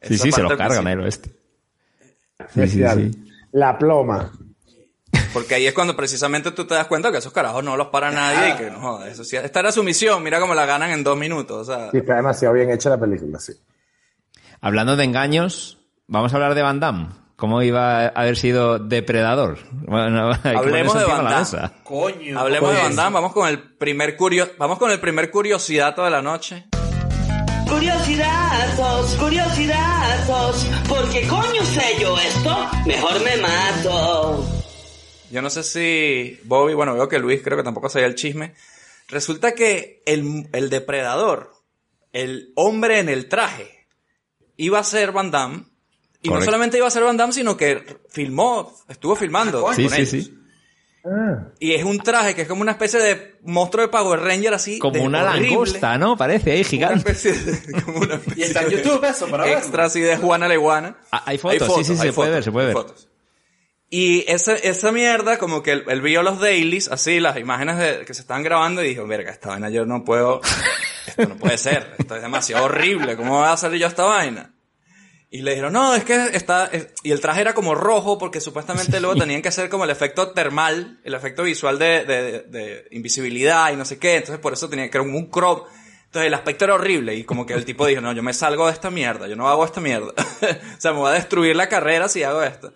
Sí, 0.02 0.14
Esa 0.14 0.24
sí, 0.24 0.32
se 0.32 0.42
lo 0.42 0.56
cargan 0.56 0.86
el 0.88 1.00
oeste. 1.00 1.30
Sí, 2.54 2.66
sí. 2.68 2.82
La 3.52 3.78
ploma. 3.78 4.32
Porque 5.32 5.54
ahí 5.54 5.66
es 5.66 5.74
cuando 5.74 5.94
precisamente 5.94 6.50
tú 6.50 6.66
te 6.66 6.74
das 6.74 6.86
cuenta 6.86 7.12
que 7.12 7.18
esos 7.18 7.32
carajos 7.32 7.62
no 7.62 7.76
los 7.76 7.88
para 7.88 8.10
nadie 8.10 8.50
y 8.50 8.56
que 8.56 8.70
no 8.70 9.04
eso 9.04 9.24
sí. 9.24 9.36
Esta 9.36 9.60
era 9.60 9.72
su 9.72 9.82
misión, 9.82 10.22
mira 10.22 10.40
cómo 10.40 10.54
la 10.54 10.66
ganan 10.66 10.90
en 10.90 11.04
dos 11.04 11.16
minutos, 11.16 11.68
o 11.68 11.72
sea. 11.72 11.90
Sí, 11.90 11.98
está 11.98 12.16
demasiado 12.16 12.54
bien 12.54 12.70
hecha 12.70 12.90
la 12.90 12.98
película, 12.98 13.38
sí. 13.38 13.52
Hablando 14.60 14.96
de 14.96 15.04
engaños, 15.04 15.78
vamos 16.06 16.32
a 16.32 16.36
hablar 16.36 16.54
de 16.54 16.62
Van 16.62 16.80
Damme. 16.80 17.08
¿Cómo 17.36 17.62
iba 17.62 18.02
a 18.02 18.08
haber 18.08 18.36
sido 18.36 18.78
depredador? 18.78 19.58
Bueno, 19.70 20.30
hay 20.42 20.52
que 20.52 20.58
Hablemos 20.58 20.98
de 20.98 21.04
Van 21.04 21.24
Damme. 21.24 21.70
Coño. 21.84 22.38
Hablemos 22.38 22.74
de. 22.74 22.80
Van 22.82 22.96
Damme, 22.96 23.14
vamos 23.14 23.32
con 23.32 23.48
el 23.48 23.76
primer 23.76 24.16
curio, 24.16 24.50
vamos 24.58 24.78
con 24.78 24.90
el 24.90 25.00
primer 25.00 25.30
curiosidato 25.30 26.04
de 26.04 26.10
la 26.10 26.20
noche. 26.20 26.66
Curiosidazos, 27.68 29.14
curiosidazos, 29.14 30.66
porque 30.88 31.26
coño 31.28 31.64
sé 31.64 32.00
yo 32.00 32.18
esto, 32.18 32.68
mejor 32.84 33.24
me 33.24 33.36
mato. 33.36 34.59
Yo 35.30 35.42
no 35.42 35.50
sé 35.50 35.62
si 35.62 36.40
Bobby, 36.44 36.74
bueno, 36.74 36.94
veo 36.94 37.08
que 37.08 37.18
Luis 37.18 37.40
creo 37.42 37.56
que 37.56 37.64
tampoco 37.64 37.88
sabía 37.88 38.06
el 38.06 38.14
chisme. 38.14 38.54
Resulta 39.08 39.52
que 39.52 40.02
el, 40.06 40.48
el 40.52 40.70
depredador, 40.70 41.52
el 42.12 42.52
hombre 42.56 42.98
en 43.00 43.08
el 43.08 43.28
traje, 43.28 43.86
iba 44.56 44.78
a 44.78 44.84
ser 44.84 45.12
Van 45.12 45.30
Damme. 45.30 45.64
Y 46.22 46.28
no 46.28 46.42
solamente 46.42 46.76
iba 46.76 46.86
a 46.86 46.90
ser 46.90 47.02
Van 47.04 47.16
Damme, 47.16 47.32
sino 47.32 47.56
que 47.56 47.98
filmó, 48.10 48.76
estuvo 48.88 49.16
filmando. 49.16 49.72
Sí, 49.72 49.84
con 49.84 49.90
sí, 49.92 49.96
ellos. 49.96 50.10
sí. 50.10 50.36
Y 51.60 51.72
es 51.72 51.82
un 51.82 51.98
traje 51.98 52.34
que 52.34 52.42
es 52.42 52.48
como 52.48 52.60
una 52.60 52.72
especie 52.72 53.00
de 53.00 53.36
monstruo 53.44 53.82
de 53.86 53.88
Power 53.90 54.20
Ranger 54.20 54.52
así. 54.52 54.78
Como 54.78 55.02
una 55.02 55.22
horrible. 55.24 55.48
langosta, 55.48 55.96
¿no? 55.96 56.14
Parece 56.16 56.50
ahí 56.52 56.60
Una 56.60 56.68
gigante. 56.68 57.10
especie 57.10 57.32
de, 57.32 57.82
como 57.84 58.00
una 58.00 58.20
Y 58.36 58.42
está 58.42 58.62
en 58.64 58.70
YouTube 58.70 59.02
eso, 59.04 59.26
para 59.28 59.44
verlo. 59.44 59.58
extra 59.58 59.86
así 59.86 60.00
de 60.00 60.16
Juana 60.18 60.46
la 60.46 60.54
Iguana. 60.54 60.98
Ah, 61.10 61.22
hay 61.24 61.38
fotos, 61.38 61.74
sí, 61.76 61.84
sí, 61.84 61.96
se 61.96 62.02
hay 62.08 62.12
puede 62.12 62.12
fotos, 62.12 62.30
ver, 62.32 62.44
se 62.44 62.52
puede 62.52 62.68
hay 62.68 62.74
ver. 62.74 62.84
Y 63.92 64.24
esa, 64.30 64.54
esa 64.54 64.92
mierda, 64.92 65.36
como 65.38 65.62
que 65.64 65.72
él, 65.72 65.84
él 65.88 66.00
vio 66.00 66.22
los 66.22 66.38
dailies, 66.38 66.86
así, 66.88 67.18
las 67.18 67.36
imágenes 67.38 67.76
de, 67.76 68.04
que 68.04 68.14
se 68.14 68.20
estaban 68.20 68.44
grabando 68.44 68.84
y 68.84 68.88
dijo, 68.90 69.04
verga, 69.06 69.32
esta 69.32 69.48
vaina 69.48 69.68
yo 69.68 69.84
no 69.84 70.04
puedo, 70.04 70.40
esto 71.08 71.26
no 71.28 71.36
puede 71.36 71.58
ser, 71.58 71.94
esto 71.98 72.14
es 72.14 72.22
demasiado 72.22 72.66
horrible, 72.66 73.16
¿cómo 73.16 73.38
voy 73.38 73.48
a 73.48 73.52
hacer 73.52 73.72
yo 73.72 73.88
esta 73.88 74.04
vaina? 74.04 74.54
Y 75.32 75.42
le 75.42 75.50
dijeron, 75.52 75.72
no, 75.72 75.94
es 75.94 76.04
que 76.04 76.14
está, 76.34 76.66
es- 76.66 76.88
y 77.02 77.10
el 77.10 77.20
traje 77.20 77.40
era 77.40 77.52
como 77.54 77.74
rojo 77.74 78.16
porque 78.16 78.40
supuestamente 78.40 79.00
luego 79.00 79.16
tenían 79.16 79.42
que 79.42 79.48
hacer 79.48 79.68
como 79.68 79.82
el 79.84 79.90
efecto 79.90 80.30
termal, 80.32 81.00
el 81.04 81.14
efecto 81.14 81.42
visual 81.42 81.78
de, 81.78 82.04
de, 82.04 82.40
de 82.42 82.86
invisibilidad 82.92 83.72
y 83.72 83.76
no 83.76 83.84
sé 83.84 83.98
qué, 83.98 84.16
entonces 84.16 84.38
por 84.38 84.52
eso 84.52 84.68
tenía 84.68 84.88
que 84.88 84.98
era 84.98 85.02
un 85.02 85.26
crop. 85.26 85.66
Entonces 86.06 86.26
el 86.26 86.34
aspecto 86.34 86.64
era 86.64 86.74
horrible 86.74 87.14
y 87.14 87.22
como 87.22 87.46
que 87.46 87.54
el 87.54 87.64
tipo 87.64 87.86
dijo, 87.86 88.00
no, 88.00 88.12
yo 88.12 88.22
me 88.24 88.34
salgo 88.34 88.66
de 88.66 88.72
esta 88.72 88.90
mierda, 88.90 89.28
yo 89.28 89.36
no 89.36 89.48
hago 89.48 89.64
esta 89.64 89.80
mierda. 89.80 90.12
o 90.16 90.80
sea, 90.80 90.92
me 90.92 90.98
voy 90.98 91.10
a 91.10 91.14
destruir 91.14 91.54
la 91.54 91.68
carrera 91.68 92.08
si 92.08 92.24
hago 92.24 92.42
esto. 92.42 92.72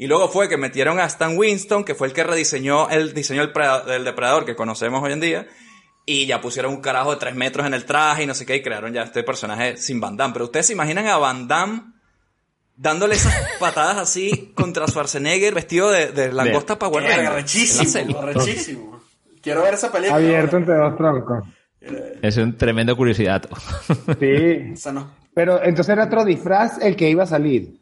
Y 0.00 0.06
luego 0.06 0.28
fue 0.30 0.48
que 0.48 0.56
metieron 0.56 0.98
a 0.98 1.04
Stan 1.04 1.36
Winston, 1.36 1.84
que 1.84 1.94
fue 1.94 2.06
el 2.06 2.14
que 2.14 2.24
rediseñó 2.24 2.88
el 2.88 3.12
diseño 3.12 3.42
del, 3.42 3.52
preda- 3.52 3.84
del 3.84 4.02
depredador 4.02 4.46
que 4.46 4.56
conocemos 4.56 5.02
hoy 5.02 5.12
en 5.12 5.20
día. 5.20 5.46
Y 6.06 6.24
ya 6.24 6.40
pusieron 6.40 6.72
un 6.72 6.80
carajo 6.80 7.10
de 7.10 7.18
tres 7.18 7.34
metros 7.34 7.66
en 7.66 7.74
el 7.74 7.84
traje 7.84 8.22
y 8.22 8.26
no 8.26 8.32
sé 8.32 8.46
qué, 8.46 8.56
y 8.56 8.62
crearon 8.62 8.94
ya 8.94 9.02
este 9.02 9.22
personaje 9.22 9.76
sin 9.76 10.00
Van 10.00 10.16
Damme. 10.16 10.32
Pero 10.32 10.46
ustedes 10.46 10.68
se 10.68 10.72
imaginan 10.72 11.06
a 11.06 11.18
Van 11.18 11.46
Damme 11.46 11.82
dándole 12.76 13.16
esas 13.16 13.34
patadas 13.60 13.98
así 13.98 14.52
contra 14.54 14.86
Schwarzenegger 14.88 15.52
vestido 15.54 15.90
de, 15.90 16.12
de 16.12 16.32
langosta 16.32 16.78
Power 16.78 17.04
Arrechísimo. 18.20 19.00
Quiero 19.42 19.62
ver 19.62 19.74
esa 19.74 19.92
película. 19.92 20.16
Abierto 20.16 20.56
entre 20.56 20.76
dos 20.76 20.96
troncos. 20.96 21.44
Es 22.22 22.38
un 22.38 22.56
tremendo 22.56 22.96
curiosidad. 22.96 23.42
Sí. 24.18 24.76
Pero 25.34 25.62
entonces 25.62 25.92
era 25.92 26.04
otro 26.06 26.24
disfraz 26.24 26.78
el 26.80 26.96
que 26.96 27.10
iba 27.10 27.24
a 27.24 27.26
salir. 27.26 27.79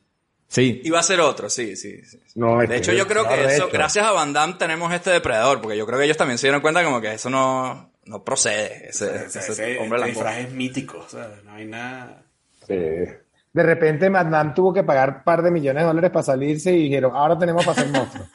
Sí. 0.49 0.81
Iba 0.85 0.99
a 0.99 1.03
ser 1.03 1.21
otro, 1.21 1.51
sí, 1.51 1.77
sí. 1.77 2.03
sí. 2.05 2.19
No, 2.35 2.59
De 2.59 2.77
hecho, 2.77 2.93
yo 2.93 3.07
creo 3.07 3.29
que 3.29 3.45
eso, 3.45 3.69
gracias 3.71 4.07
a 4.07 4.13
Van 4.13 4.33
Damme 4.33 4.55
tenemos 4.59 4.93
este 4.93 5.11
depredador, 5.11 5.61
porque 5.61 5.77
yo 5.77 5.87
creo 5.87 5.99
que 5.99 6.07
ellos 6.07 6.17
también 6.17 6.39
se 6.39 6.47
dieron 6.47 6.63
cuenta 6.63 6.83
como 6.83 7.01
que 7.03 7.13
eso 7.13 7.29
no, 7.29 7.93
no 8.07 8.25
procede, 8.25 8.89
ese, 8.89 9.27
ese 9.27 9.39
ese- 9.41 9.79
hombre 9.79 9.99
este 9.99 10.11
disfraz 10.13 10.39
es 10.39 10.51
mítico. 10.53 10.99
O 11.01 11.09
sea, 11.09 11.31
no 11.45 11.53
hay 11.53 11.67
nada. 11.67 12.23
Sí. 12.67 12.75
De 12.75 13.63
repente 13.63 14.09
Madame 14.09 14.53
tuvo 14.55 14.73
que 14.73 14.85
pagar 14.85 15.17
un 15.19 15.25
par 15.25 15.43
de 15.43 15.51
millones 15.51 15.83
de 15.83 15.87
dólares 15.87 16.11
para 16.11 16.23
salirse 16.23 16.73
y 16.73 16.85
dijeron, 16.85 17.15
ahora 17.15 17.39
tenemos 17.39 17.65
para 17.67 17.81
hacer 17.81 17.93
monstruos. 17.93 18.29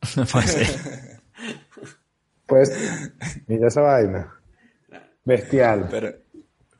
Puede 0.32 0.46
ser. 0.46 0.66
Pues, 2.46 2.70
mira 3.46 3.68
esa 3.68 3.80
vaina. 3.80 4.34
Bestial. 5.24 5.88
Pero, 5.90 6.12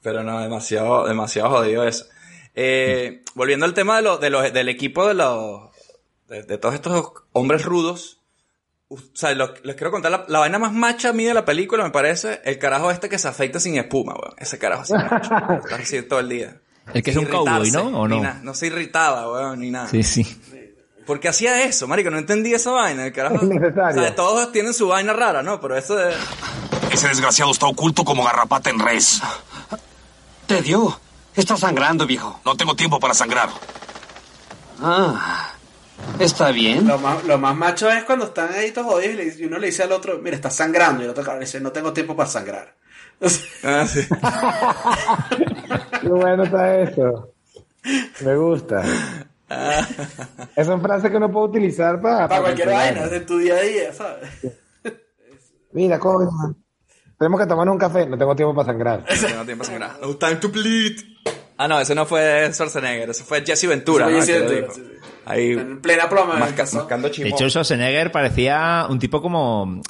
pero 0.03 0.23
no, 0.23 0.39
demasiado, 0.43 1.09
demasiado 1.09 1.49
jodido 1.49 1.89
eso. 1.89 2.05
Eh, 2.55 3.23
volviendo 3.35 3.67
al 3.67 3.75
tema 3.75 3.97
de 3.97 4.03
lo, 4.03 4.19
de 4.19 4.31
los, 4.31 4.53
del 4.53 4.69
equipo 4.69 5.07
de 5.09 5.15
los, 5.15 5.71
de, 6.29 6.43
de 6.43 6.59
todos 6.59 6.75
estos 6.75 7.13
hombres 7.33 7.65
rudos. 7.65 8.21
O 8.89 8.99
sea, 9.15 9.35
lo- 9.35 9.55
les 9.65 9.75
quiero 9.77 9.91
contar 9.91 10.11
la, 10.13 10.25
la 10.29 10.39
vaina 10.41 10.59
más 10.59 10.73
macha 10.73 11.13
mía 11.13 11.29
de 11.29 11.35
la 11.35 11.45
película, 11.45 11.83
me 11.83 11.91
parece, 11.91 12.41
el 12.45 12.59
carajo 12.59 12.91
este 12.91 13.09
que 13.09 13.19
se 13.19 13.27
afeita 13.29 13.59
sin 13.59 13.77
espuma, 13.77 14.15
weón. 14.15 14.35
Ese 14.39 14.59
carajo 14.59 14.83
así, 14.83 14.93
macho. 14.93 15.31
Está 15.65 15.77
así 15.77 16.03
todo 16.03 16.21
el 16.21 16.29
día. 16.29 16.61
El 16.93 17.03
que 17.03 17.11
es 17.11 17.17
Sin 17.17 17.25
un 17.27 17.31
cowboy, 17.33 17.71
¿no? 17.71 18.01
¿O 18.01 18.07
ni 18.07 18.17
no? 18.19 18.23
nada. 18.23 18.41
No 18.43 18.55
se 18.55 18.67
irritaba, 18.69 19.33
weón, 19.33 19.61
ni 19.61 19.71
nada. 19.71 19.89
Sí, 19.89 20.03
sí. 20.03 20.41
Porque 21.07 21.29
hacía 21.29 21.65
eso, 21.65 21.89
marico, 21.89 22.11
no 22.11 22.19
entendía 22.19 22.57
esa 22.57 22.71
vaina, 22.71 23.07
el 23.07 23.13
carajo. 23.13 23.37
Innecesario. 23.45 24.01
O 24.01 24.05
sea, 24.05 24.15
todos 24.15 24.53
tienen 24.53 24.75
su 24.75 24.87
vaina 24.87 25.13
rara, 25.13 25.43
¿no? 25.43 25.61
Pero 25.61 25.77
eso 25.77 25.97
de... 25.97 26.15
Ese 26.93 27.09
desgraciado 27.09 27.51
está 27.51 27.67
oculto 27.67 28.05
como 28.05 28.23
garrapata 28.23 28.71
en 28.71 28.79
res. 28.79 29.21
Te 30.47 30.63
dio. 30.63 31.01
Está 31.37 31.57
sangrando, 31.57 32.07
viejo. 32.07 32.41
No 32.45 32.57
tengo 32.57 32.75
tiempo 32.77 33.01
para 33.01 33.15
sangrar. 33.15 33.49
Ah, 34.81 35.53
está 36.19 36.51
bien. 36.51 36.87
Lo 36.87 36.99
más, 36.99 37.25
lo 37.25 37.39
más 37.39 37.57
macho 37.57 37.91
es 37.91 38.05
cuando 38.05 38.27
están 38.27 38.53
ahí 38.53 38.71
todos 38.71 38.87
jodidos 38.89 39.15
y, 39.15 39.17
le- 39.17 39.35
y 39.37 39.45
uno 39.47 39.59
le 39.59 39.67
dice 39.69 39.83
al 39.83 39.93
otro, 39.93 40.19
mira, 40.19 40.37
está 40.37 40.51
sangrando. 40.51 41.03
Y 41.03 41.05
el 41.05 41.11
otro 41.11 41.25
cabrón 41.25 41.41
le 41.41 41.47
dice, 41.47 41.61
no 41.61 41.73
tengo 41.73 41.93
tiempo 41.93 42.17
para 42.17 42.29
sangrar. 42.29 42.75
Ah, 43.65 43.87
sí. 43.87 44.01
Qué 46.01 46.09
bueno 46.09 46.43
está 46.45 46.81
eso. 46.81 47.33
Me 48.21 48.37
gusta. 48.37 48.83
Esa 49.49 50.65
son 50.65 50.83
frases 50.83 51.11
que 51.11 51.17
uno 51.17 51.31
puede 51.31 51.47
utilizar 51.47 52.01
para... 52.01 52.29
para 52.29 52.43
cualquier 52.43 52.69
vaina, 52.69 53.07
de 53.07 53.21
tu 53.21 53.39
día 53.39 53.55
a 53.55 53.61
día, 53.61 53.93
¿sabes? 53.93 54.29
Mira, 55.73 55.99
coño. 55.99 56.29
Tenemos 57.19 57.41
que 57.41 57.47
tomarnos 57.47 57.73
un 57.75 57.79
café. 57.79 58.07
No 58.07 58.19
tengo 58.19 58.35
tiempo 58.37 58.55
para 58.55 58.67
sangrar. 58.67 59.05
No 59.23 59.29
tengo 59.29 59.45
tiempo 59.45 59.65
para 59.65 59.79
sangrar. 59.79 60.01
No 60.01 60.17
time 60.17 60.37
to 60.37 60.49
bleed. 60.49 61.01
Ah, 61.57 61.69
no, 61.69 61.81
ese 61.81 61.95
no 61.95 62.05
fue 62.05 62.53
Schwarzenegger, 62.53 63.11
ese 63.11 63.23
fue 63.23 63.45
Jesse 63.47 63.69
Ventura. 63.69 64.07
Ese 64.11 64.13
¿no? 64.13 64.19
fue 64.19 64.27
Jesse 64.27 64.33
Que 64.33 64.55
Ventura, 64.55 64.61
dijo. 64.61 64.75
sí, 64.75 64.83
sí. 64.85 65.11
Ahí, 65.27 65.53
En 65.53 65.81
plena 65.81 66.09
casó. 66.55 66.79
mascando 66.79 67.09
De 67.09 67.29
hecho, 67.29 67.49
Schwarzenegger 67.49 68.11
parecía 68.13 68.87
un 68.91 68.99
tipo 68.99 69.23
como 69.23 69.81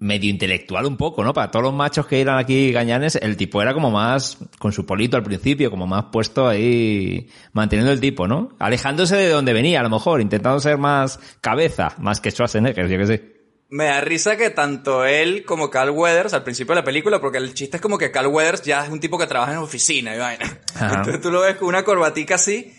medio 0.00 0.30
intelectual 0.30 0.86
un 0.86 0.96
poco, 0.96 1.22
¿no? 1.22 1.32
Para 1.32 1.50
todos 1.50 1.64
los 1.64 1.74
machos 1.74 2.06
que 2.06 2.20
eran 2.20 2.38
aquí 2.38 2.72
gañanes, 2.72 3.16
el 3.16 3.36
tipo 3.36 3.62
era 3.62 3.74
como 3.74 3.90
más 3.90 4.38
con 4.58 4.72
su 4.72 4.84
polito 4.84 5.16
al 5.16 5.22
principio, 5.22 5.70
como 5.70 5.86
más 5.86 6.06
puesto 6.12 6.48
ahí, 6.48 7.28
manteniendo 7.52 7.92
el 7.92 8.00
tipo, 8.00 8.26
¿no? 8.26 8.50
Alejándose 8.58 9.16
de 9.16 9.28
donde 9.28 9.52
venía, 9.52 9.80
a 9.80 9.82
lo 9.82 9.90
mejor, 9.90 10.20
intentando 10.20 10.58
ser 10.60 10.78
más 10.78 11.20
cabeza, 11.40 11.94
más 11.98 12.20
que 12.20 12.30
Schwarzenegger, 12.30 12.88
yo 12.88 12.98
qué 12.98 13.06
sé. 13.06 13.31
Me 13.72 13.86
da 13.86 14.02
risa 14.02 14.36
que 14.36 14.50
tanto 14.50 15.06
él 15.06 15.46
como 15.46 15.70
Carl 15.70 15.88
Weathers, 15.88 16.34
al 16.34 16.44
principio 16.44 16.74
de 16.74 16.82
la 16.82 16.84
película, 16.84 17.22
porque 17.22 17.38
el 17.38 17.54
chiste 17.54 17.78
es 17.78 17.80
como 17.80 17.96
que 17.96 18.10
Carl 18.10 18.26
Weathers 18.26 18.60
ya 18.60 18.84
es 18.84 18.90
un 18.90 19.00
tipo 19.00 19.16
que 19.16 19.26
trabaja 19.26 19.52
en 19.52 19.58
oficina 19.60 20.14
y 20.14 20.18
vaina. 20.18 20.60
Ajá. 20.74 20.96
Entonces 20.98 21.22
tú 21.22 21.30
lo 21.30 21.40
ves 21.40 21.56
con 21.56 21.68
una 21.68 21.82
corbatica 21.82 22.34
así, 22.34 22.74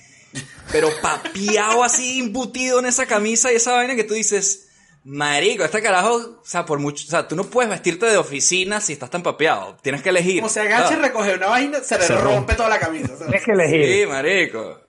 pero 0.71 0.89
papiado 1.01 1.83
así, 1.83 2.19
embutido 2.19 2.77
en 2.77 2.85
esa 2.85 3.07
camisa 3.07 3.51
y 3.51 3.55
esa 3.55 3.71
vaina 3.73 3.95
que 3.95 4.03
tú 4.03 4.13
dices, 4.13 4.67
marico, 5.03 5.63
este 5.63 5.81
carajo, 5.81 6.13
o 6.15 6.45
sea, 6.45 6.63
por 6.63 6.77
mucho, 6.77 7.05
o 7.07 7.09
sea, 7.09 7.27
tú 7.27 7.35
no 7.35 7.45
puedes 7.45 7.71
vestirte 7.71 8.05
de 8.05 8.17
oficina 8.17 8.79
si 8.79 8.93
estás 8.93 9.09
tan 9.09 9.23
papeado. 9.23 9.75
Tienes 9.81 10.03
que 10.03 10.09
elegir. 10.09 10.41
Como 10.41 10.49
se 10.49 10.59
agacha 10.61 10.83
y 10.83 10.87
¿sabes? 10.89 11.01
recoge 11.07 11.33
una 11.33 11.47
vaina, 11.47 11.79
se 11.79 11.97
le 11.97 12.03
Se 12.05 12.13
rompe, 12.13 12.35
rompe. 12.35 12.53
toda 12.53 12.69
la 12.69 12.77
camisa. 12.79 13.07
¿sabes? 13.07 13.25
Tienes 13.25 13.43
que 13.43 13.51
elegir. 13.51 14.01
Sí, 14.03 14.05
marico. 14.07 14.82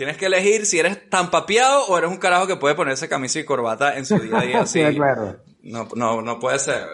Tienes 0.00 0.16
que 0.16 0.24
elegir 0.24 0.64
si 0.64 0.78
eres 0.78 1.10
tan 1.10 1.30
papeado 1.30 1.84
o 1.88 1.98
eres 1.98 2.08
un 2.08 2.16
carajo 2.16 2.46
que 2.46 2.56
puede 2.56 2.74
ponerse 2.74 3.06
camisa 3.06 3.38
y 3.38 3.44
corbata 3.44 3.98
en 3.98 4.06
su 4.06 4.18
día 4.18 4.38
a 4.38 4.42
día 4.42 4.60
así. 4.62 4.82
Sí, 4.82 4.94
claro. 4.96 5.36
No, 5.62 5.86
no, 5.94 6.22
no 6.22 6.38
puede 6.40 6.58
ser. 6.58 6.86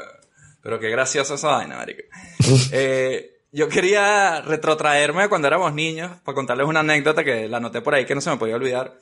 Pero 0.61 0.81
qué 0.81 0.91
graciosa 0.91 1.35
esa 1.35 1.49
vaina, 1.53 1.77
marico. 1.77 2.03
Eh, 2.73 3.43
yo 3.53 3.69
quería 3.69 4.41
retrotraerme 4.43 5.29
cuando 5.29 5.47
éramos 5.47 5.73
niños 5.73 6.19
para 6.25 6.35
contarles 6.35 6.67
una 6.67 6.81
anécdota 6.81 7.23
que 7.23 7.49
la 7.49 7.59
anoté 7.59 7.81
por 7.81 7.95
ahí 7.95 8.05
que 8.05 8.17
no 8.17 8.21
se 8.21 8.31
me 8.31 8.39
podía 8.39 8.57
olvidar. 8.57 8.99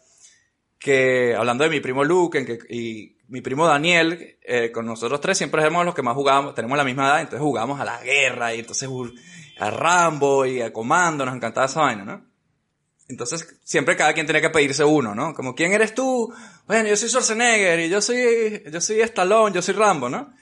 Que 0.78 1.34
hablando 1.34 1.64
de 1.64 1.70
mi 1.70 1.80
primo 1.80 2.04
Luke 2.04 2.38
en 2.40 2.44
que- 2.44 2.58
y 2.68 3.16
mi 3.28 3.40
primo 3.40 3.66
Daniel, 3.66 4.36
eh, 4.42 4.70
con 4.70 4.84
nosotros 4.84 5.18
tres 5.22 5.38
siempre 5.38 5.62
somos 5.62 5.86
los 5.86 5.94
que 5.94 6.02
más 6.02 6.14
jugamos, 6.14 6.54
tenemos 6.54 6.76
la 6.76 6.84
misma 6.84 7.06
edad, 7.06 7.20
entonces 7.22 7.40
jugamos 7.40 7.80
a 7.80 7.86
la 7.86 8.02
guerra 8.02 8.54
y 8.54 8.60
entonces 8.60 8.86
a 9.58 9.70
Rambo 9.70 10.44
y 10.44 10.60
a 10.60 10.74
Comando, 10.74 11.24
nos 11.24 11.34
encantaba 11.34 11.64
esa 11.64 11.80
vaina, 11.80 12.04
¿no? 12.04 12.33
Entonces, 13.08 13.56
siempre 13.64 13.96
cada 13.96 14.14
quien 14.14 14.26
tenía 14.26 14.40
que 14.40 14.50
pedirse 14.50 14.84
uno, 14.84 15.14
¿no? 15.14 15.34
Como, 15.34 15.54
¿quién 15.54 15.72
eres 15.72 15.94
tú? 15.94 16.32
Bueno, 16.66 16.88
yo 16.88 16.96
soy 16.96 17.08
Schwarzenegger 17.08 17.80
y 17.80 17.88
yo 17.88 18.00
soy, 18.00 18.62
yo 18.70 18.80
soy 18.80 19.00
Stallone, 19.02 19.54
yo 19.54 19.60
soy 19.60 19.74
Rambo, 19.74 20.08
¿no? 20.08 20.32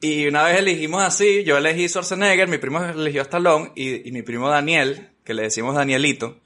Y 0.00 0.26
una 0.26 0.42
vez 0.42 0.58
elegimos 0.58 1.02
así, 1.02 1.44
yo 1.44 1.56
elegí 1.56 1.88
Schwarzenegger, 1.88 2.48
mi 2.48 2.58
primo 2.58 2.84
eligió 2.84 3.22
Stallone 3.22 3.72
y, 3.74 4.08
y 4.08 4.12
mi 4.12 4.22
primo 4.22 4.48
Daniel, 4.48 5.10
que 5.24 5.32
le 5.32 5.42
decimos 5.42 5.74
Danielito, 5.74 6.42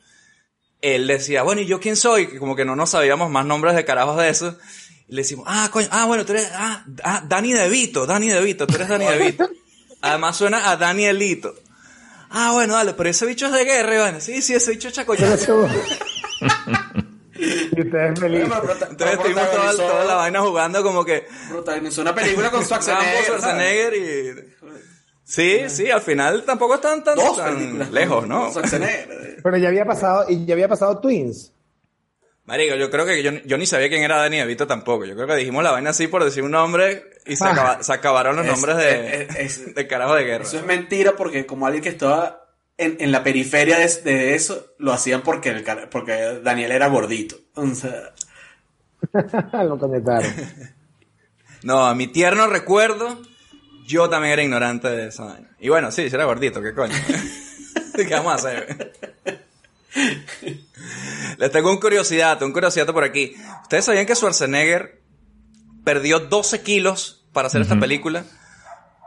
él 0.83 1.07
decía, 1.07 1.43
bueno, 1.43 1.62
¿y 1.62 1.66
yo 1.66 1.81
quién 1.81 1.97
soy? 1.97 2.29
Que 2.29 2.39
como 2.39 2.55
que 2.55 2.64
no 2.64 2.77
nos 2.77 2.91
sabíamos 2.91 3.31
más 3.31 3.45
nombres 3.45 3.74
de 3.74 3.85
carajos 3.85 4.16
de 4.18 4.29
esos. 4.29 4.57
Y 5.09 5.14
le 5.14 5.22
decimos, 5.22 5.47
ah, 5.49 5.68
coño, 5.72 5.89
ah, 5.91 6.07
bueno, 6.07 6.24
tú 6.24 6.33
eres, 6.33 6.49
ah, 6.53 6.85
ah, 7.03 7.24
Dani 7.27 7.53
DeVito, 7.53 8.07
Dani 8.07 8.29
DeVito, 8.29 8.66
tú 8.66 8.77
eres 8.77 8.89
Dani 8.89 9.05
DeVito. 9.18 9.49
Además 10.03 10.37
suena 10.37 10.70
a 10.70 10.77
Danielito. 10.77 11.55
Ah, 12.31 12.53
bueno, 12.53 12.74
dale, 12.74 12.95
pero 12.95 13.09
ese 13.09 13.27
bicho 13.27 13.47
es 13.47 13.53
de 13.53 13.64
guerra, 13.64 14.01
vaina. 14.01 14.20
Sí, 14.20 14.43
sí, 14.43 14.55
ese 14.55 14.72
bicho 14.72 14.89
es 14.89 14.95
chacoyazo. 14.95 15.68
Y 17.39 17.81
ustedes 17.81 18.18
felices. 18.18 18.49
Entonces 18.91 19.18
estuvimos 19.18 19.51
toda, 19.51 19.72
toda 19.77 20.05
la 20.05 20.14
vaina 20.14 20.41
jugando 20.41 20.83
como 20.83 21.05
que... 21.05 21.27
Protagonizó 21.51 22.01
una 22.01 22.14
película 22.14 22.51
con 22.51 22.64
Schwarzenegger. 22.64 23.24
Schwarzenegger 23.24 23.95
y... 23.95 24.57
Sí, 25.22 25.68
sí, 25.68 25.91
al 25.91 26.01
final 26.01 26.45
tampoco 26.45 26.77
están 26.77 27.03
tan, 27.05 27.16
lejos, 27.93 28.27
¿no? 28.27 28.51
Schwarzenegger. 28.51 29.41
Pero 29.43 29.57
ya 29.59 29.68
había 29.68 29.85
pasado, 29.85 30.24
y 30.29 30.47
ya 30.47 30.55
había 30.55 30.68
pasado 30.68 30.99
Twins. 30.99 31.53
Marico, 32.47 32.76
yo 32.76 32.90
creo 32.90 33.05
que 33.05 33.22
yo, 33.22 33.32
yo 33.44 33.59
ni 33.59 33.66
sabía 33.66 33.88
quién 33.88 34.03
era 34.05 34.18
Danny 34.18 34.38
DeVito 34.38 34.66
tampoco. 34.68 35.05
Yo 35.05 35.14
creo 35.16 35.26
que 35.26 35.34
dijimos 35.36 35.64
la 35.64 35.72
vaina 35.72 35.90
así 35.90 36.07
por 36.07 36.22
decir 36.24 36.42
un 36.44 36.53
nombre 36.53 37.11
y 37.26 37.34
se, 37.36 37.44
Ah. 37.44 37.51
acaba- 37.53 37.82
se 37.82 37.92
acabaron 37.92 38.36
los 38.36 38.47
Es- 38.47 38.53
nombres 38.53 38.76
de, 38.76 39.22
es- 39.22 39.36
es- 39.36 39.74
de 39.74 39.86
carajo 39.88 40.14
de 40.14 40.24
guerra. 40.24 40.44
Eso 40.44 40.59
es 40.59 40.64
mentira 40.64 41.16
porque 41.16 41.44
como 41.44 41.66
alguien 41.66 41.82
que 41.82 41.88
estaba 41.90 42.44
en, 42.78 42.97
en 43.01 43.11
la 43.11 43.24
periferia 43.24 43.78
de, 43.78 43.88
de 44.03 44.34
eso, 44.36 44.74
lo 44.78 44.92
hacían 44.92 45.22
porque, 45.22 45.49
el, 45.49 45.64
porque 45.90 46.40
Daniel 46.44 46.70
era 46.72 46.86
gordito. 46.86 47.36
O 47.55 47.66
sea, 47.74 48.12
Lo 49.64 49.78
conectaron. 49.78 50.32
No, 51.62 51.86
a 51.86 51.94
mi 51.97 52.07
tierno 52.07 52.47
recuerdo, 52.47 53.20
yo 53.86 54.09
también 54.09 54.34
era 54.34 54.42
ignorante 54.42 54.88
de 54.88 55.09
esa 55.09 55.24
vaina. 55.24 55.57
Y 55.59 55.68
bueno, 55.68 55.90
sí, 55.90 56.09
yo 56.09 56.14
era 56.16 56.24
gordito, 56.26 56.62
¿qué 56.62 56.72
coño? 56.74 56.94
¿Qué 57.97 58.14
vamos 58.14 58.32
a 58.32 58.36
hacer? 58.36 58.92
Les 61.39 61.51
tengo 61.51 61.70
un 61.70 61.79
curiosidad, 61.79 62.43
un 62.43 62.53
curiosidad 62.53 62.87
por 62.93 63.05
aquí. 63.05 63.35
¿Ustedes 63.62 63.85
sabían 63.85 64.07
que 64.07 64.14
Schwarzenegger 64.14 65.03
perdió 65.85 66.20
12 66.20 66.62
kilos 66.62 67.27
para 67.33 67.49
hacer 67.49 67.62
esta 67.62 67.79
película? 67.79 68.24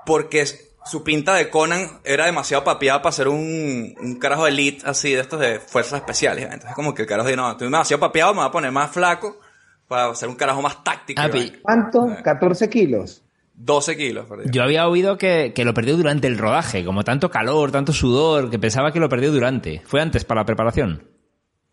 Porque 0.06 0.46
su 0.86 1.04
pinta 1.04 1.36
de 1.36 1.50
Conan 1.50 2.00
era 2.04 2.26
demasiado 2.26 2.64
papiada 2.64 3.02
para 3.02 3.12
ser 3.12 3.28
un, 3.28 3.96
un 4.00 4.20
carajo 4.20 4.48
elite 4.48 4.84
así, 4.86 5.14
de 5.14 5.22
estos 5.22 5.40
de 5.40 5.60
fuerzas 5.60 6.00
especiales. 6.00 6.46
Entonces 6.46 6.74
como 6.74 6.94
que 6.94 7.04
el 7.04 7.08
carajo 7.08 7.28
dijo, 7.28 7.42
no, 7.42 7.52
estoy 7.52 7.68
demasiado 7.68 8.00
papiado, 8.00 8.34
me 8.34 8.40
voy 8.40 8.50
a 8.50 8.52
poner 8.52 8.72
más 8.72 8.92
flaco 8.92 9.40
para 9.88 10.14
ser 10.16 10.30
un 10.30 10.36
carajo 10.36 10.62
más 10.62 10.84
táctico. 10.84 11.22
¿Cuánto? 11.62 12.08
14 12.24 12.70
kilos. 12.70 13.24
12 13.56 13.98
kilos, 13.98 14.26
perdió. 14.26 14.52
Yo 14.52 14.64
había 14.64 14.88
oído 14.88 15.18
que, 15.18 15.52
que 15.54 15.66
lo 15.66 15.74
perdió 15.74 15.98
durante 15.98 16.28
el 16.28 16.38
rodaje, 16.38 16.86
como 16.86 17.04
tanto 17.04 17.30
calor, 17.30 17.72
tanto 17.72 17.92
sudor, 17.92 18.50
que 18.50 18.58
pensaba 18.58 18.94
que 18.94 19.02
lo 19.02 19.10
perdió 19.10 19.34
durante. 19.34 19.82
¿Fue 19.86 20.02
antes 20.02 20.24
para 20.24 20.42
la 20.42 20.46
preparación? 20.46 21.19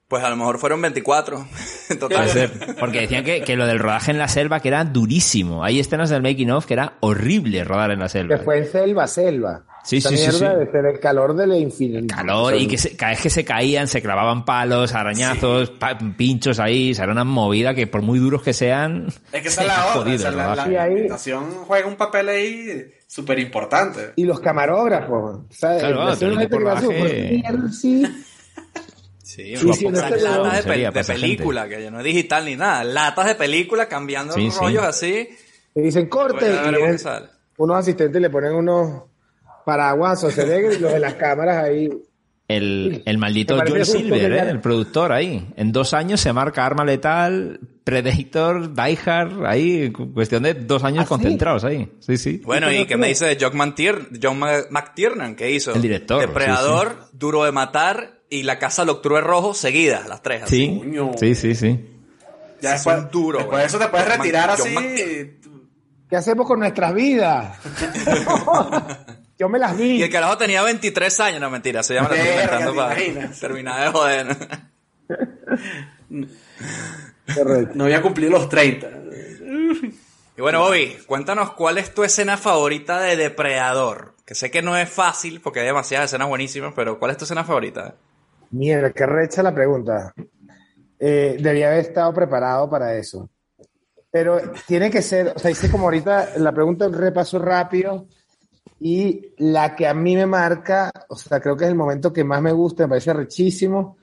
Pues 0.08 0.22
a 0.22 0.30
lo 0.30 0.36
mejor 0.36 0.58
fueron 0.58 0.80
24. 0.82 1.46
en 1.90 1.98
total. 1.98 2.18
Puede 2.18 2.28
ser. 2.48 2.76
Porque 2.78 3.00
decían 3.00 3.24
que, 3.24 3.42
que 3.42 3.56
lo 3.56 3.66
del 3.66 3.78
rodaje 3.80 4.12
en 4.12 4.18
la 4.18 4.28
selva 4.28 4.60
que 4.60 4.68
era 4.68 4.84
durísimo. 4.84 5.64
Hay 5.64 5.80
escenas 5.80 6.10
del 6.10 6.22
making 6.22 6.50
of 6.52 6.64
que 6.66 6.74
era 6.74 6.94
horrible 7.00 7.64
rodar 7.64 7.90
en 7.90 7.98
la 7.98 8.08
selva. 8.08 8.36
Que 8.38 8.44
fue 8.44 8.58
en 8.58 8.66
selva, 8.70 9.06
selva. 9.08 9.64
Sí, 9.82 10.00
sí, 10.00 10.08
sí, 10.08 10.14
mierda 10.14 10.52
sí. 10.52 10.58
de 10.64 10.70
ser 10.72 10.84
el 10.86 10.98
calor 10.98 11.34
del 11.36 11.52
infinito. 11.54 12.12
Calor 12.12 12.56
y 12.56 12.66
que 12.66 12.76
se, 12.76 12.96
cada 12.96 13.12
vez 13.12 13.20
que 13.20 13.30
se 13.30 13.44
caían 13.44 13.86
se 13.86 14.02
clavaban 14.02 14.44
palos, 14.44 14.94
arañazos, 14.94 15.70
pa- 15.70 15.96
pinchos 16.16 16.58
ahí, 16.58 16.90
o 16.90 16.94
sea, 16.96 17.04
era 17.04 17.12
una 17.12 17.22
movida 17.22 17.72
que 17.72 17.86
por 17.86 18.02
muy 18.02 18.18
duros 18.18 18.42
que 18.42 18.52
sean, 18.52 19.06
es 19.30 19.42
que 19.42 19.46
esa 19.48 19.60
es 19.62 19.68
la 19.68 19.74
otra. 19.90 19.92
jodido 20.02 20.16
o 20.16 20.18
sea, 20.18 20.30
la, 20.32 20.56
la 20.56 20.62
ahí- 20.64 20.76
ambientación 20.76 21.44
juega 21.68 21.86
un 21.86 21.94
papel 21.94 22.28
ahí 22.30 22.84
súper 23.06 23.38
importante. 23.38 24.12
Y 24.16 24.24
los 24.24 24.40
camarógrafos. 24.40 25.42
Sí. 29.26 29.56
Sí, 29.56 29.72
Sí, 29.74 29.84
latas 29.90 30.54
de, 30.56 30.62
sería 30.62 30.92
película, 30.92 31.68
que 31.68 31.82
ya 31.82 31.90
no 31.90 31.98
es 31.98 32.04
digital 32.04 32.44
ni 32.44 32.56
nada. 32.56 32.84
Latas 32.84 33.26
de 33.26 33.34
película 33.34 33.88
cambiando 33.88 34.34
Sí, 34.34 34.44
los 34.46 34.54
sí. 34.54 34.60
rollos 34.60 34.82
así. 34.84 35.28
Y 35.74 35.80
dicen 35.80 36.08
corte. 36.08 36.46
Ya 36.46 36.70
y 36.70 36.74
qué 36.74 36.98
sale. 36.98 37.26
unos 37.58 37.76
asistentes 37.78 38.22
le 38.22 38.30
ponen 38.30 38.54
unos 38.54 39.02
paraguas 39.64 40.22
o 40.24 40.30
y 40.30 40.78
los 40.78 40.92
de 40.92 40.98
las 41.00 41.14
cámaras 41.14 41.64
ahí. 41.64 41.90
El, 42.48 43.02
el 43.04 43.18
maldito 43.18 43.56
Joel 43.56 43.84
Silver, 43.84 44.30
que 44.30 44.36
¿eh? 44.38 44.50
el 44.50 44.60
productor 44.60 45.10
ahí. 45.10 45.48
En 45.56 45.72
dos 45.72 45.92
años 45.92 46.20
se 46.20 46.32
marca 46.32 46.64
Arma 46.64 46.84
Letal, 46.84 47.58
Predator, 47.82 48.72
Die 48.72 48.98
Hard, 49.04 49.44
ahí, 49.46 49.90
cu- 49.90 50.12
cuestión 50.14 50.44
de 50.44 50.54
dos 50.54 50.84
años 50.84 51.00
¿Ah, 51.00 51.04
sí? 51.04 51.08
concentrados 51.08 51.64
ahí. 51.64 51.90
Sí, 51.98 52.16
sí. 52.16 52.40
Bueno, 52.44 52.72
¿y 52.72 52.86
qué 52.86 52.96
me 52.96 53.08
dice 53.08 53.26
de 53.26 53.36
John, 53.40 53.56
McTiernan? 54.70 55.34
¿Qué 55.34 55.50
hizo? 55.50 55.74
El 55.74 55.82
director, 55.82 56.20
Depredador, 56.20 57.08
Duro 57.12 57.42
de 57.44 57.50
Matar 57.50 58.15
y 58.30 58.42
La 58.42 58.58
Casa 58.58 58.82
del 58.82 58.90
Octubre 58.90 59.20
Rojo 59.20 59.54
seguidas, 59.54 60.08
las 60.08 60.22
tres. 60.22 60.42
así. 60.44 60.82
Sí, 61.18 61.34
sí, 61.34 61.34
sí, 61.34 61.54
sí. 61.54 61.90
Ya 62.60 62.78
Son 62.78 62.94
después, 62.96 63.12
duros, 63.12 63.40
después 63.42 63.46
güey. 63.50 63.60
de 63.60 63.66
eso 63.66 63.78
te 63.78 63.88
puedes 63.88 64.08
retirar 64.08 64.50
así. 64.50 64.74
¿Qué 66.08 66.16
hacemos 66.16 66.46
con 66.46 66.58
nuestras 66.60 66.94
vidas? 66.94 67.58
Yo 69.38 69.48
me 69.50 69.58
las 69.58 69.76
vi. 69.76 69.96
Y 69.96 70.02
el 70.02 70.10
carajo 70.10 70.38
tenía 70.38 70.62
23 70.62 71.20
años, 71.20 71.40
no 71.40 71.50
mentira, 71.50 71.82
se 71.82 71.94
llama 71.94 72.08
la 72.10 72.16
estoy 72.16 72.28
Verga, 72.36 72.60
inventando 72.60 72.72
¿te 72.72 73.12
para 73.12 73.30
terminar 73.32 73.80
de 73.84 73.90
joder. 73.90 74.36
No 77.74 77.84
había 77.84 78.00
cumplido 78.02 78.30
los 78.32 78.48
30. 78.48 78.88
Y 80.38 80.40
bueno, 80.40 80.60
Bobby, 80.60 80.96
cuéntanos 81.06 81.52
cuál 81.52 81.78
es 81.78 81.92
tu 81.94 82.04
escena 82.04 82.36
favorita 82.36 83.00
de 83.00 83.16
Depredador. 83.16 84.14
Que 84.24 84.34
sé 84.34 84.50
que 84.50 84.62
no 84.62 84.76
es 84.76 84.88
fácil 84.88 85.40
porque 85.40 85.60
hay 85.60 85.66
demasiadas 85.66 86.10
escenas 86.10 86.28
buenísimas, 86.28 86.72
pero 86.74 86.98
¿cuál 86.98 87.10
es 87.12 87.16
tu 87.18 87.24
escena 87.24 87.44
favorita? 87.44 87.94
Mierda, 88.50 88.92
qué 88.92 89.06
recha 89.06 89.42
la 89.42 89.54
pregunta. 89.54 90.14
Eh, 90.98 91.36
debía 91.40 91.68
haber 91.68 91.80
estado 91.80 92.12
preparado 92.12 92.68
para 92.68 92.94
eso. 92.94 93.28
Pero 94.10 94.40
tiene 94.66 94.90
que 94.90 95.02
ser, 95.02 95.32
o 95.34 95.38
sea, 95.38 95.50
hice 95.50 95.70
como 95.70 95.84
ahorita 95.84 96.38
la 96.38 96.52
pregunta, 96.52 96.86
un 96.86 96.94
repaso 96.94 97.38
rápido. 97.38 98.06
Y 98.80 99.34
la 99.38 99.74
que 99.74 99.86
a 99.86 99.94
mí 99.94 100.16
me 100.16 100.26
marca, 100.26 100.90
o 101.08 101.16
sea, 101.16 101.40
creo 101.40 101.56
que 101.56 101.64
es 101.64 101.70
el 101.70 101.76
momento 101.76 102.12
que 102.12 102.24
más 102.24 102.42
me 102.42 102.52
gusta, 102.52 102.84
me 102.84 102.90
parece 102.90 103.12
rechísimo, 103.12 103.96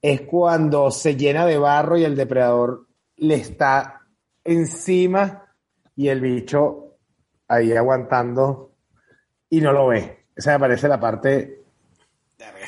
es 0.00 0.22
cuando 0.22 0.90
se 0.90 1.14
llena 1.14 1.44
de 1.46 1.58
barro 1.58 1.96
y 1.96 2.04
el 2.04 2.16
depredador 2.16 2.86
le 3.16 3.34
está 3.34 4.00
encima 4.42 5.54
y 5.96 6.08
el 6.08 6.20
bicho 6.20 6.96
ahí 7.48 7.72
aguantando 7.72 8.72
y 9.50 9.60
no 9.60 9.72
lo 9.72 9.88
ve. 9.88 10.24
Esa 10.34 10.52
me 10.52 10.60
parece 10.60 10.88
la 10.88 11.00
parte 11.00 11.64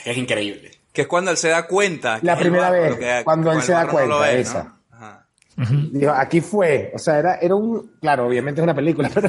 es 0.04 0.16
increíble. 0.16 0.70
Que 0.96 1.02
es 1.02 1.08
cuando 1.08 1.30
él 1.30 1.36
se 1.36 1.50
da 1.50 1.66
cuenta. 1.66 2.18
que 2.20 2.26
La 2.26 2.36
primera 2.38 2.70
barro, 2.70 2.82
vez, 2.82 2.96
que- 2.96 3.24
cuando 3.24 3.52
él 3.52 3.60
se 3.62 3.72
da 3.72 3.84
no 3.84 3.90
cuenta, 3.90 4.18
ve, 4.20 4.40
esa. 4.40 4.64
¿no? 4.64 4.96
Ajá. 4.96 5.26
Dijo, 5.92 6.10
aquí 6.12 6.40
fue, 6.40 6.90
o 6.94 6.98
sea, 6.98 7.18
era, 7.18 7.34
era 7.36 7.54
un, 7.54 7.92
claro, 8.00 8.26
obviamente 8.26 8.60
es 8.60 8.64
una 8.64 8.74
película, 8.74 9.10
pero 9.14 9.28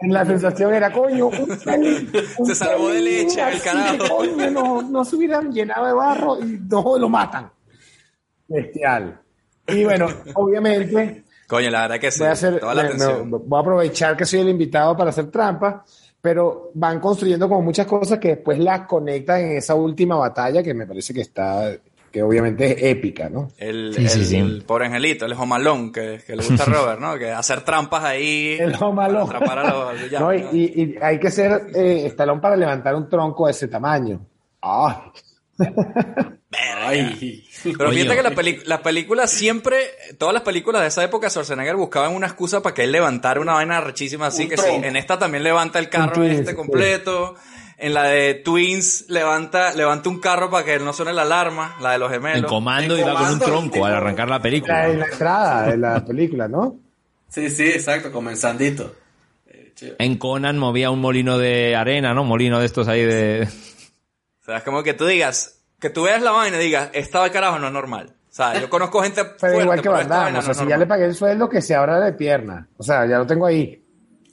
en 0.00 0.12
la 0.12 0.24
sensación 0.24 0.72
era, 0.74 0.92
coño, 0.92 1.26
un 1.28 1.58
pelín, 1.64 2.12
un 2.38 2.46
Se 2.46 2.54
salvó 2.54 2.90
de 2.90 3.00
leche, 3.00 3.40
el 3.40 3.60
carajo. 3.62 4.16
Coño, 4.18 4.50
no, 4.50 4.82
no 4.82 5.04
se 5.04 5.16
hubieran 5.16 5.50
llenado 5.52 5.86
de 5.86 5.92
barro 5.94 6.38
y 6.40 6.58
no 6.70 6.98
lo 6.98 7.08
matan. 7.08 7.50
Bestial. 8.46 9.20
Y 9.66 9.84
bueno, 9.84 10.06
obviamente, 10.34 11.24
Coño, 11.46 11.70
la 11.70 11.82
verdad 11.82 11.98
que 12.00 12.10
sí. 12.10 12.20
voy 12.20 12.28
a, 12.28 12.32
hacer, 12.32 12.60
toda 12.60 12.74
la 12.74 12.82
me- 12.82 12.88
atención. 12.88 13.30
me- 13.30 13.38
voy 13.38 13.58
a 13.58 13.60
aprovechar 13.60 14.16
que 14.16 14.26
soy 14.26 14.40
el 14.40 14.48
invitado 14.50 14.96
para 14.96 15.10
hacer 15.10 15.30
trampa, 15.30 15.84
pero 16.20 16.70
van 16.74 17.00
construyendo 17.00 17.48
como 17.48 17.62
muchas 17.62 17.86
cosas 17.86 18.18
que 18.18 18.28
después 18.28 18.58
las 18.58 18.86
conectan 18.86 19.40
en 19.42 19.56
esa 19.58 19.74
última 19.74 20.16
batalla 20.16 20.62
que 20.62 20.74
me 20.74 20.86
parece 20.86 21.14
que 21.14 21.20
está, 21.20 21.72
que 22.10 22.22
obviamente 22.22 22.72
es 22.72 22.82
épica, 22.96 23.28
¿no? 23.28 23.48
El, 23.58 23.94
Sí, 23.94 24.08
sí, 24.08 24.18
el- 24.20 24.26
sí. 24.26 24.36
el 24.36 24.62
pobre 24.62 24.86
angelito, 24.86 25.26
el 25.26 25.32
homalón 25.34 25.92
que, 25.92 26.20
que 26.26 26.34
le 26.34 26.42
gusta 26.44 26.64
a 26.64 26.66
Robert, 26.74 27.00
¿no? 27.00 27.16
Que 27.18 27.30
hacer 27.30 27.60
trampas 27.62 28.02
ahí. 28.04 28.56
El 28.58 28.72
para 28.72 29.22
Atrapar 29.22 29.58
a 29.60 29.70
los 29.70 30.02
villanos, 30.02 30.20
No, 30.20 30.34
y, 30.34 30.40
¿no? 30.42 30.48
y- 30.52 30.64
y 30.82 30.94
hay 31.00 31.18
que 31.20 31.30
ser 31.30 31.66
eh, 31.74 32.06
estalón 32.06 32.40
para 32.40 32.56
levantar 32.56 32.94
un 32.94 33.08
tronco 33.08 33.46
de 33.46 33.52
ese 33.52 33.68
tamaño. 33.68 34.20
Ay, 34.60 34.94
Ay. 36.50 37.44
Pero 37.62 37.90
fíjate 37.90 38.16
que 38.16 38.22
la, 38.22 38.30
peli- 38.30 38.60
la 38.64 38.82
película 38.82 39.26
siempre, 39.26 39.76
todas 40.16 40.32
las 40.32 40.42
películas 40.42 40.80
de 40.82 40.88
esa 40.88 41.04
época, 41.04 41.28
Schwarzenegger 41.28 41.76
buscaban 41.76 42.14
una 42.14 42.26
excusa 42.26 42.62
para 42.62 42.74
que 42.74 42.84
él 42.84 42.92
levantara 42.92 43.40
una 43.40 43.52
vaina 43.54 43.80
rechísima 43.80 44.26
así, 44.28 44.44
Un 44.44 44.48
que 44.50 44.56
sí, 44.56 44.70
en 44.70 44.96
esta 44.96 45.18
también 45.18 45.44
levanta 45.44 45.78
el 45.78 45.88
carro 45.90 46.14
Twins, 46.14 46.38
este 46.40 46.50
sí. 46.52 46.56
completo. 46.56 47.34
En 47.80 47.94
la 47.94 48.04
de 48.04 48.34
Twins 48.34 49.04
levanta, 49.08 49.72
levanta 49.74 50.08
un 50.08 50.18
carro 50.20 50.50
para 50.50 50.64
que 50.64 50.78
no 50.80 50.92
suene 50.92 51.12
la 51.12 51.22
alarma, 51.22 51.76
la 51.80 51.92
de 51.92 51.98
los 51.98 52.10
gemelos. 52.10 52.38
En 52.38 52.44
comando 52.44 52.94
En 52.94 53.00
iba 53.02 53.14
con 53.14 53.30
un 53.30 53.38
tronco 53.38 53.74
tipo- 53.74 53.84
al 53.86 53.94
arrancar 53.94 54.28
la 54.28 54.36
la, 54.38 54.42
película. 54.42 54.88
en 54.88 54.98
la 55.00 55.06
entrada 55.06 55.66
de 55.70 55.76
la 55.76 56.04
película, 56.04 56.48
¿no? 56.48 56.76
Sí, 57.28 57.50
sí, 57.50 57.66
exacto, 57.68 58.10
comenzandito. 58.10 58.96
Eh, 59.46 59.94
En 59.98 60.16
Conan 60.16 60.58
movía 60.58 60.90
un 60.90 61.00
molino 61.00 61.38
de 61.38 61.76
arena, 61.76 62.14
¿no? 62.14 62.24
Molino 62.24 62.58
de 62.58 62.66
estos 62.66 62.88
ahí 62.88 63.04
de... 63.04 63.46
O 64.42 64.44
sea, 64.44 64.56
es 64.56 64.62
como 64.64 64.82
que 64.82 64.94
tú 64.94 65.04
digas, 65.06 65.57
que 65.80 65.90
tú 65.90 66.02
veas 66.04 66.22
la 66.22 66.30
vaina 66.32 66.56
y 66.56 66.64
digas, 66.64 66.90
esta 66.92 67.22
de 67.24 67.30
carajo 67.30 67.58
no 67.58 67.66
es 67.68 67.72
normal. 67.72 68.14
O 68.30 68.34
sea, 68.38 68.58
yo 68.60 68.68
conozco 68.70 69.02
gente 69.02 69.24
Pero 69.24 69.38
fuerte, 69.38 69.62
igual 69.62 69.78
que 69.82 69.90
pero 69.90 70.08
Van 70.08 70.36
o 70.36 70.42
sea, 70.42 70.54
si 70.54 70.66
ya 70.66 70.76
le 70.76 70.86
pagué 70.86 71.04
el 71.06 71.14
sueldo, 71.14 71.48
que 71.48 71.60
se 71.62 71.74
abra 71.74 71.98
de 72.00 72.12
pierna. 72.12 72.68
O 72.76 72.82
sea, 72.82 73.06
ya 73.06 73.18
lo 73.18 73.26
tengo 73.26 73.46
ahí. 73.46 73.82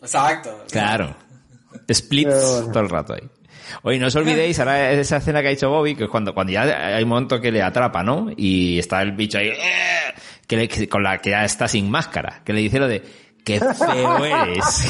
Exacto. 0.02 0.66
Claro. 0.72 1.16
Splits 1.92 2.30
Pero 2.32 2.52
bueno. 2.52 2.72
todo 2.72 2.84
el 2.84 2.90
rato 2.90 3.14
ahí. 3.14 3.30
Oye, 3.82 3.98
no 4.00 4.08
os 4.08 4.16
olvidéis, 4.16 4.60
ahora 4.60 4.92
esa 4.92 5.18
escena 5.18 5.42
que 5.42 5.48
ha 5.48 5.52
dicho 5.52 5.70
Bobby, 5.70 5.96
que 5.96 6.04
es 6.04 6.10
cuando, 6.10 6.34
cuando 6.36 6.54
ya 6.54 6.62
hay 6.96 7.02
un 7.04 7.10
momento 7.10 7.42
que 7.42 7.52
le 7.52 7.64
atrapa, 7.64 8.04
¿no? 8.04 8.28
Y 8.38 8.78
está 8.78 9.02
el 9.02 9.14
bicho 9.14 9.40
ahí, 9.40 9.48
¡eh! 9.50 10.14
que 10.48 10.56
le- 10.56 10.68
que- 10.68 10.88
con 10.88 11.02
la 11.02 11.18
que 11.18 11.32
ya 11.32 11.44
está 11.44 11.68
sin 11.68 11.90
máscara, 11.90 12.42
que 12.46 12.54
le 12.54 12.62
dice 12.62 12.78
lo 12.78 12.88
de, 12.88 13.02
qué 13.44 13.60
feo 13.60 14.24
eres. 14.26 14.88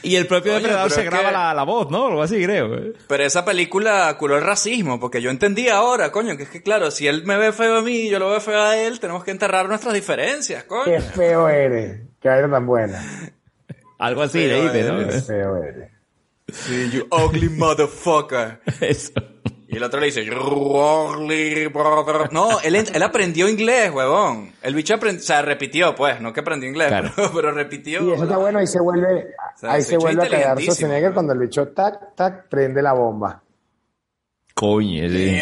Que. 0.00 0.08
Y 0.08 0.16
el 0.16 0.26
propio 0.26 0.52
Coño, 0.52 0.62
depredador 0.62 0.90
se 0.90 1.02
graba 1.04 1.26
que- 1.26 1.32
la, 1.32 1.54
la 1.54 1.62
voz, 1.64 1.90
¿no? 1.90 2.06
Algo 2.06 2.22
así, 2.22 2.42
creo. 2.42 2.94
Pero 3.06 3.22
esa 3.24 3.44
película 3.44 4.16
curó 4.18 4.36
el 4.38 4.42
racismo, 4.44 4.98
porque 4.98 5.20
yo 5.20 5.30
entendí 5.30 5.68
ahora, 5.68 6.10
coño, 6.12 6.36
que 6.36 6.44
es 6.44 6.48
que 6.50 6.62
claro, 6.62 6.90
si 6.90 7.06
él 7.06 7.24
me 7.24 7.36
ve 7.36 7.52
feo 7.52 7.76
a 7.78 7.82
mí 7.82 7.92
y 8.06 8.08
yo 8.10 8.18
lo 8.18 8.30
veo 8.30 8.40
feo 8.40 8.60
a 8.62 8.76
él, 8.76 8.98
tenemos 9.00 9.22
que 9.24 9.30
enterrar 9.32 9.68
nuestras 9.68 9.92
diferencias, 9.94 10.62
Qué 10.62 10.68
coño. 10.68 11.00
feo 11.14 11.48
eres. 11.48 12.00
Qué 12.20 12.28
vaina 12.28 12.50
tan 12.50 12.66
buena. 12.66 13.02
Algo 13.98 14.22
así 14.22 14.38
Feo 14.40 14.48
le 14.48 14.62
dice, 14.62 14.72
Qué 14.86 14.92
¿no? 14.92 15.22
feo 15.22 15.56
eres. 15.62 15.90
Sí, 16.52 16.90
you 16.90 17.06
ugly 17.10 17.48
motherfucker. 17.48 18.60
Eso. 18.80 19.12
Y 19.68 19.76
el 19.76 19.82
otro 19.82 19.98
le 19.98 20.06
dice. 20.06 20.24
No, 22.30 22.60
él, 22.60 22.76
él 22.76 23.02
aprendió 23.02 23.48
inglés, 23.48 23.90
huevón. 23.90 24.52
El 24.62 24.74
bicho 24.74 24.94
aprendió, 24.94 25.20
o 25.22 25.24
sea, 25.26 25.42
repitió, 25.42 25.94
pues, 25.94 26.20
no 26.20 26.32
que 26.32 26.40
aprendió 26.40 26.68
inglés, 26.68 26.88
Claro. 26.88 27.10
pero, 27.16 27.30
pero 27.34 27.52
repitió. 27.52 28.02
Y 28.08 28.12
eso 28.12 28.22
está 28.24 28.36
bueno, 28.36 28.58
ahí 28.60 28.66
se 28.66 28.80
vuelve, 28.80 29.34
sea, 29.56 29.72
ahí 29.72 29.82
se 29.82 29.96
vuelve 29.96 30.24
a 30.24 30.28
cagar. 30.28 30.58
Schwarzenegger 30.60 31.12
cuando 31.12 31.32
el 31.32 31.40
bicho 31.40 31.68
tac, 31.68 32.14
tac, 32.14 32.48
prende 32.48 32.80
la 32.80 32.92
bomba. 32.92 33.42
Coño, 34.54 35.08
sí. 35.08 35.40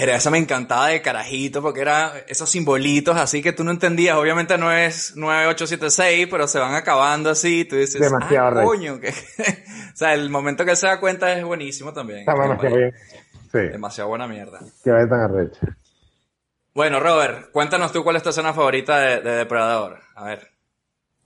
Pero 0.00 0.12
esa 0.12 0.30
me 0.30 0.38
encantaba 0.38 0.86
de 0.86 1.02
carajito 1.02 1.60
porque 1.60 1.82
era 1.82 2.24
esos 2.26 2.48
simbolitos 2.48 3.18
así 3.18 3.42
que 3.42 3.52
tú 3.52 3.64
no 3.64 3.70
entendías. 3.70 4.16
Obviamente 4.16 4.56
no 4.56 4.72
es 4.72 5.14
9876, 5.14 6.26
pero 6.30 6.48
se 6.48 6.58
van 6.58 6.74
acabando 6.74 7.28
así. 7.28 7.66
Tú 7.66 7.76
dices, 7.76 8.00
Demasiado 8.00 8.60
ah, 8.60 8.64
coño. 8.64 8.98
que- 8.98 9.10
o 9.92 9.96
sea, 9.96 10.14
el 10.14 10.30
momento 10.30 10.64
que 10.64 10.74
se 10.74 10.86
da 10.86 10.98
cuenta 11.00 11.30
es 11.34 11.44
buenísimo 11.44 11.92
también. 11.92 12.20
Está 12.20 12.34
bueno, 12.34 12.56
qué 12.58 12.68
bien. 12.68 12.94
Sí, 13.52 13.58
Demasiado 13.58 14.08
buena 14.08 14.26
mierda. 14.26 14.60
qué 14.82 14.90
vaya 14.90 15.06
tan 15.06 15.20
arrecha. 15.20 15.60
Bueno, 16.72 16.98
Robert, 16.98 17.50
cuéntanos 17.52 17.92
tú 17.92 18.02
cuál 18.02 18.16
es 18.16 18.22
tu 18.22 18.30
escena 18.30 18.54
favorita 18.54 18.98
de, 18.98 19.20
de 19.20 19.30
Depredador. 19.32 20.00
A 20.14 20.24
ver. 20.24 20.48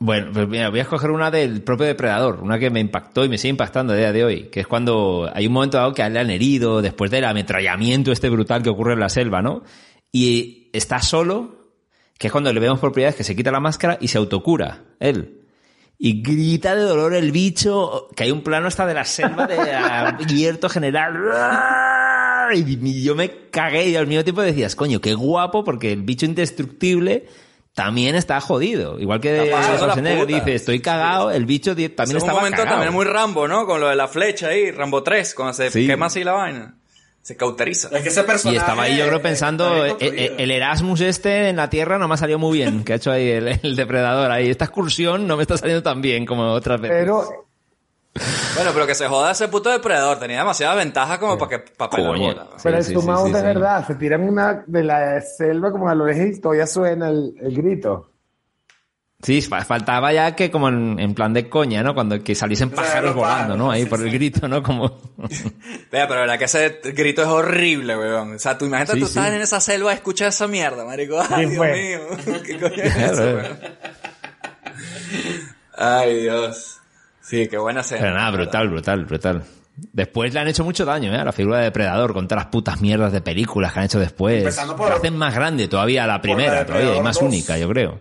Bueno, 0.04 0.32
pues 0.34 0.46
mira, 0.46 0.68
voy 0.68 0.80
a 0.80 0.82
escoger 0.82 1.10
una 1.10 1.30
del 1.30 1.62
propio 1.62 1.86
depredador, 1.86 2.42
una 2.42 2.58
que 2.58 2.68
me 2.68 2.78
impactó 2.78 3.24
y 3.24 3.30
me 3.30 3.38
sigue 3.38 3.52
impactando 3.52 3.94
a 3.94 3.96
día 3.96 4.12
de 4.12 4.22
hoy, 4.22 4.42
que 4.50 4.60
es 4.60 4.66
cuando 4.66 5.30
hay 5.32 5.46
un 5.46 5.54
momento 5.54 5.78
dado 5.78 5.94
que 5.94 6.06
le 6.10 6.20
han 6.20 6.28
herido 6.28 6.82
después 6.82 7.10
del 7.10 7.24
ametrallamiento 7.24 8.12
este 8.12 8.28
brutal 8.28 8.62
que 8.62 8.68
ocurre 8.68 8.92
en 8.92 9.00
la 9.00 9.08
selva, 9.08 9.40
¿no? 9.40 9.62
Y 10.12 10.68
está 10.74 11.00
solo, 11.00 11.70
que 12.18 12.26
es 12.26 12.32
cuando 12.32 12.52
le 12.52 12.60
vemos 12.60 12.82
vez 12.92 13.14
que 13.14 13.24
se 13.24 13.34
quita 13.34 13.50
la 13.50 13.60
máscara 13.60 13.96
y 13.98 14.08
se 14.08 14.18
autocura, 14.18 14.84
él. 15.00 15.40
Y 15.96 16.20
grita 16.20 16.74
de 16.74 16.82
dolor 16.82 17.14
el 17.14 17.32
bicho, 17.32 18.08
que 18.14 18.24
hay 18.24 18.30
un 18.30 18.42
plano 18.42 18.66
hasta 18.66 18.84
de 18.84 18.92
la 18.92 19.06
selva 19.06 19.46
de 19.46 19.72
abierto 19.72 20.68
general. 20.68 21.16
Y 22.54 23.02
yo 23.02 23.14
me 23.14 23.48
cagué 23.50 23.88
y 23.88 23.96
al 23.96 24.06
mismo 24.06 24.22
tiempo 24.22 24.42
decías, 24.42 24.76
coño, 24.76 25.00
qué 25.00 25.14
guapo, 25.14 25.64
porque 25.64 25.92
el 25.92 26.02
bicho 26.02 26.26
indestructible 26.26 27.24
también 27.74 28.14
está 28.14 28.40
jodido. 28.40 28.98
Igual 28.98 29.20
que 29.20 29.44
Está 29.50 29.76
Schwarzenegger 29.76 30.26
dice, 30.26 30.54
estoy 30.54 30.80
cagado, 30.80 31.30
el 31.30 31.44
bicho 31.44 31.70
también 31.74 31.92
Ese 31.96 32.02
es 32.04 32.10
un 32.10 32.16
estaba 32.18 32.38
momento 32.38 32.58
cagado. 32.58 32.76
también 32.76 32.92
muy 32.94 33.04
Rambo, 33.04 33.48
¿no? 33.48 33.66
Con 33.66 33.80
lo 33.80 33.88
de 33.88 33.96
la 33.96 34.08
flecha 34.08 34.48
ahí, 34.48 34.70
Rambo 34.70 35.02
3, 35.02 35.34
cuando 35.34 35.54
se 35.54 35.70
Sí. 35.70 35.86
quema 35.86 36.06
así 36.06 36.22
la 36.24 36.32
vaina. 36.32 36.74
Se 37.22 37.36
cauteriza. 37.36 37.88
Es 37.96 38.02
que 38.02 38.10
ese 38.10 38.22
personaje. 38.22 38.56
Y 38.56 38.58
estaba 38.60 38.82
ahí 38.82 38.98
yo 38.98 39.06
creo 39.06 39.22
pensando, 39.22 39.86
está 39.86 40.04
eh, 40.04 40.10
eh, 40.14 40.34
el 40.38 40.50
Erasmus 40.50 41.00
este 41.00 41.48
en 41.48 41.56
la 41.56 41.70
Tierra 41.70 41.96
no 41.98 42.06
me 42.06 42.14
ha 42.14 42.16
salido 42.18 42.38
muy 42.38 42.58
bien, 42.58 42.84
que 42.84 42.92
ha 42.92 42.96
hecho 42.96 43.10
ahí 43.10 43.28
el, 43.28 43.48
el 43.62 43.76
depredador 43.76 44.30
ahí. 44.30 44.50
Esta 44.50 44.66
excursión 44.66 45.26
no 45.26 45.36
me 45.38 45.42
está 45.42 45.56
saliendo 45.56 45.82
tan 45.82 46.02
bien 46.02 46.26
como 46.26 46.52
otras 46.52 46.80
veces. 46.80 46.98
Pero 47.00 47.43
Bueno, 48.54 48.70
pero 48.72 48.86
que 48.86 48.94
se 48.94 49.08
joda 49.08 49.32
ese 49.32 49.48
puto 49.48 49.70
depredador. 49.70 50.18
Tenía 50.20 50.38
demasiadas 50.38 50.76
ventajas 50.76 51.18
como 51.18 51.36
para 51.36 51.50
que 51.50 51.58
para 51.76 52.02
bola. 52.02 52.48
Pero 52.62 52.76
Sí, 52.76 52.78
el 52.78 52.84
sí, 52.84 52.92
zoom 52.94 53.04
sí, 53.06 53.10
out 53.10 53.26
sí, 53.26 53.32
es 53.32 53.38
sí. 53.38 53.44
verdad, 53.44 53.86
se 53.86 53.94
tiran 53.96 54.22
una 54.22 54.62
de 54.66 54.84
la 54.84 55.20
selva 55.20 55.72
como 55.72 55.88
a 55.88 55.94
lo 55.94 56.06
lejos 56.06 56.36
y 56.36 56.40
todavía 56.40 56.66
suena 56.66 57.08
el, 57.08 57.34
el 57.40 57.56
grito. 57.56 58.10
Sí, 59.20 59.40
fa- 59.40 59.64
faltaba 59.64 60.12
ya 60.12 60.36
que 60.36 60.50
como 60.50 60.68
en, 60.68 61.00
en 61.00 61.14
plan 61.14 61.32
de 61.32 61.48
coña, 61.48 61.82
¿no? 61.82 61.94
Cuando 61.94 62.22
que 62.22 62.34
saliesen 62.34 62.68
pájaros 62.70 63.14
volando, 63.16 63.56
¿no? 63.56 63.70
Ahí 63.70 63.84
sí, 63.84 63.88
por 63.88 63.98
el 64.00 64.10
sí. 64.10 64.12
grito, 64.18 64.46
¿no? 64.46 64.62
Como... 64.62 65.00
Vea, 65.90 66.06
pero 66.06 66.14
la 66.14 66.20
verdad 66.20 66.38
que 66.38 66.44
ese 66.44 66.80
grito 66.92 67.22
es 67.22 67.28
horrible, 67.28 67.96
weón. 67.96 68.34
O 68.34 68.38
sea, 68.38 68.56
tú 68.58 68.66
imagínate 68.66 68.92
Sí, 68.92 69.00
tú 69.00 69.06
sí. 69.06 69.18
estás 69.18 69.32
en 69.34 69.40
esa 69.40 69.60
selva, 69.60 69.92
escuchas 69.94 70.34
esa 70.34 70.46
mierda, 70.46 70.84
marico. 70.84 71.18
Ay, 71.30 71.46
Sí, 71.46 71.50
Dios 71.52 71.56
fue. 71.56 71.72
mío. 71.72 72.42
¿Qué 72.44 72.60
coño 72.60 72.82
es 72.82 72.96
eso, 72.96 73.28
eh. 73.28 73.34
weón? 73.34 73.58
Ay, 75.76 76.20
Dios. 76.22 76.80
Sí, 77.24 77.48
qué 77.48 77.56
buena 77.58 77.80
escena. 77.80 78.00
Pero 78.02 78.14
nada, 78.14 78.30
brutal, 78.30 78.68
brutal, 78.68 79.04
brutal. 79.06 79.44
Después 79.92 80.32
le 80.32 80.40
han 80.40 80.46
hecho 80.48 80.62
mucho 80.62 80.84
daño, 80.84 81.12
¿eh? 81.12 81.16
A 81.18 81.24
la 81.24 81.32
figura 81.32 81.58
de 81.58 81.64
Depredador, 81.64 82.12
con 82.12 82.28
todas 82.28 82.44
las 82.44 82.52
putas 82.52 82.80
mierdas 82.80 83.12
de 83.12 83.20
películas 83.22 83.72
que 83.72 83.78
han 83.80 83.84
hecho 83.86 83.98
después. 83.98 84.56
Por- 84.76 84.88
La 84.90 84.96
hacen 84.96 85.16
más 85.16 85.34
grande 85.34 85.66
todavía 85.66 86.06
la 86.06 86.20
primera, 86.20 86.54
la 86.54 86.66
todavía, 86.66 86.84
y 86.84 86.88
Depredador 86.90 87.04
más 87.04 87.14
2. 87.16 87.22
única, 87.24 87.58
yo 87.58 87.68
creo. 87.70 88.00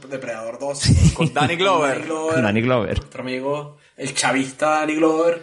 Por 0.00 0.08
Depredador 0.08 0.58
2. 0.60 0.82
Con 1.14 1.34
Danny 1.34 1.56
Glover. 1.56 2.06
Danny 2.40 2.60
Glover. 2.62 2.96
Nuestro 2.98 3.22
amigo, 3.22 3.78
el 3.96 4.14
chavista 4.14 4.70
Danny 4.70 4.94
Glover. 4.94 5.42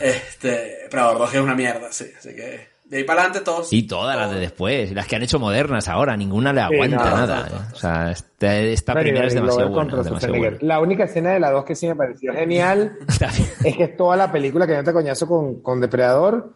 Este, 0.00 0.78
Depredador 0.84 1.18
2 1.18 1.30
que 1.30 1.36
es 1.36 1.42
una 1.42 1.54
mierda, 1.54 1.92
sí. 1.92 2.06
Así 2.18 2.34
que, 2.34 2.68
de 2.88 2.98
ahí 2.98 3.04
para 3.04 3.22
adelante 3.22 3.44
todos. 3.44 3.72
Y 3.72 3.82
todas 3.84 4.16
las 4.16 4.30
de 4.32 4.38
después, 4.40 4.92
las 4.92 5.06
que 5.06 5.16
han 5.16 5.22
hecho 5.22 5.38
modernas 5.40 5.88
ahora, 5.88 6.16
ninguna 6.16 6.52
le 6.52 6.60
Sí, 6.60 6.66
aguanta 6.74 6.96
no, 7.10 7.16
nada. 7.16 7.36
no, 7.50 7.56
no, 7.56 7.62
¿eh? 7.62 7.66
O 7.72 7.76
sea, 7.76 8.10
esta, 8.12 8.56
esta 8.58 8.94
primera 8.94 9.26
es 9.26 9.34
demasiado 9.34 9.70
buena. 9.70 10.02
demasiado 10.02 10.34
buena. 10.36 10.56
La 10.60 10.80
única 10.80 11.04
escena 11.04 11.32
de 11.32 11.40
la 11.40 11.50
dos 11.50 11.64
que 11.64 11.74
sí 11.74 11.86
me 11.88 11.96
pareció 11.96 12.32
genial 12.32 12.96
es 13.64 13.76
que 13.76 13.84
es 13.84 13.96
toda 13.96 14.16
la 14.16 14.30
película 14.30 14.66
que 14.66 14.74
no 14.76 14.84
te 14.84 14.92
coñazo 14.92 15.26
con, 15.26 15.60
con 15.62 15.80
Depredador 15.80 16.54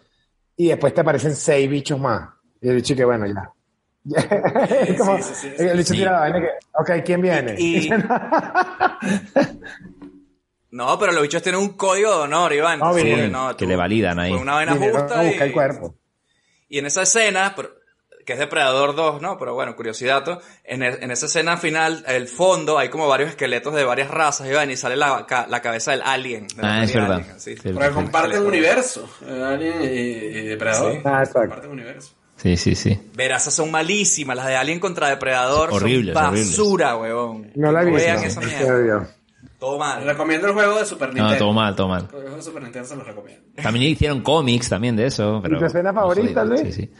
y 0.56 0.68
después 0.68 0.94
te 0.94 1.00
aparecen 1.00 1.34
seis 1.34 1.68
bichos 1.68 1.98
más. 1.98 2.28
Y 2.60 2.68
el 2.68 2.76
bicho 2.76 2.94
que 2.94 3.04
bueno, 3.04 3.26
ya. 3.26 3.50
Es 4.86 4.96
como- 4.98 5.16
sí, 5.18 5.24
sí, 5.34 5.48
sí, 5.56 5.62
el 5.66 5.76
bicho 5.76 5.92
sí. 5.92 5.98
tira 5.98 6.12
la 6.12 6.20
vaina 6.20 6.40
que, 6.40 6.48
ok, 6.78 7.04
¿quién 7.04 7.20
viene? 7.22 7.54
Y- 7.58 7.90
No, 10.72 10.96
pero 11.00 11.10
los 11.12 11.22
bichos 11.22 11.42
tienen 11.42 11.60
un 11.60 11.70
código 11.70 12.10
de 12.10 12.22
honor, 12.22 12.52
Iván. 12.52 12.78
No, 12.78 12.94
Sí, 12.94 13.12
no, 13.30 13.56
que 13.56 13.66
le 13.66 13.74
validan 13.74 14.20
ahí. 14.20 14.30
Fue 14.32 14.40
una 14.40 14.54
vaina 14.54 14.76
justa 14.76 15.24
y, 15.24 15.34
el 15.36 15.52
cuerpo. 15.52 15.96
Y 16.70 16.78
en 16.78 16.86
esa 16.86 17.02
escena, 17.02 17.54
que 18.24 18.32
es 18.34 18.38
Depredador 18.38 18.94
2, 18.94 19.20
¿no? 19.20 19.38
Pero 19.38 19.54
bueno, 19.54 19.74
curiosidad, 19.76 20.40
en, 20.64 20.82
e- 20.82 20.98
en 21.02 21.10
esa 21.10 21.26
escena 21.26 21.56
final, 21.56 22.04
el 22.06 22.28
fondo, 22.28 22.78
hay 22.78 22.88
como 22.88 23.08
varios 23.08 23.30
esqueletos 23.30 23.74
de 23.74 23.84
varias 23.84 24.08
razas, 24.10 24.46
y 24.48 24.76
sale 24.76 24.96
la, 24.96 25.26
ca- 25.26 25.46
la 25.48 25.60
cabeza 25.60 25.90
del 25.90 26.02
alien. 26.02 26.46
de 26.48 26.62
la 26.62 26.74
Ah, 26.80 26.84
es 26.84 26.94
verdad. 26.94 27.12
alien, 27.16 27.74
Porque 27.74 27.90
comparten 27.90 28.46
universo. 28.46 29.08
Alien 29.26 29.82
y, 29.82 29.86
y 29.86 30.46
Depredador. 30.46 30.92
Sí. 30.92 30.98
Ah, 31.04 31.18
exacto. 31.20 31.40
Comparten 31.40 31.70
universo. 31.70 32.14
Sí, 32.36 32.56
sí, 32.56 32.74
sí. 32.74 32.98
Verás, 33.14 33.42
esas 33.42 33.54
son 33.54 33.70
malísimas, 33.70 34.34
las 34.36 34.46
de 34.46 34.56
Alien 34.56 34.80
contra 34.80 35.08
Depredador. 35.08 35.70
Horribles, 35.72 36.14
son 36.14 36.24
horribles. 36.26 36.48
basura, 36.56 36.96
huevón. 36.96 37.50
No 37.54 37.70
la 37.70 37.82
he 37.82 37.84
visto. 37.86 38.00
Vean 38.00 38.24
esa 38.24 38.40
no, 38.40 38.46
mierda. 38.46 39.14
Todo 39.60 39.78
mal. 39.78 40.02
recomiendo 40.04 40.48
el 40.48 40.54
juego 40.54 40.78
de 40.78 40.84
Super 40.86 41.08
Nintendo. 41.10 41.32
No, 41.32 41.38
todo 41.38 41.52
mal, 41.52 41.76
todo 41.76 41.88
mal. 41.88 42.02
El 42.02 42.08
juego 42.08 42.36
de 42.36 42.42
Super 42.42 42.62
Nintendo 42.64 42.88
se 42.88 42.96
los 42.96 43.06
recomiendo. 43.06 43.44
También 43.62 43.86
hicieron 43.92 44.22
cómics 44.22 44.68
también 44.70 44.96
de 44.96 45.06
eso. 45.06 45.38
Pero 45.42 45.58
tu 45.58 45.64
escena 45.66 45.92
favorita. 45.92 46.44
Luis? 46.44 46.62
Sí, 46.62 46.72
sí. 46.72 46.90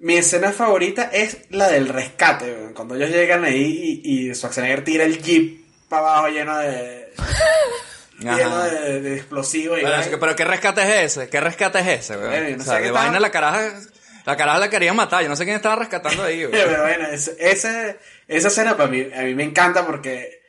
Mi 0.00 0.14
escena 0.16 0.52
favorita 0.52 1.04
es 1.12 1.38
la 1.50 1.68
del 1.68 1.88
rescate, 1.88 2.52
weón. 2.52 2.72
cuando 2.74 2.94
ellos 2.94 3.10
llegan 3.10 3.44
ahí 3.44 4.00
y, 4.04 4.28
y 4.30 4.34
Schwarzenegger 4.34 4.82
tira 4.84 5.04
el 5.04 5.20
jeep 5.22 5.60
para 5.90 6.08
abajo 6.08 6.28
lleno 6.28 6.56
de 6.58 7.12
lleno 8.18 8.62
de, 8.64 9.00
de 9.02 9.16
explosivos 9.16 9.78
y 9.78 9.82
que- 10.10 10.16
pero 10.18 10.36
¿qué 10.36 10.44
rescate 10.44 10.82
es 10.82 11.16
ese? 11.16 11.28
¿Qué 11.28 11.40
rescate 11.40 11.80
es 11.80 11.86
ese, 11.88 12.16
weón? 12.16 12.32
Eh, 12.32 12.54
no 12.56 12.62
o 12.62 12.66
sea, 12.66 12.80
tal. 12.80 12.92
vaina 12.92 13.20
la 13.20 13.30
caraja, 13.30 13.72
la 14.24 14.36
caraja 14.36 14.58
la 14.58 14.70
querían 14.70 14.96
matar. 14.96 15.22
Yo 15.22 15.28
no 15.28 15.36
sé 15.36 15.44
quién 15.44 15.56
estaba 15.56 15.76
rescatando 15.76 16.22
ahí, 16.22 16.38
weón. 16.46 16.50
Pero 16.52 16.82
bueno, 16.82 17.06
ese- 17.08 17.36
ese- 17.38 17.98
esa 18.28 18.48
escena 18.48 18.76
para 18.76 18.88
mí, 18.90 19.06
a 19.14 19.22
mí 19.22 19.34
me 19.34 19.44
encanta 19.44 19.84
porque 19.86 20.39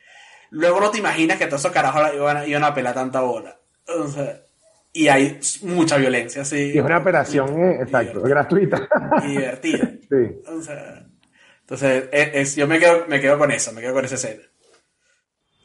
luego 0.52 0.80
no 0.80 0.90
te 0.90 0.98
imaginas 0.98 1.36
que 1.38 1.46
todos 1.46 1.60
esos 1.62 1.72
carajos 1.72 2.14
iban, 2.14 2.36
a- 2.36 2.46
iban 2.46 2.64
a 2.64 2.72
pelar 2.72 2.94
tanta 2.94 3.20
bola. 3.20 3.58
O 3.88 4.06
sea, 4.08 4.40
y 4.92 5.08
hay 5.08 5.40
mucha 5.62 5.96
violencia, 5.96 6.42
así. 6.42 6.72
Y 6.74 6.78
es 6.78 6.84
una 6.84 6.98
operación, 6.98 7.48
eh, 7.60 7.78
exacto, 7.82 8.20
gratuita. 8.22 8.88
y 9.24 9.28
divertida. 9.30 9.90
sí. 10.08 10.40
O 10.46 10.62
sea, 10.62 11.06
entonces, 11.60 12.04
es, 12.12 12.28
es- 12.34 12.56
yo 12.56 12.66
me 12.66 12.78
quedo, 12.78 13.06
me 13.08 13.20
quedo 13.20 13.38
con 13.38 13.50
eso, 13.50 13.72
me 13.72 13.80
quedo 13.80 13.94
con 13.94 14.04
esa 14.04 14.14
escena. 14.16 14.42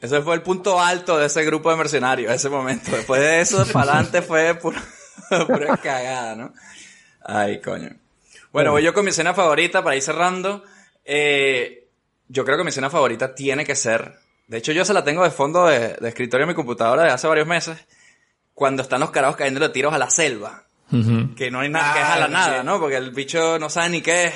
Ese 0.00 0.22
fue 0.22 0.34
el 0.36 0.42
punto 0.42 0.80
alto 0.80 1.18
de 1.18 1.26
ese 1.26 1.44
grupo 1.44 1.70
de 1.70 1.76
mercenarios, 1.76 2.32
ese 2.32 2.48
momento. 2.48 2.92
Después 2.96 3.20
de 3.20 3.40
eso, 3.40 3.64
para 3.72 3.92
adelante 3.92 4.22
fue 4.22 4.54
pura, 4.54 4.80
pura 5.46 5.76
cagada, 5.76 6.36
¿no? 6.36 6.52
Ay, 7.24 7.60
coño. 7.60 7.90
Bueno, 8.52 8.70
voy 8.70 8.82
yo 8.82 8.94
con 8.94 9.04
mi 9.04 9.10
escena 9.10 9.34
favorita 9.34 9.82
para 9.84 9.96
ir 9.96 10.02
cerrando. 10.02 10.64
Eh, 11.04 11.88
yo 12.28 12.44
creo 12.44 12.56
que 12.56 12.62
mi 12.64 12.70
escena 12.70 12.88
favorita 12.90 13.34
tiene 13.34 13.64
que 13.64 13.74
ser. 13.74 14.14
De 14.48 14.58
hecho, 14.58 14.72
yo 14.72 14.84
se 14.84 14.94
la 14.94 15.04
tengo 15.04 15.22
de 15.22 15.30
fondo 15.30 15.66
de, 15.66 15.94
de 16.00 16.08
escritorio 16.08 16.44
en 16.44 16.48
mi 16.48 16.54
computadora 16.54 17.04
de 17.04 17.10
hace 17.10 17.28
varios 17.28 17.46
meses. 17.46 17.78
Cuando 18.54 18.82
están 18.82 19.00
los 19.00 19.10
carajos 19.10 19.36
cayendo 19.36 19.60
de 19.60 19.68
tiros 19.68 19.94
a 19.94 19.98
la 19.98 20.10
selva. 20.10 20.64
Que 21.36 21.50
no 21.50 21.60
hay 21.60 21.68
nada, 21.68 21.92
que 21.92 22.00
es 22.00 22.04
a 22.06 22.14
Ah, 22.14 22.18
la 22.20 22.26
sí. 22.26 22.32
nada, 22.32 22.62
¿no? 22.62 22.80
Porque 22.80 22.96
el 22.96 23.10
bicho 23.10 23.58
no 23.58 23.68
sabe 23.68 23.90
ni 23.90 24.00
qué 24.00 24.24
es. 24.28 24.34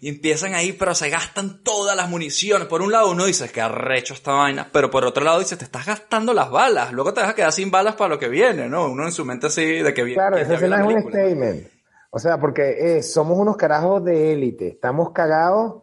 Y 0.00 0.08
empiezan 0.08 0.52
ahí, 0.52 0.72
pero 0.72 0.96
se 0.96 1.08
gastan 1.10 1.62
todas 1.62 1.96
las 1.96 2.08
municiones. 2.10 2.66
Por 2.66 2.82
un 2.82 2.90
lado 2.90 3.08
uno 3.12 3.24
dice, 3.24 3.48
que 3.52 3.60
arrecho 3.60 4.14
esta 4.14 4.32
vaina. 4.32 4.68
Pero 4.72 4.90
por 4.90 5.04
otro 5.04 5.22
lado 5.22 5.38
dice, 5.38 5.56
te 5.56 5.64
estás 5.64 5.86
gastando 5.86 6.34
las 6.34 6.50
balas. 6.50 6.92
Luego 6.92 7.14
te 7.14 7.20
vas 7.20 7.30
a 7.30 7.34
quedar 7.36 7.52
sin 7.52 7.70
balas 7.70 7.94
para 7.94 8.08
lo 8.08 8.18
que 8.18 8.28
viene, 8.28 8.68
¿no? 8.68 8.88
Uno 8.88 9.04
en 9.04 9.12
su 9.12 9.24
mente 9.24 9.46
así, 9.46 9.64
de 9.64 9.94
que 9.94 10.02
viene. 10.02 10.16
Claro, 10.16 10.38
esa 10.38 10.54
escena 10.54 10.80
es 10.80 10.86
un 10.92 11.08
statement. 11.08 11.68
O 12.10 12.18
sea, 12.18 12.38
porque 12.40 12.96
eh, 12.98 13.02
somos 13.04 13.38
unos 13.38 13.56
carajos 13.56 14.04
de 14.04 14.32
élite. 14.32 14.66
Estamos 14.66 15.12
cagados, 15.12 15.81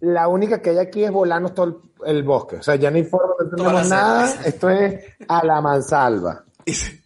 la 0.00 0.28
única 0.28 0.60
que 0.62 0.70
hay 0.70 0.78
aquí 0.78 1.04
es 1.04 1.10
volarnos 1.10 1.54
todo 1.54 1.66
el, 1.66 1.76
el 2.16 2.22
bosque. 2.22 2.56
O 2.56 2.62
sea, 2.62 2.76
ya 2.76 2.90
no 2.90 2.96
hay 2.96 3.04
forma, 3.04 3.34
no 3.50 3.56
tenemos 3.56 3.88
nada. 3.88 4.32
Esto 4.44 4.70
es 4.70 5.04
a 5.28 5.44
la 5.44 5.60
mansalva. 5.60 6.44
Y 6.64 6.74
se, 6.74 7.02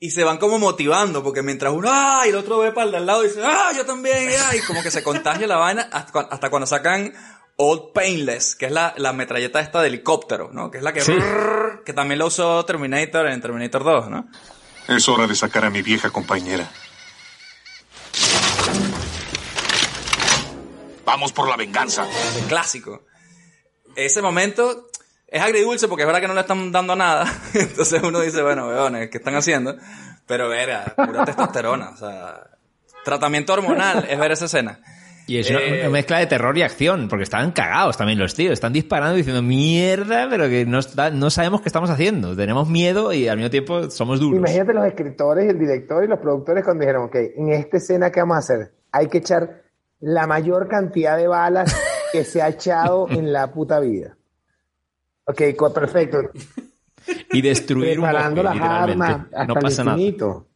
y 0.00 0.10
se 0.10 0.24
van 0.24 0.38
como 0.38 0.58
motivando, 0.58 1.22
porque 1.22 1.42
mientras 1.42 1.72
uno, 1.72 1.88
¡ah! 1.90 2.22
Y 2.26 2.30
el 2.30 2.36
otro 2.36 2.58
ve 2.58 2.72
para 2.72 2.86
el 2.86 2.90
de 2.92 2.96
al 2.98 3.06
lado 3.06 3.24
y 3.24 3.28
dice, 3.28 3.40
¡ah! 3.42 3.70
Yo 3.74 3.86
también, 3.86 4.28
¡ah! 4.46 4.54
Y 4.54 4.60
como 4.60 4.82
que 4.82 4.90
se 4.90 5.02
contagia 5.02 5.46
la 5.46 5.56
vaina 5.56 5.88
hasta, 5.90 6.20
hasta 6.20 6.50
cuando 6.50 6.66
sacan 6.66 7.12
Old 7.56 7.92
Painless, 7.94 8.56
que 8.56 8.66
es 8.66 8.72
la, 8.72 8.92
la 8.98 9.12
metralleta 9.12 9.60
esta 9.60 9.80
de 9.80 9.88
helicóptero, 9.88 10.50
¿no? 10.52 10.70
Que 10.70 10.78
es 10.78 10.84
la 10.84 10.92
que, 10.92 11.00
Sí. 11.00 11.14
que 11.84 11.92
también 11.92 12.18
la 12.18 12.26
usó 12.26 12.64
Terminator 12.66 13.28
en 13.28 13.40
Terminator 13.40 13.84
2, 13.84 14.10
¿no? 14.10 14.28
Es 14.88 15.08
hora 15.08 15.26
de 15.26 15.34
sacar 15.36 15.64
a 15.64 15.70
mi 15.70 15.80
vieja 15.80 16.10
compañera. 16.10 16.68
Vamos 21.04 21.32
por 21.32 21.48
la 21.48 21.56
venganza. 21.56 22.06
El 22.38 22.44
clásico. 22.46 23.02
Ese 23.96 24.22
momento 24.22 24.88
es 25.28 25.42
agridulce 25.42 25.88
porque 25.88 26.02
es 26.02 26.06
verdad 26.06 26.20
que 26.20 26.28
no 26.28 26.34
le 26.34 26.40
están 26.40 26.72
dando 26.72 26.96
nada. 26.96 27.26
Entonces 27.54 28.02
uno 28.02 28.20
dice, 28.20 28.42
bueno, 28.42 28.68
weones, 28.68 29.10
¿qué 29.10 29.18
están 29.18 29.34
haciendo? 29.34 29.76
Pero 30.26 30.48
verga, 30.48 30.84
pura 30.96 31.24
testosterona. 31.24 31.90
O 31.90 31.96
sea, 31.96 32.40
tratamiento 33.04 33.52
hormonal 33.52 34.06
es 34.08 34.18
ver 34.18 34.32
esa 34.32 34.46
escena. 34.46 34.80
Y 35.26 35.38
es 35.38 35.48
una, 35.48 35.60
Eh, 35.60 35.80
una 35.80 35.90
mezcla 35.90 36.18
de 36.18 36.26
terror 36.26 36.56
y 36.58 36.62
acción, 36.62 37.08
porque 37.08 37.22
estaban 37.24 37.52
cagados 37.52 37.96
también 37.96 38.18
los 38.18 38.34
tíos. 38.34 38.52
Están 38.52 38.74
disparando 38.74 39.14
y 39.14 39.18
diciendo 39.18 39.40
mierda, 39.42 40.26
pero 40.28 40.48
que 40.50 40.66
no, 40.66 40.78
está- 40.80 41.10
no 41.10 41.30
sabemos 41.30 41.62
qué 41.62 41.68
estamos 41.70 41.88
haciendo. 41.90 42.36
Tenemos 42.36 42.68
miedo 42.68 43.12
y 43.12 43.28
al 43.28 43.36
mismo 43.38 43.50
tiempo 43.50 43.90
somos 43.90 44.20
duros. 44.20 44.38
Imagínate 44.38 44.74
los 44.74 44.84
escritores, 44.86 45.48
el 45.48 45.58
director 45.58 46.04
y 46.04 46.08
los 46.08 46.18
productores 46.18 46.62
cuando 46.64 46.82
dijeron, 46.82 47.04
ok, 47.04 47.16
en 47.36 47.52
esta 47.52 47.76
escena 47.78 48.10
que 48.10 48.20
vamos 48.20 48.36
a 48.36 48.40
hacer, 48.40 48.72
hay 48.92 49.08
que 49.08 49.18
echar 49.18 49.63
la 50.04 50.26
mayor 50.26 50.68
cantidad 50.68 51.16
de 51.16 51.26
balas 51.28 51.74
que 52.12 52.24
se 52.24 52.42
ha 52.42 52.48
echado 52.48 53.08
en 53.10 53.32
la 53.32 53.50
puta 53.52 53.80
vida. 53.80 54.16
Ok, 55.24 55.40
perfecto. 55.74 56.30
Y 57.32 57.42
destruir 57.42 57.98
un 57.98 58.04
Preparando 58.04 58.42
bosque, 58.42 58.58
las 58.58 58.68
armas 58.68 59.20
hasta 59.32 59.44
No 59.46 59.54
el 59.54 59.60
pasa 59.60 59.84
nada. 59.84 59.98
infinito. 59.98 60.46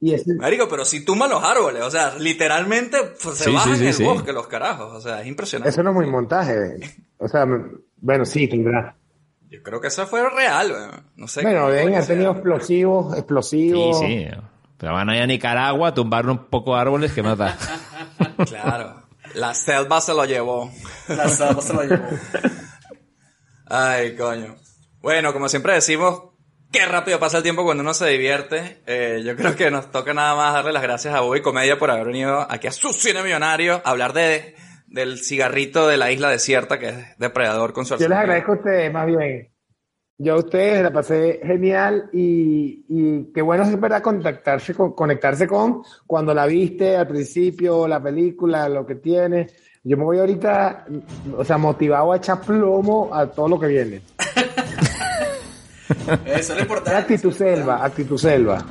Y 0.00 0.12
ese- 0.14 0.34
Marico, 0.34 0.68
pero 0.68 0.84
si 0.84 1.04
tumban 1.04 1.30
los 1.30 1.42
árboles, 1.42 1.82
o 1.82 1.90
sea, 1.90 2.14
literalmente 2.18 2.98
pues, 3.22 3.38
se 3.38 3.44
Sí, 3.44 3.52
bajan 3.52 3.72
sí, 3.74 3.78
sí, 3.80 3.86
el 3.86 3.94
sí. 3.94 4.04
bosque 4.04 4.32
los 4.32 4.46
carajos. 4.46 4.92
O 4.92 5.00
sea, 5.00 5.22
es 5.22 5.26
impresionante. 5.26 5.70
eso 5.70 5.82
no 5.82 5.90
es 5.90 5.96
muy 5.96 6.06
montaje. 6.06 6.76
O 7.18 7.26
sea, 7.28 7.46
bueno, 7.96 8.24
sí, 8.26 8.46
tendrá. 8.48 8.96
Yo 9.48 9.62
creo 9.62 9.80
que 9.80 9.88
eso 9.88 10.06
fue 10.06 10.28
real. 10.28 10.72
No 11.16 11.26
sé. 11.28 11.42
Bueno, 11.42 11.68
deben 11.68 11.94
haber 11.94 12.06
tenido 12.06 12.32
sea. 12.32 12.40
explosivos, 12.40 13.12
Sí, 13.12 13.18
explosivos. 13.18 13.98
sí. 14.00 14.26
Pero 14.84 14.96
van 14.96 15.08
a 15.08 15.16
ir 15.16 15.22
a 15.22 15.26
Nicaragua, 15.26 15.94
tumbar 15.94 16.28
un 16.28 16.44
poco 16.50 16.76
árboles 16.76 17.10
que 17.12 17.22
mata. 17.22 17.56
Claro. 18.46 19.02
La 19.34 19.54
selva 19.54 20.00
se 20.02 20.12
lo 20.12 20.26
llevó. 20.26 20.70
La 21.08 21.26
selva 21.28 21.62
se 21.62 21.72
lo 21.72 21.84
llevó. 21.84 22.06
Ay, 23.66 24.14
coño. 24.14 24.56
Bueno, 25.00 25.32
como 25.32 25.48
siempre 25.48 25.72
decimos, 25.72 26.24
qué 26.70 26.84
rápido 26.84 27.18
pasa 27.18 27.38
el 27.38 27.42
tiempo 27.42 27.64
cuando 27.64 27.82
uno 27.82 27.94
se 27.94 28.08
divierte. 28.08 28.82
Eh, 28.86 29.22
yo 29.24 29.36
creo 29.36 29.56
que 29.56 29.70
nos 29.70 29.90
toca 29.90 30.12
nada 30.12 30.34
más 30.34 30.52
darle 30.52 30.72
las 30.72 30.82
gracias 30.82 31.14
a 31.14 31.20
Bobby 31.20 31.40
Comedia 31.40 31.78
por 31.78 31.90
haber 31.90 32.08
venido 32.08 32.46
aquí 32.50 32.66
a 32.66 32.72
su 32.72 32.92
cine 32.92 33.22
millonario 33.22 33.80
a 33.86 33.90
hablar 33.90 34.12
de, 34.12 34.54
del 34.86 35.18
cigarrito 35.18 35.88
de 35.88 35.96
la 35.96 36.12
isla 36.12 36.28
desierta 36.28 36.78
que 36.78 36.90
es 36.90 37.18
depredador 37.18 37.72
con 37.72 37.86
su 37.86 37.96
Yo 37.96 38.06
les 38.06 38.18
agradezco 38.18 38.52
a 38.52 38.56
ustedes, 38.56 38.92
más 38.92 39.06
bien. 39.06 39.53
Yo 40.16 40.34
a 40.34 40.38
ustedes 40.38 40.80
la 40.82 40.92
pasé 40.92 41.40
genial 41.42 42.08
y, 42.12 42.84
y 42.88 43.32
qué 43.34 43.42
bueno 43.42 43.64
es 43.64 43.80
verdad 43.80 44.00
contactarse 44.00 44.72
con, 44.72 44.92
conectarse 44.92 45.48
con 45.48 45.82
cuando 46.06 46.32
la 46.32 46.46
viste 46.46 46.96
al 46.96 47.08
principio, 47.08 47.88
la 47.88 48.00
película, 48.00 48.68
lo 48.68 48.86
que 48.86 48.94
tiene. 48.94 49.48
Yo 49.82 49.96
me 49.96 50.04
voy 50.04 50.18
ahorita, 50.18 50.86
o 51.36 51.44
sea, 51.44 51.58
motivado 51.58 52.12
a 52.12 52.16
echar 52.16 52.40
plomo 52.40 53.12
a 53.12 53.26
todo 53.26 53.48
lo 53.48 53.58
que 53.58 53.66
viene. 53.66 54.02
Eso 56.26 56.52
es 56.52 56.56
lo 56.56 56.60
importante. 56.60 57.00
Actitud 57.00 57.32
selva, 57.32 57.84
actitud 57.84 58.16
selva. 58.16 58.64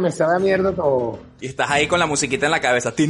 Me 0.00 0.10
sabe 0.10 0.36
a 0.36 0.38
mierda 0.38 0.72
todo. 0.72 1.20
Y 1.40 1.46
estás 1.46 1.70
ahí 1.70 1.86
con 1.86 1.98
la 1.98 2.06
musiquita 2.06 2.46
en 2.46 2.52
la 2.52 2.60
cabeza. 2.60 2.92
Y 2.96 3.06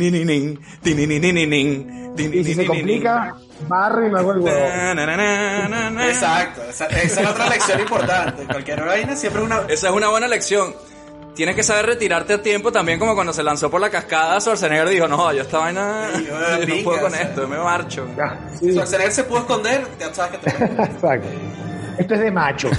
si 2.45 2.55
se 2.55 2.67
complica, 2.67 3.35
barro 3.69 4.07
y 4.07 4.11
me 4.11 4.19
hago 4.19 4.33
el 4.33 4.39
huevo. 4.41 4.67
Exacto, 6.09 6.63
esa, 6.69 6.87
esa 6.87 7.21
es 7.23 7.29
otra 7.29 7.49
lección 7.49 7.81
importante. 7.81 8.45
Cualquier 8.45 8.85
vaina 8.85 9.17
siempre 9.17 9.43
es 9.43 9.47
una. 9.47 9.61
Esa 9.69 9.89
es 9.89 9.95
una 9.95 10.09
buena 10.09 10.29
lección. 10.29 10.75
Tienes 11.35 11.57
que 11.57 11.65
saber 11.65 11.87
retirarte 11.87 12.35
a 12.35 12.43
tiempo 12.43 12.71
también 12.71 12.99
como 13.01 13.15
cuando 13.17 13.33
se 13.33 13.43
lanzó 13.43 13.69
por 13.69 13.81
la 13.81 13.91
cascada 13.91 14.41
Schwarzenegger 14.41 14.89
dijo, 14.89 15.09
no, 15.09 15.33
yo 15.33 15.43
esta 15.43 15.59
vaina 15.59 16.09
Sí, 16.15 16.27
yo 16.27 16.35
no 16.77 16.85
puedo 16.85 17.01
con 17.01 17.13
o 17.13 17.15
sea. 17.17 17.23
esto, 17.23 17.49
me 17.49 17.59
marcho. 17.59 18.07
Ya, 18.17 18.39
Si 18.53 18.67
sí, 18.67 18.73
Schwarzenegger 18.73 19.13
se 19.13 19.25
pudo 19.25 19.39
esconder, 19.41 19.85
ya 19.99 20.15
sabes 20.15 20.39
que 20.39 20.51
te 20.51 20.65
exacto. 20.83 21.29
Esto 21.99 22.15
es 22.15 22.21
de 22.21 22.31
macho. 22.31 22.71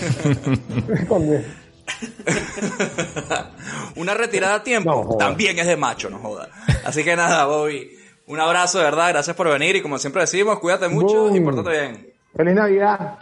Una 3.96 4.14
retirada 4.14 4.56
a 4.56 4.64
tiempo 4.64 5.06
No, 5.10 5.18
también 5.18 5.58
es 5.60 5.68
de 5.68 5.78
macho, 5.78 6.10
no 6.10 6.20
joda. 6.20 6.50
Así 6.84 7.04
que 7.04 7.16
nada, 7.16 7.46
Bobby, 7.46 7.92
un 8.28 8.40
abrazo 8.40 8.78
de 8.80 8.86
verdad, 8.86 9.10
gracias 9.10 9.36
por 9.36 9.50
venir 9.50 9.76
y 9.76 9.82
como 9.82 9.98
siempre 9.98 10.22
decimos, 10.22 10.60
cuídate 10.60 10.88
mucho 10.88 11.24
Boom. 11.24 11.36
y 11.36 11.40
pórtate 11.42 11.70
bien. 11.70 12.08
Feliz 12.36 12.56
Navidad. 12.56 13.18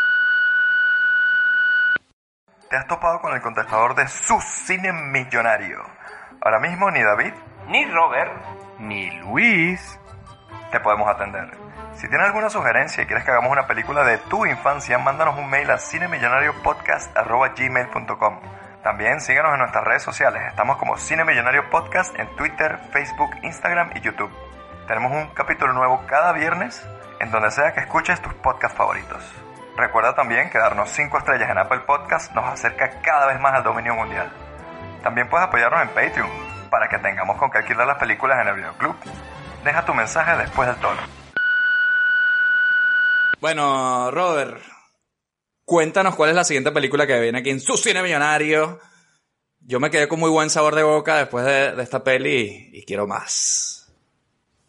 Te 2.69 2.77
has 2.77 2.87
topado 2.87 3.19
con 3.21 3.33
el 3.33 3.41
contestador 3.41 3.95
de 3.95 4.07
su 4.07 4.39
cine 4.41 4.91
millonario. 4.91 5.83
Ahora 6.41 6.59
mismo 6.59 6.89
ni 6.89 7.03
David, 7.03 7.33
ni 7.67 7.85
Robert, 7.85 8.31
ni 8.79 9.11
Luis 9.19 9.99
te 10.71 10.79
podemos 10.79 11.07
atender. 11.07 11.51
Si 11.95 12.09
tienes 12.09 12.25
alguna 12.25 12.49
sugerencia 12.49 13.03
y 13.03 13.05
quieres 13.05 13.23
que 13.23 13.29
hagamos 13.31 13.51
una 13.51 13.67
película 13.67 14.03
de 14.03 14.17
tu 14.17 14.45
infancia, 14.47 14.97
mándanos 14.97 15.37
un 15.37 15.47
mail 15.49 15.69
a 15.69 15.77
cinemillonariopodcast.gmail.com 15.77 18.39
También 18.81 19.21
síguenos 19.21 19.53
en 19.53 19.59
nuestras 19.59 19.83
redes 19.83 20.01
sociales. 20.01 20.41
Estamos 20.49 20.77
como 20.77 20.97
Cine 20.97 21.23
Millonario 21.23 21.69
Podcast 21.69 22.17
en 22.17 22.27
Twitter, 22.35 22.79
Facebook, 22.91 23.29
Instagram 23.43 23.91
y 23.95 24.01
YouTube. 24.01 24.31
Tenemos 24.87 25.11
un 25.13 25.27
capítulo 25.33 25.71
nuevo 25.71 26.03
cada 26.07 26.33
viernes 26.33 26.85
en 27.19 27.31
donde 27.31 27.51
sea 27.51 27.73
que 27.73 27.79
escuches 27.79 28.21
tus 28.21 28.33
podcasts 28.35 28.77
favoritos. 28.77 29.23
Recuerda 29.77 30.13
también 30.13 30.49
que 30.49 30.57
darnos 30.57 30.89
5 30.89 31.17
estrellas 31.17 31.49
en 31.49 31.57
Apple 31.57 31.79
Podcast 31.87 32.33
nos 32.33 32.45
acerca 32.45 33.01
cada 33.01 33.27
vez 33.27 33.39
más 33.39 33.53
al 33.53 33.63
dominio 33.63 33.95
mundial. 33.95 34.29
También 35.01 35.29
puedes 35.29 35.47
apoyarnos 35.47 35.81
en 35.81 35.89
Patreon 35.89 36.29
para 36.69 36.89
que 36.89 36.97
tengamos 36.99 37.37
con 37.37 37.49
qué 37.49 37.59
alquilar 37.59 37.87
las 37.87 37.97
películas 37.97 38.41
en 38.41 38.47
el 38.49 38.55
videoclub. 38.55 38.95
Deja 39.63 39.85
tu 39.85 39.93
mensaje 39.93 40.37
después 40.37 40.67
del 40.67 40.77
tono. 40.77 41.01
Bueno, 43.39 44.11
Robert, 44.11 44.61
cuéntanos 45.65 46.15
cuál 46.15 46.31
es 46.31 46.35
la 46.35 46.43
siguiente 46.43 46.71
película 46.71 47.07
que 47.07 47.19
viene 47.19 47.39
aquí 47.39 47.51
en 47.51 47.61
su 47.61 47.77
cine 47.77 48.03
millonario. 48.03 48.79
Yo 49.61 49.79
me 49.79 49.89
quedé 49.89 50.09
con 50.09 50.19
muy 50.19 50.29
buen 50.29 50.49
sabor 50.49 50.75
de 50.75 50.83
boca 50.83 51.15
después 51.15 51.45
de, 51.45 51.81
esta 51.81 52.03
peli 52.03 52.69
y 52.73 52.85
quiero 52.85 53.07
más. 53.07 53.82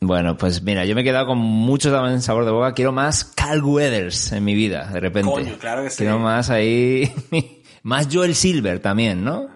Bueno, 0.06 0.36
pues 0.36 0.62
mira, 0.62 0.84
yo 0.84 0.94
me 0.94 1.00
he 1.00 1.04
quedado 1.04 1.26
con 1.26 1.38
mucho 1.38 1.90
también 1.90 2.20
sabor 2.22 2.44
de 2.44 2.50
boca. 2.50 2.72
Quiero 2.72 2.92
más 2.92 3.24
Carl 3.24 3.62
Weathers 3.62 4.32
en 4.32 4.44
mi 4.44 4.54
vida, 4.54 4.88
de 4.92 5.00
repente. 5.00 5.30
Coño, 5.30 5.58
claro 5.58 5.82
que 5.82 5.90
sí. 5.90 5.98
Quiero 5.98 6.18
más 6.18 6.50
ahí. 6.50 7.12
más 7.82 8.08
Joel 8.12 8.34
Silver 8.34 8.80
también, 8.80 9.24
¿no? 9.24 9.48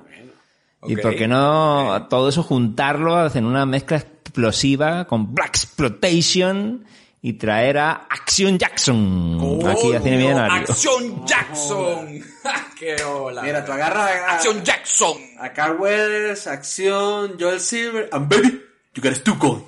Y 0.85 0.97
por 0.97 1.17
qué 1.17 1.27
no 1.27 2.07
todo 2.09 2.29
eso 2.29 2.43
juntarlo, 2.43 3.17
hacen 3.17 3.45
una 3.45 3.67
mezcla 3.67 3.97
explosiva 3.97 5.07
con 5.07 5.35
Black 5.35 5.49
Exploitation 5.49 6.85
y 7.21 7.33
traer 7.33 7.79
a 7.79 8.07
Action 8.09 8.59
Jackson 8.59 9.61
aquí 9.67 9.93
a 9.93 10.01
Cine 10.01 10.17
Millonario. 10.19 10.71
Action 10.71 11.27
Jackson. 11.27 12.23
¡Qué 12.79 13.03
hola! 13.03 13.43
Mira, 13.43 13.65
tú 13.65 13.73
agarras 13.73 14.11
a, 14.11 14.35
Action 14.37 14.63
Jackson. 14.63 15.17
a 15.41 15.53
Carl 15.53 15.81
Weathers, 15.81 16.47
Acción, 16.47 17.37
Joel 17.39 17.61
Silver, 17.61 18.09
and 18.13 18.29
baby, 18.29 18.63
you 18.95 19.03
got 19.03 19.13
a. 19.13 19.68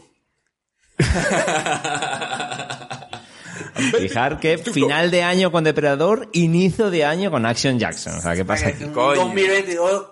Fijar 3.98 4.38
que 4.40 4.58
final 4.58 5.10
de 5.10 5.22
año 5.22 5.50
con 5.50 5.64
Depredador, 5.64 6.28
inicio 6.32 6.90
de 6.90 7.04
año 7.04 7.30
con 7.30 7.46
Action 7.46 7.78
Jackson. 7.78 8.18
O 8.18 8.20
sea, 8.20 8.34
¿qué 8.34 8.44
pasa 8.44 8.68
aquí? 8.68 8.84
Coño. 8.86 9.22
2022, 9.22 10.06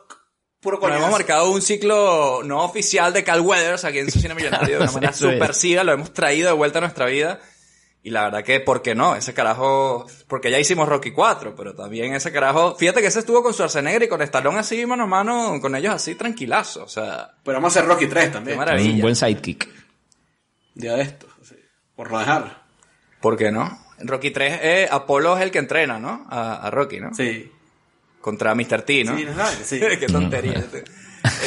puro 0.60 0.78
Bueno, 0.80 0.96
hemos 0.96 1.10
marcado 1.10 1.50
un 1.50 1.62
ciclo 1.62 2.42
no 2.44 2.64
oficial 2.64 3.12
de 3.12 3.24
Cal 3.24 3.40
Weathers 3.40 3.84
aquí 3.84 3.98
en 3.98 4.10
su 4.10 4.20
cine 4.20 4.34
millonario 4.34 4.78
de 4.78 4.82
una 4.84 4.92
manera 4.92 5.12
es. 5.12 5.18
subversiva, 5.18 5.84
lo 5.84 5.92
hemos 5.92 6.12
traído 6.12 6.48
de 6.48 6.54
vuelta 6.54 6.78
a 6.78 6.82
nuestra 6.82 7.06
vida. 7.06 7.40
Y 8.00 8.10
la 8.10 8.24
verdad 8.24 8.44
que, 8.44 8.60
¿por 8.60 8.80
qué 8.80 8.94
no? 8.94 9.16
Ese 9.16 9.34
carajo, 9.34 10.06
porque 10.28 10.50
ya 10.52 10.58
hicimos 10.58 10.88
Rocky 10.88 11.10
4, 11.10 11.54
pero 11.56 11.74
también 11.74 12.14
ese 12.14 12.32
carajo, 12.32 12.76
fíjate 12.76 13.00
que 13.00 13.08
ese 13.08 13.18
estuvo 13.18 13.42
con 13.42 13.52
Schwarzenegger 13.52 14.04
y 14.04 14.08
con 14.08 14.22
Stallone 14.22 14.60
así, 14.60 14.86
mano 14.86 15.02
a 15.02 15.06
mano, 15.06 15.60
con 15.60 15.74
ellos 15.74 15.92
así 15.92 16.14
tranquilazo, 16.14 16.84
o 16.84 16.88
sea, 16.88 17.32
Pero 17.42 17.56
vamos 17.56 17.76
a 17.76 17.80
hacer 17.80 17.90
Rocky 17.90 18.06
3 18.06 18.24
qué 18.26 18.30
también. 18.30 18.56
Un 18.56 18.64
maravilla. 18.64 19.02
buen 19.02 19.16
sidekick. 19.16 19.68
Día 20.78 20.94
de 20.94 21.02
esto. 21.02 21.26
así, 21.42 21.56
Por 21.94 22.10
no 22.10 22.18
dejarlo. 22.18 22.50
¿Por 23.20 23.36
qué 23.36 23.50
no? 23.52 23.78
En 23.98 24.06
Rocky 24.08 24.30
3, 24.30 24.60
eh, 24.62 24.88
Apolo 24.90 25.36
es 25.36 25.42
el 25.42 25.50
que 25.50 25.58
entrena, 25.58 25.98
¿no? 25.98 26.24
A, 26.30 26.66
a 26.66 26.70
Rocky, 26.70 27.00
¿no? 27.00 27.12
Sí. 27.14 27.52
Contra 28.20 28.54
Mr. 28.54 28.82
T, 28.82 29.04
¿no? 29.04 29.16
Sí, 29.16 29.24
no 29.24 29.34
sabes, 29.34 29.58
sí. 29.64 29.80
qué 30.00 30.06
tontería. 30.06 30.64
Eh, 30.72 30.84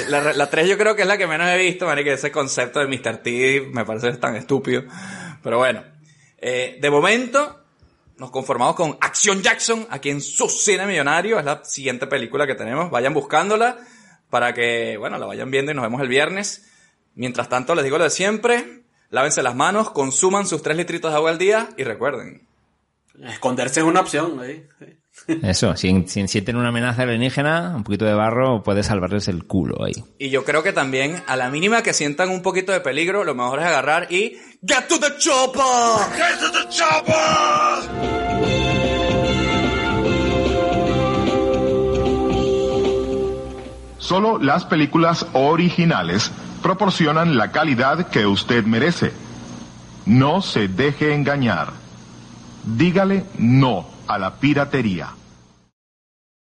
La, 0.10 0.34
la 0.34 0.50
3 0.50 0.68
yo 0.68 0.78
creo 0.78 0.96
que 0.96 1.04
es 1.04 1.08
la 1.08 1.18
que 1.18 1.28
menos 1.28 1.48
he 1.50 1.58
visto, 1.58 1.86
marica, 1.86 2.12
ese 2.12 2.32
concepto 2.32 2.80
de 2.80 2.88
Mr. 2.88 3.18
T 3.24 3.70
me 3.72 3.86
parece 3.86 4.12
tan 4.14 4.36
estúpido. 4.36 4.84
Pero 5.42 5.58
bueno, 5.58 5.82
eh, 6.38 6.78
de 6.82 6.90
momento 6.90 7.64
nos 8.18 8.32
conformamos 8.32 8.76
con 8.76 8.98
Acción 9.00 9.42
Jackson, 9.42 9.88
aquí 9.90 10.10
en 10.10 10.22
su 10.22 10.48
cine 10.50 10.86
millonario, 10.86 11.40
es 11.40 11.46
la 11.46 11.64
siguiente 11.64 12.06
película 12.06 12.46
que 12.46 12.54
tenemos, 12.56 12.92
vayan 12.92 13.14
buscándola 13.14 13.80
para 14.30 14.54
que, 14.54 14.96
bueno, 14.98 15.18
la 15.18 15.26
vayan 15.26 15.50
viendo 15.50 15.72
y 15.72 15.76
nos 15.76 15.84
vemos 15.84 16.02
el 16.02 16.08
viernes. 16.10 16.68
Mientras 17.16 17.50
tanto, 17.50 17.74
les 17.76 17.84
digo 17.84 17.98
lo 17.98 18.04
de 18.04 18.10
siempre, 18.10 18.81
lávense 19.12 19.44
las 19.44 19.56
manos, 19.56 19.92
consuman 19.92 20.48
sus 20.48 20.64
3 20.64 20.78
litritos 20.78 21.12
de 21.12 21.18
agua 21.18 21.30
al 21.30 21.38
día 21.38 21.70
y 21.78 21.84
recuerden, 21.84 22.48
Esconderse 23.22 23.82
es 23.82 23.86
una 23.86 24.00
opción. 24.00 24.40
ahí, 24.40 24.66
sí. 24.80 24.86
Eso, 25.44 25.76
si, 25.76 26.08
si 26.08 26.28
sienten 26.28 26.56
una 26.56 26.70
amenaza 26.70 27.04
alienígena, 27.04 27.74
un 27.76 27.84
poquito 27.84 28.06
de 28.06 28.14
barro 28.14 28.64
puede 28.64 28.82
salvarles 28.82 29.28
el 29.28 29.46
culo 29.46 29.84
ahí. 29.84 29.94
Y 30.18 30.30
yo 30.30 30.44
creo 30.46 30.64
que 30.64 30.74
también, 30.74 31.22
a 31.28 31.36
la 31.36 31.50
mínima 31.50 31.84
que 31.84 31.94
sientan 31.94 32.30
un 32.30 32.42
poquito 32.42 32.72
de 32.72 32.80
peligro, 32.80 33.24
lo 33.24 33.36
mejor 33.36 33.60
es 33.60 33.66
agarrar 33.66 34.12
y 34.12 34.38
¡Get 34.66 34.88
to 34.88 35.00
the 35.00 35.18
chopper! 35.20 35.62
¡Get 36.16 36.40
to 36.40 36.52
the 36.52 36.70
chopper! 36.70 38.12
Solo 44.00 44.40
las 44.40 44.66
películas 44.66 45.28
originales 45.34 46.32
proporcionan 46.62 47.38
la 47.38 47.52
calidad 47.52 48.08
que 48.08 48.26
usted 48.26 48.66
merece. 48.66 49.14
No 50.06 50.42
se 50.42 50.68
deje 50.68 51.14
engañar. 51.14 51.74
Dígale 52.64 53.26
no 53.38 53.88
a 54.08 54.18
la 54.18 54.36
piratería. 54.36 55.10